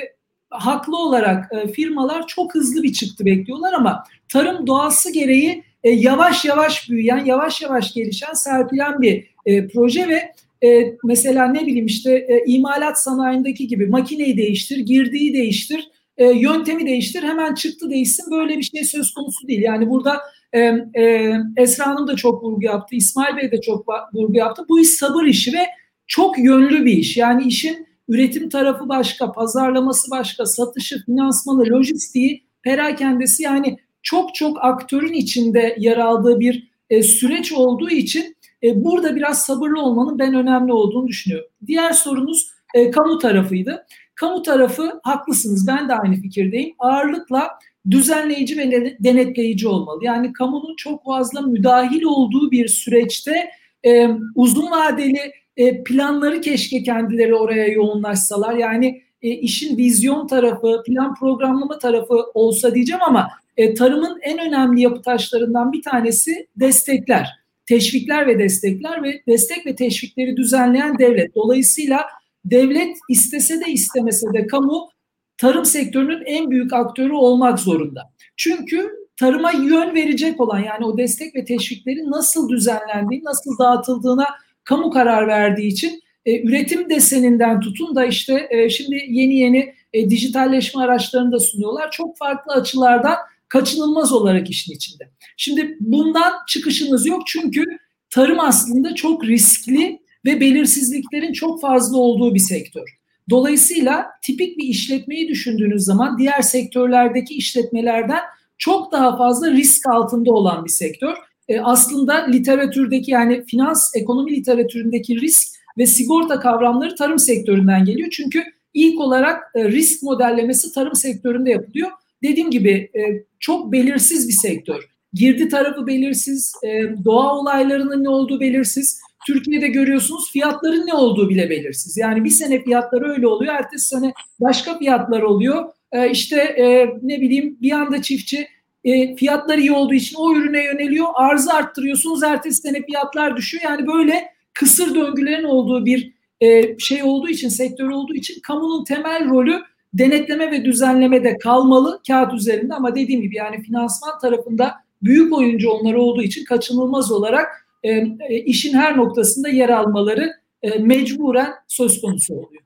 haklı 0.50 0.98
olarak 0.98 1.52
e, 1.54 1.68
firmalar 1.68 2.28
çok 2.28 2.56
hızlı 2.56 2.84
bir 2.84 2.94
çıktı 2.94 3.26
bekliyorlar 3.26 3.74
ama 3.74 4.04
tarım 4.30 4.68
doğası 4.68 5.14
gereği 5.14 5.64
e, 5.84 5.90
yavaş 5.90 6.46
yavaş 6.46 6.90
büyüyen, 6.90 7.26
yavaş 7.26 7.62
yavaş 7.62 7.94
gelişen, 7.94 8.34
serpilen 8.34 9.02
bir 9.02 9.28
e, 9.46 9.68
proje 9.68 10.08
ve 10.08 10.34
e, 10.68 10.98
mesela 11.04 11.48
ne 11.48 11.62
bileyim 11.66 11.86
işte 11.86 12.12
e, 12.12 12.44
imalat 12.46 13.02
sanayindeki 13.04 13.68
gibi 13.68 13.88
makineyi 13.88 14.38
değiştir, 14.38 14.78
girdiği 14.78 15.34
değiştir, 15.34 15.90
e, 16.18 16.26
yöntemi 16.26 16.86
değiştir, 16.86 17.24
hemen 17.24 17.56
çıktı 17.56 17.90
değişsin 17.90 18.32
böyle 18.32 18.58
bir 18.58 18.64
şey 18.64 18.84
söz 18.84 19.14
konusu 19.14 19.48
değil. 19.48 19.62
Yani 19.62 19.90
burada 19.90 20.22
e, 20.60 21.34
Esra 21.58 21.88
Hanım 21.88 22.08
da 22.08 22.16
çok 22.16 22.44
vurgu 22.44 22.64
yaptı, 22.64 22.96
İsmail 22.96 23.38
Bey 23.38 23.52
de 23.52 23.62
çok 23.62 23.86
vurgu 24.14 24.38
yaptı. 24.38 24.66
Bu 24.70 24.80
iş 24.80 24.90
sabır 24.90 25.24
işi 25.24 25.54
ve 25.54 25.66
çok 26.08 26.40
yönlü 26.40 26.86
bir 26.86 26.98
iş. 26.98 27.18
Yani 27.18 27.44
işin 27.44 27.88
üretim 28.08 28.50
tarafı 28.50 28.90
başka, 28.90 29.32
pazarlaması 29.32 30.12
başka, 30.12 30.46
satışı, 30.46 31.06
finansmanı, 31.06 31.66
lojistiği, 31.70 32.46
perakendesi 32.64 33.44
yani 33.44 33.78
çok 34.04 34.36
çok 34.36 34.58
aktörün 34.64 35.14
içinde 35.14 35.76
yer 35.80 35.98
aldığı 35.98 36.40
bir 36.40 36.72
e, 36.90 37.04
süreç 37.04 37.54
olduğu 37.54 37.90
için 37.90 38.36
e, 38.64 38.84
burada 38.84 39.16
biraz 39.16 39.46
sabırlı 39.46 39.82
olmanın 39.82 40.20
ben 40.20 40.34
önemli 40.34 40.74
olduğunu 40.74 41.08
düşünüyorum. 41.08 41.48
Diğer 41.68 41.92
sorunuz 41.94 42.52
e, 42.74 42.92
kamu 42.92 43.20
tarafıydı. 43.20 43.86
Kamu 44.16 44.44
tarafı 44.44 45.00
haklısınız 45.04 45.68
ben 45.68 45.90
de 45.90 45.96
aynı 45.96 46.16
fikirdeyim. 46.16 46.76
Ağırlıkla 46.80 47.50
düzenleyici 47.92 48.58
ve 48.58 48.96
denetleyici 49.00 49.68
olmalı. 49.68 50.00
Yani 50.04 50.34
kamunun 50.34 50.76
çok 50.76 51.06
fazla 51.06 51.42
müdahil 51.42 52.04
olduğu 52.04 52.52
bir 52.52 52.68
süreçte 52.68 53.50
e, 53.86 54.08
uzun 54.36 54.72
vadeli 54.72 55.32
e, 55.58 55.84
planları 55.84 56.42
keşke 56.42 56.84
kendileri 56.84 57.36
oraya 57.36 57.68
yoğunlaşsalar. 57.68 58.56
Yani 58.56 59.02
e, 59.22 59.30
işin 59.30 59.78
vizyon 59.78 60.28
tarafı, 60.28 60.84
plan 60.86 61.16
programlama 61.16 61.80
tarafı 61.80 62.14
olsa 62.34 62.76
diyeceğim 62.76 63.02
ama 63.08 63.30
e, 63.58 63.74
tarımın 63.74 64.20
en 64.22 64.40
önemli 64.40 64.82
yapı 64.82 65.02
taşlarından 65.02 65.72
bir 65.72 65.82
tanesi 65.82 66.48
destekler. 66.56 67.30
Teşvikler 67.66 68.28
ve 68.28 68.40
destekler 68.40 69.04
ve 69.04 69.22
destek 69.28 69.66
ve 69.66 69.76
teşvikleri 69.76 70.38
düzenleyen 70.38 71.00
devlet. 71.00 71.36
Dolayısıyla 71.36 72.06
devlet 72.46 72.98
istese 73.10 73.60
de 73.60 73.72
istemese 73.72 74.28
de 74.34 74.48
kamu 74.48 74.90
tarım 75.38 75.66
sektörünün 75.66 76.24
en 76.26 76.52
büyük 76.52 76.74
aktörü 76.74 77.14
olmak 77.14 77.60
zorunda. 77.60 78.14
Çünkü 78.38 78.92
tarıma 79.20 79.52
yön 79.52 79.96
verecek 79.96 80.42
olan 80.42 80.60
yani 80.60 80.86
o 80.86 80.98
destek 80.98 81.36
ve 81.36 81.46
teşvikleri 81.46 82.12
nasıl 82.12 82.50
düzenlendiği, 82.50 83.24
nasıl 83.24 83.58
dağıtıldığına 83.58 84.26
kamu 84.64 84.92
karar 84.92 85.28
verdiği 85.28 85.68
için 85.68 86.02
e, 86.26 86.42
üretim 86.42 86.90
deseninden 86.90 87.60
tutun 87.60 87.96
da 87.96 88.06
işte 88.06 88.48
e, 88.50 88.70
şimdi 88.70 88.96
yeni 89.10 89.36
yeni 89.36 89.74
e, 89.94 90.10
dijitalleşme 90.10 90.84
araçlarını 90.84 91.32
da 91.32 91.40
sunuyorlar. 91.40 91.92
Çok 91.92 92.18
farklı 92.18 92.54
açılardan 92.54 93.16
kaçınılmaz 93.48 94.14
olarak 94.14 94.50
işin 94.50 94.74
içinde. 94.74 95.10
Şimdi 95.38 95.78
bundan 95.80 96.34
çıkışınız 96.48 97.06
yok 97.06 97.22
çünkü 97.28 97.64
tarım 98.10 98.40
aslında 98.40 98.96
çok 98.96 99.26
riskli 99.26 100.00
ve 100.26 100.40
belirsizliklerin 100.40 101.34
çok 101.34 101.62
fazla 101.62 101.98
olduğu 101.98 102.34
bir 102.36 102.40
sektör. 102.40 102.98
Dolayısıyla 103.30 104.06
tipik 104.22 104.58
bir 104.58 104.64
işletmeyi 104.64 105.28
düşündüğünüz 105.28 105.84
zaman 105.84 106.18
diğer 106.18 106.42
sektörlerdeki 106.42 107.34
işletmelerden 107.34 108.22
çok 108.58 108.92
daha 108.92 109.18
fazla 109.18 109.52
risk 109.52 109.88
altında 109.88 110.32
olan 110.32 110.66
bir 110.66 110.70
sektör. 110.70 111.14
E, 111.48 111.60
aslında 111.60 112.14
literatürdeki 112.14 113.12
yani 113.12 113.46
finans 113.46 113.96
ekonomi 113.96 114.32
literatüründeki 114.32 115.22
risk 115.22 115.48
ve 115.78 115.86
sigorta 115.86 116.40
kavramları 116.40 116.96
tarım 116.96 117.20
sektöründen 117.20 117.86
geliyor. 117.86 118.10
Çünkü 118.12 118.44
ilk 118.74 119.00
olarak 119.00 119.44
e, 119.56 119.64
risk 119.70 120.04
modellemesi 120.04 120.74
tarım 120.74 120.96
sektöründe 120.96 121.50
yapılıyor. 121.50 121.92
Dediğim 122.24 122.52
gibi 122.52 122.72
e, 122.72 123.24
çok 123.40 123.72
belirsiz 123.72 124.28
bir 124.28 124.34
sektör. 124.34 124.90
Girdi 125.14 125.50
tarafı 125.50 125.88
belirsiz, 125.88 126.54
e, 126.64 126.68
doğa 127.06 127.38
olaylarının 127.38 128.04
ne 128.04 128.10
olduğu 128.10 128.40
belirsiz. 128.40 129.00
Türkiye'de 129.28 129.68
görüyorsunuz 129.68 130.32
fiyatların 130.32 130.88
ne 130.88 130.94
olduğu 130.94 131.30
bile 131.30 131.50
belirsiz. 131.50 131.98
Yani 131.98 132.24
bir 132.24 132.30
sene 132.30 132.64
fiyatları 132.64 133.12
öyle 133.12 133.28
oluyor, 133.28 133.54
ertesi 133.54 133.88
sene 133.88 134.14
başka 134.40 134.78
fiyatlar 134.78 135.22
oluyor. 135.22 135.66
E, 135.92 136.10
işte 136.10 136.36
e, 136.38 136.90
ne 137.02 137.22
bileyim 137.22 137.58
bir 137.62 137.72
anda 137.72 138.02
çiftçi 138.02 138.48
e, 138.84 139.16
fiyatlar 139.16 139.58
iyi 139.58 139.72
olduğu 139.72 139.94
için 139.94 140.16
o 140.20 140.36
ürüne 140.36 140.64
yöneliyor. 140.64 141.08
Arzı 141.14 141.54
arttırıyorsunuz, 141.54 142.24
ertesi 142.24 142.62
sene 142.62 142.82
fiyatlar 142.86 143.38
düşüyor. 143.38 143.64
Yani 143.64 143.88
böyle 143.88 144.24
kısır 144.54 144.96
döngülerin 144.96 145.44
olduğu 145.44 145.86
bir 145.86 146.14
e, 146.42 146.80
şey 146.80 147.04
olduğu 147.04 147.30
için, 147.30 147.50
sektör 147.50 147.90
olduğu 147.90 148.14
için 148.14 148.40
kamunun 148.44 148.84
temel 148.84 149.30
rolü 149.30 149.62
denetleme 149.94 150.52
ve 150.52 150.66
düzenlemede 150.66 151.38
kalmalı 151.38 152.02
kağıt 152.08 152.34
üzerinde 152.34 152.74
ama 152.74 152.96
dediğim 152.96 153.22
gibi 153.22 153.36
yani 153.36 153.62
finansman 153.62 154.20
tarafında 154.20 154.74
büyük 155.04 155.34
oyuncu 155.34 155.70
onlar 155.70 155.94
olduğu 155.94 156.22
için 156.22 156.46
kaçınılmaz 156.46 157.12
olarak 157.12 157.65
e, 157.86 158.08
e, 158.30 158.36
işin 158.36 158.74
her 158.74 158.98
noktasında 158.98 159.50
yer 159.50 159.70
almaları 159.70 160.32
e, 160.64 160.70
mecburen 160.70 161.54
söz 161.68 162.02
konusu 162.02 162.34
oluyor. 162.34 162.64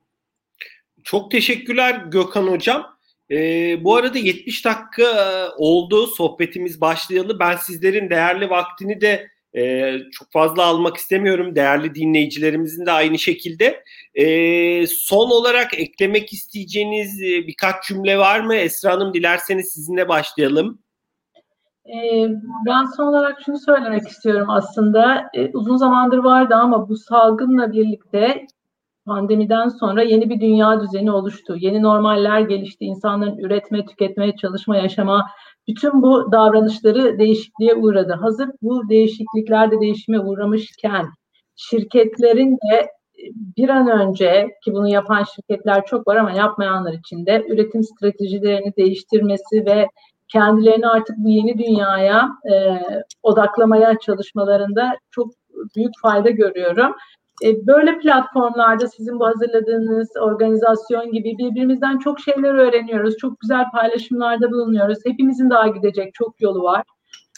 Çok 1.04 1.32
teşekkürler 1.32 1.96
Gökhan 1.96 2.48
Hocam. 2.48 3.00
Ee, 3.32 3.84
bu 3.84 3.96
arada 3.96 4.18
70 4.18 4.66
dakika 4.66 5.04
e, 5.04 5.50
oldu 5.58 6.08
sohbetimiz 6.08 6.82
başlayalı. 6.82 7.40
Ben 7.40 7.56
sizlerin 7.56 8.10
değerli 8.10 8.50
vaktini 8.50 9.02
de 9.02 9.28
e, 9.58 9.94
çok 10.12 10.32
fazla 10.32 10.66
almak 10.66 10.98
istemiyorum. 10.98 11.56
Değerli 11.56 11.96
dinleyicilerimizin 11.96 12.86
de 12.86 12.92
aynı 12.92 13.20
şekilde. 13.20 13.84
E, 14.16 14.88
son 14.88 15.30
olarak 15.32 15.80
eklemek 15.80 16.34
isteyeceğiniz 16.34 17.22
e, 17.22 17.48
birkaç 17.48 17.88
cümle 17.88 18.18
var 18.18 18.40
mı? 18.40 18.56
Esra 18.56 18.92
Hanım 18.92 19.14
dilerseniz 19.14 19.72
sizinle 19.74 20.08
başlayalım. 20.08 20.80
Ee, 21.90 22.28
ben 22.66 22.86
son 22.86 23.08
olarak 23.08 23.42
şunu 23.46 23.60
söylemek 23.60 24.08
istiyorum 24.08 24.50
aslında. 24.50 25.30
Ee, 25.34 25.52
uzun 25.54 25.76
zamandır 25.76 26.18
vardı 26.18 26.56
ama 26.56 26.90
bu 26.90 26.98
salgınla 26.98 27.72
birlikte 27.72 28.46
pandemiden 29.06 29.68
sonra 29.68 30.04
yeni 30.04 30.30
bir 30.30 30.42
dünya 30.42 30.82
düzeni 30.82 31.12
oluştu. 31.12 31.56
Yeni 31.60 31.84
normaller 31.84 32.40
gelişti. 32.40 32.86
İnsanların 32.86 33.38
üretme, 33.38 33.86
tüketme, 33.86 34.36
çalışma, 34.36 34.78
yaşama 34.78 35.30
bütün 35.68 36.02
bu 36.02 36.32
davranışları 36.32 37.20
değişikliğe 37.20 37.76
uğradı. 37.76 38.14
Hazır 38.14 38.50
bu 38.62 38.90
değişiklikler 38.90 39.72
de 39.72 39.80
değişime 39.82 40.20
uğramışken 40.20 41.06
şirketlerin 41.56 42.54
de 42.54 42.88
bir 43.58 43.70
an 43.70 43.88
önce 43.88 44.48
ki 44.64 44.74
bunu 44.74 44.90
yapan 44.90 45.24
şirketler 45.36 45.86
çok 45.86 46.08
var 46.08 46.16
ama 46.16 46.32
yapmayanlar 46.32 46.94
için 46.94 47.26
de 47.26 47.46
üretim 47.50 47.84
stratejilerini 47.84 48.74
değiştirmesi 48.78 49.66
ve 49.66 49.88
kendilerini 50.32 50.88
artık 50.88 51.18
bu 51.18 51.30
yeni 51.30 51.58
dünyaya 51.58 52.30
e, 52.52 52.80
odaklamaya 53.24 54.00
çalışmalarında 54.00 54.98
çok 55.12 55.32
büyük 55.76 55.94
fayda 56.02 56.30
görüyorum. 56.30 56.96
E, 57.46 57.68
böyle 57.68 58.00
platformlarda 58.00 58.88
sizin 58.88 59.20
bu 59.20 59.26
hazırladığınız 59.26 60.10
organizasyon 60.22 61.12
gibi 61.12 61.38
birbirimizden 61.38 61.98
çok 61.98 62.20
şeyler 62.20 62.54
öğreniyoruz. 62.54 63.18
Çok 63.18 63.40
güzel 63.40 63.66
paylaşımlarda 63.72 64.52
bulunuyoruz. 64.52 64.98
Hepimizin 65.06 65.50
daha 65.50 65.68
gidecek 65.68 66.14
çok 66.14 66.42
yolu 66.42 66.64
var. 66.64 66.84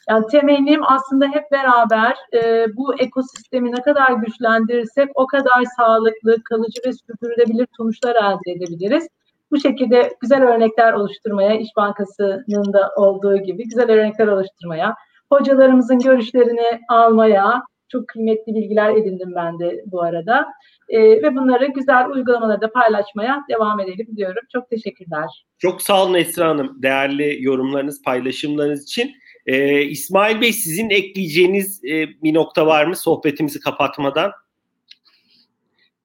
Yani 0.10 0.26
temennim 0.28 0.82
aslında 0.84 1.28
hep 1.28 1.52
beraber 1.52 2.16
e, 2.34 2.66
bu 2.78 2.96
ekosistemi 2.96 3.72
ne 3.72 3.82
kadar 3.82 4.12
güçlendirirsek 4.12 5.10
o 5.16 5.28
kadar 5.28 5.64
sağlıklı, 5.78 6.44
kalıcı 6.44 6.82
ve 6.86 6.92
sürdürülebilir 6.94 7.68
sonuçlar 7.78 8.16
elde 8.16 8.52
edebiliriz. 8.52 9.08
Bu 9.52 9.60
şekilde 9.60 10.14
güzel 10.22 10.44
örnekler 10.44 10.94
oluşturmaya, 10.94 11.56
İş 11.56 11.70
Bankası'nın 11.78 12.74
da 12.74 12.92
olduğu 12.96 13.38
gibi 13.38 13.64
güzel 13.64 13.92
örnekler 13.92 14.28
oluşturmaya, 14.28 14.96
hocalarımızın 15.32 16.00
görüşlerini 16.00 16.80
almaya, 16.90 17.64
çok 17.90 18.08
kıymetli 18.08 18.56
bilgiler 18.56 18.96
edindim 18.96 19.34
ben 19.36 19.60
de 19.60 19.84
bu 19.86 20.02
arada. 20.02 20.48
E, 20.90 21.00
ve 21.02 21.36
bunları 21.36 21.66
güzel 21.66 22.10
uygulamalarda 22.10 22.72
paylaşmaya 22.72 23.44
devam 23.50 23.80
edelim 23.80 24.08
diyorum. 24.16 24.44
Çok 24.52 24.70
teşekkürler. 24.70 25.46
Çok 25.58 25.82
sağ 25.82 26.04
olun 26.04 26.14
Esra 26.14 26.50
Hanım. 26.50 26.82
Değerli 26.82 27.38
yorumlarınız, 27.44 28.02
paylaşımlarınız 28.04 28.84
için. 28.84 29.12
Ee, 29.46 29.82
İsmail 29.82 30.42
Bey 30.42 30.54
sizin 30.54 30.90
ekleyeceğiniz 30.90 31.84
e, 31.84 32.08
bir 32.24 32.34
nokta 32.34 32.66
var 32.66 32.86
mı 32.86 32.96
sohbetimizi 32.96 33.60
kapatmadan? 33.60 34.32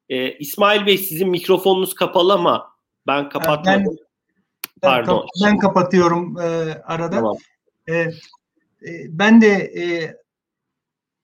Ee, 0.09 0.33
İsmail 0.33 0.87
Bey 0.87 0.99
sizin 0.99 1.29
mikrofonunuz 1.29 1.95
kapalı 1.95 2.33
ama 2.33 2.76
ben 3.07 3.29
kapatmadım. 3.29 3.97
Ben, 4.83 4.91
Pardon. 4.91 5.27
Ben, 5.45 5.59
kapatıyorum 5.59 6.41
e, 6.41 6.45
arada. 6.85 7.17
Tamam. 7.17 7.37
E, 7.89 7.95
e, 7.95 8.11
ben 9.09 9.41
de 9.41 9.49
e, 9.53 10.17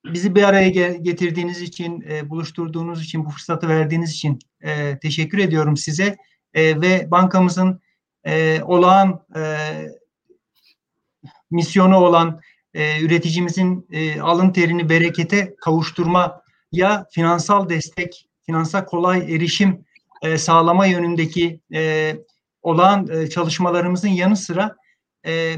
bizi 0.04 0.34
bir 0.34 0.42
araya 0.42 0.68
getirdiğiniz 0.92 1.62
için, 1.62 2.04
e, 2.10 2.30
buluşturduğunuz 2.30 3.04
için, 3.04 3.24
bu 3.24 3.30
fırsatı 3.30 3.68
verdiğiniz 3.68 4.10
için 4.10 4.38
e, 4.60 4.98
teşekkür 4.98 5.38
ediyorum 5.38 5.76
size 5.76 6.16
e, 6.54 6.80
ve 6.80 7.10
bankamızın 7.10 7.80
e, 8.24 8.62
olağan 8.62 9.24
e, 9.36 9.42
misyonu 11.50 11.96
olan 11.96 12.40
e, 12.74 13.02
üreticimizin 13.02 13.86
e, 13.92 14.20
alın 14.20 14.52
terini 14.52 14.88
berekete 14.88 15.54
kavuşturma 15.60 16.42
ya 16.72 17.06
finansal 17.10 17.68
destek, 17.68 18.28
finansal 18.46 18.84
kolay 18.84 19.34
erişim 19.34 19.84
e, 20.22 20.38
sağlama 20.38 20.86
yönündeki 20.86 21.60
e, 21.74 22.14
olağan 22.62 23.08
e, 23.12 23.30
çalışmalarımızın 23.30 24.08
yanı 24.08 24.36
sıra 24.36 24.76
e, 25.26 25.56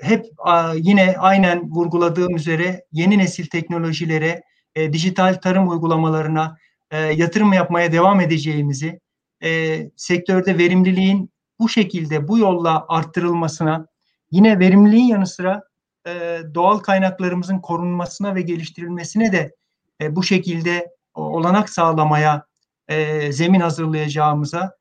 hep 0.00 0.26
yine 0.74 1.14
aynen 1.18 1.70
vurguladığım 1.70 2.36
üzere 2.36 2.84
yeni 2.92 3.18
nesil 3.18 3.46
teknolojilere, 3.46 4.42
e, 4.74 4.92
dijital 4.92 5.34
tarım 5.34 5.68
uygulamalarına 5.68 6.56
e, 6.90 6.98
yatırım 6.98 7.52
yapmaya 7.52 7.92
devam 7.92 8.20
edeceğimizi, 8.20 9.00
e, 9.42 9.80
sektörde 9.96 10.58
verimliliğin 10.58 11.30
bu 11.58 11.68
şekilde 11.68 12.28
bu 12.28 12.38
yolla 12.38 12.84
arttırılmasına, 12.88 13.86
yine 14.30 14.58
verimliliğin 14.58 15.06
yanı 15.06 15.26
sıra 15.26 15.62
e, 16.06 16.40
doğal 16.54 16.78
kaynaklarımızın 16.78 17.58
korunmasına 17.58 18.34
ve 18.34 18.42
geliştirilmesine 18.42 19.32
de 19.32 19.54
e, 20.00 20.16
bu 20.16 20.22
şekilde 20.22 20.88
olanak 21.14 21.70
sağlamaya 21.70 22.46
e, 22.88 23.32
zemin 23.32 23.60
hazırlayacağımıza, 23.60 24.76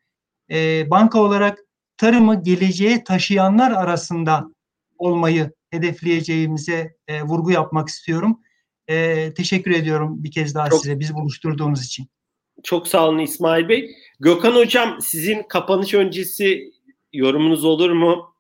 e, 0.52 0.90
banka 0.90 1.20
olarak 1.20 1.60
tarımı 1.98 2.44
geleceğe 2.44 3.04
taşıyanlar 3.04 3.72
arasında 3.72 4.46
olmayı 4.98 5.52
hedefleyeceğimize 5.70 6.96
e, 7.08 7.24
vurgu 7.24 7.52
yapmak 7.52 7.88
istiyorum. 7.88 8.40
E, 8.88 9.34
teşekkür 9.34 9.72
ediyorum 9.72 10.24
bir 10.24 10.32
kez 10.32 10.56
daha 10.56 10.70
çok, 10.70 10.82
size 10.82 11.00
bizi 11.00 11.14
buluşturduğunuz 11.14 11.86
için. 11.86 12.08
Çok 12.64 12.88
sağ 12.88 13.08
olun 13.08 13.20
İsmail 13.20 13.70
Bey. 13.70 13.96
Gökhan 14.20 14.56
Hocam 14.56 14.98
sizin 15.02 15.44
kapanış 15.44 15.94
öncesi 15.94 16.72
yorumunuz 17.14 17.66
olur 17.66 17.92
mu? 17.92 18.36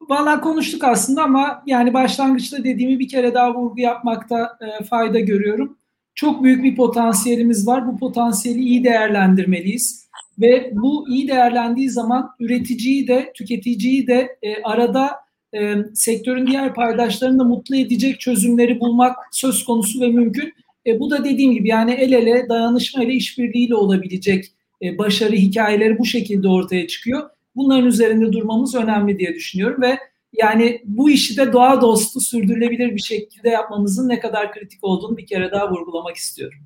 Valla 0.00 0.40
konuştuk 0.40 0.84
aslında 0.84 1.22
ama 1.22 1.62
yani 1.66 1.94
başlangıçta 1.94 2.64
dediğimi 2.64 2.98
bir 2.98 3.08
kere 3.08 3.34
daha 3.34 3.54
vurgu 3.54 3.80
yapmakta 3.80 4.58
e, 4.60 4.84
fayda 4.84 5.20
görüyorum. 5.20 5.78
Çok 6.16 6.44
büyük 6.44 6.64
bir 6.64 6.76
potansiyelimiz 6.76 7.66
var. 7.66 7.86
Bu 7.86 7.98
potansiyeli 7.98 8.60
iyi 8.60 8.84
değerlendirmeliyiz. 8.84 10.06
Ve 10.40 10.70
bu 10.72 11.08
iyi 11.08 11.28
değerlendiği 11.28 11.90
zaman 11.90 12.30
üreticiyi 12.40 13.08
de 13.08 13.32
tüketiciyi 13.34 14.06
de 14.06 14.38
e, 14.42 14.62
arada 14.62 15.10
e, 15.54 15.74
sektörün 15.94 16.46
diğer 16.46 16.74
paydaşlarını 16.74 17.38
da 17.38 17.44
mutlu 17.44 17.76
edecek 17.76 18.20
çözümleri 18.20 18.80
bulmak 18.80 19.16
söz 19.32 19.64
konusu 19.64 20.00
ve 20.00 20.08
mümkün. 20.08 20.52
E, 20.86 21.00
bu 21.00 21.10
da 21.10 21.24
dediğim 21.24 21.52
gibi 21.52 21.68
yani 21.68 21.92
el 21.92 22.12
ele 22.12 22.48
dayanışma 22.48 23.04
ile 23.04 23.12
işbirliğiyle 23.12 23.74
olabilecek 23.74 24.44
e, 24.82 24.98
başarı 24.98 25.36
hikayeleri 25.36 25.98
bu 25.98 26.04
şekilde 26.04 26.48
ortaya 26.48 26.86
çıkıyor. 26.86 27.30
Bunların 27.56 27.86
üzerinde 27.86 28.32
durmamız 28.32 28.74
önemli 28.74 29.18
diye 29.18 29.34
düşünüyorum 29.34 29.82
ve 29.82 29.98
yani 30.36 30.82
bu 30.84 31.10
işi 31.10 31.36
de 31.36 31.52
doğa 31.52 31.80
dostu 31.80 32.20
sürdürülebilir 32.20 32.94
bir 32.94 33.00
şekilde 33.00 33.48
yapmamızın 33.48 34.08
ne 34.08 34.20
kadar 34.20 34.52
kritik 34.52 34.84
olduğunu 34.84 35.16
bir 35.16 35.26
kere 35.26 35.50
daha 35.50 35.70
vurgulamak 35.70 36.16
istiyorum. 36.16 36.58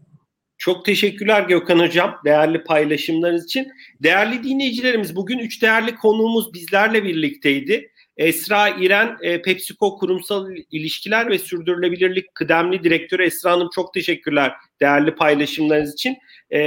Çok 0.58 0.84
teşekkürler 0.84 1.42
Gökhan 1.42 1.78
Hocam 1.78 2.20
değerli 2.24 2.64
paylaşımlarınız 2.64 3.44
için. 3.44 3.68
Değerli 4.02 4.44
dinleyicilerimiz 4.44 5.16
bugün 5.16 5.38
üç 5.38 5.62
değerli 5.62 5.94
konuğumuz 5.94 6.54
bizlerle 6.54 7.04
birlikteydi. 7.04 7.90
Esra 8.16 8.68
İren, 8.68 9.16
e, 9.22 9.42
PepsiCo 9.42 9.98
Kurumsal 9.98 10.50
İlişkiler 10.70 11.30
ve 11.30 11.38
Sürdürülebilirlik 11.38 12.34
Kıdemli 12.34 12.84
Direktörü 12.84 13.24
Esra 13.24 13.52
Hanım 13.52 13.68
çok 13.74 13.94
teşekkürler 13.94 14.52
değerli 14.80 15.14
paylaşımlarınız 15.14 15.94
için. 15.94 16.16
E, 16.52 16.60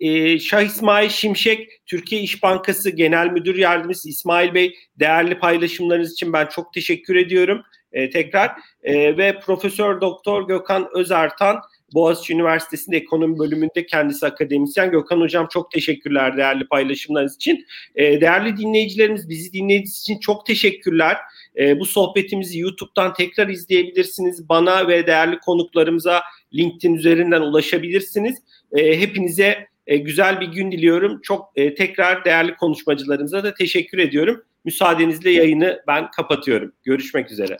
e, 0.00 0.38
Şah 0.38 0.62
İsmail 0.62 1.08
Şimşek, 1.08 1.68
Türkiye 1.86 2.20
İş 2.20 2.42
Bankası 2.42 2.90
Genel 2.90 3.26
Müdür 3.26 3.56
Yardımcısı 3.56 4.08
İsmail 4.08 4.54
Bey 4.54 4.74
değerli 4.96 5.38
paylaşımlarınız 5.38 6.12
için 6.12 6.32
ben 6.32 6.46
çok 6.46 6.72
teşekkür 6.72 7.16
ediyorum 7.16 7.62
e, 7.92 8.10
tekrar. 8.10 8.50
E, 8.82 9.16
ve 9.16 9.40
Profesör 9.40 10.00
Doktor 10.00 10.48
Gökhan 10.48 10.88
Özertan, 10.94 11.60
Boğaziçi 11.94 12.34
Üniversitesi'nde 12.34 12.96
ekonomi 12.96 13.38
bölümünde 13.38 13.86
kendisi 13.86 14.26
akademisyen. 14.26 14.90
Gökhan 14.90 15.20
Hocam 15.20 15.48
çok 15.50 15.70
teşekkürler 15.70 16.36
değerli 16.36 16.68
paylaşımlarınız 16.68 17.36
için. 17.36 17.66
E, 17.94 18.20
değerli 18.20 18.56
dinleyicilerimiz 18.56 19.28
bizi 19.28 19.52
dinlediğiniz 19.52 20.00
için 20.00 20.18
çok 20.18 20.46
teşekkürler. 20.46 21.16
E, 21.58 21.80
bu 21.80 21.86
sohbetimizi 21.86 22.58
YouTube'dan 22.58 23.14
tekrar 23.14 23.48
izleyebilirsiniz. 23.48 24.48
Bana 24.48 24.88
ve 24.88 25.06
değerli 25.06 25.38
konuklarımıza 25.38 26.22
LinkedIn 26.54 26.94
üzerinden 26.94 27.40
ulaşabilirsiniz. 27.40 28.38
E, 28.72 29.00
hepinize 29.00 29.68
e, 29.88 29.96
güzel 29.96 30.40
bir 30.40 30.46
gün 30.46 30.72
diliyorum. 30.72 31.20
Çok 31.22 31.52
e, 31.56 31.74
tekrar 31.74 32.24
değerli 32.24 32.56
konuşmacılarımıza 32.56 33.44
da 33.44 33.54
teşekkür 33.54 33.98
ediyorum. 33.98 34.44
Müsaadenizle 34.64 35.30
yayını 35.30 35.82
ben 35.86 36.10
kapatıyorum. 36.10 36.72
Görüşmek 36.84 37.30
üzere. 37.30 37.56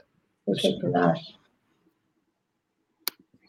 Teşekkürler. 0.54 1.37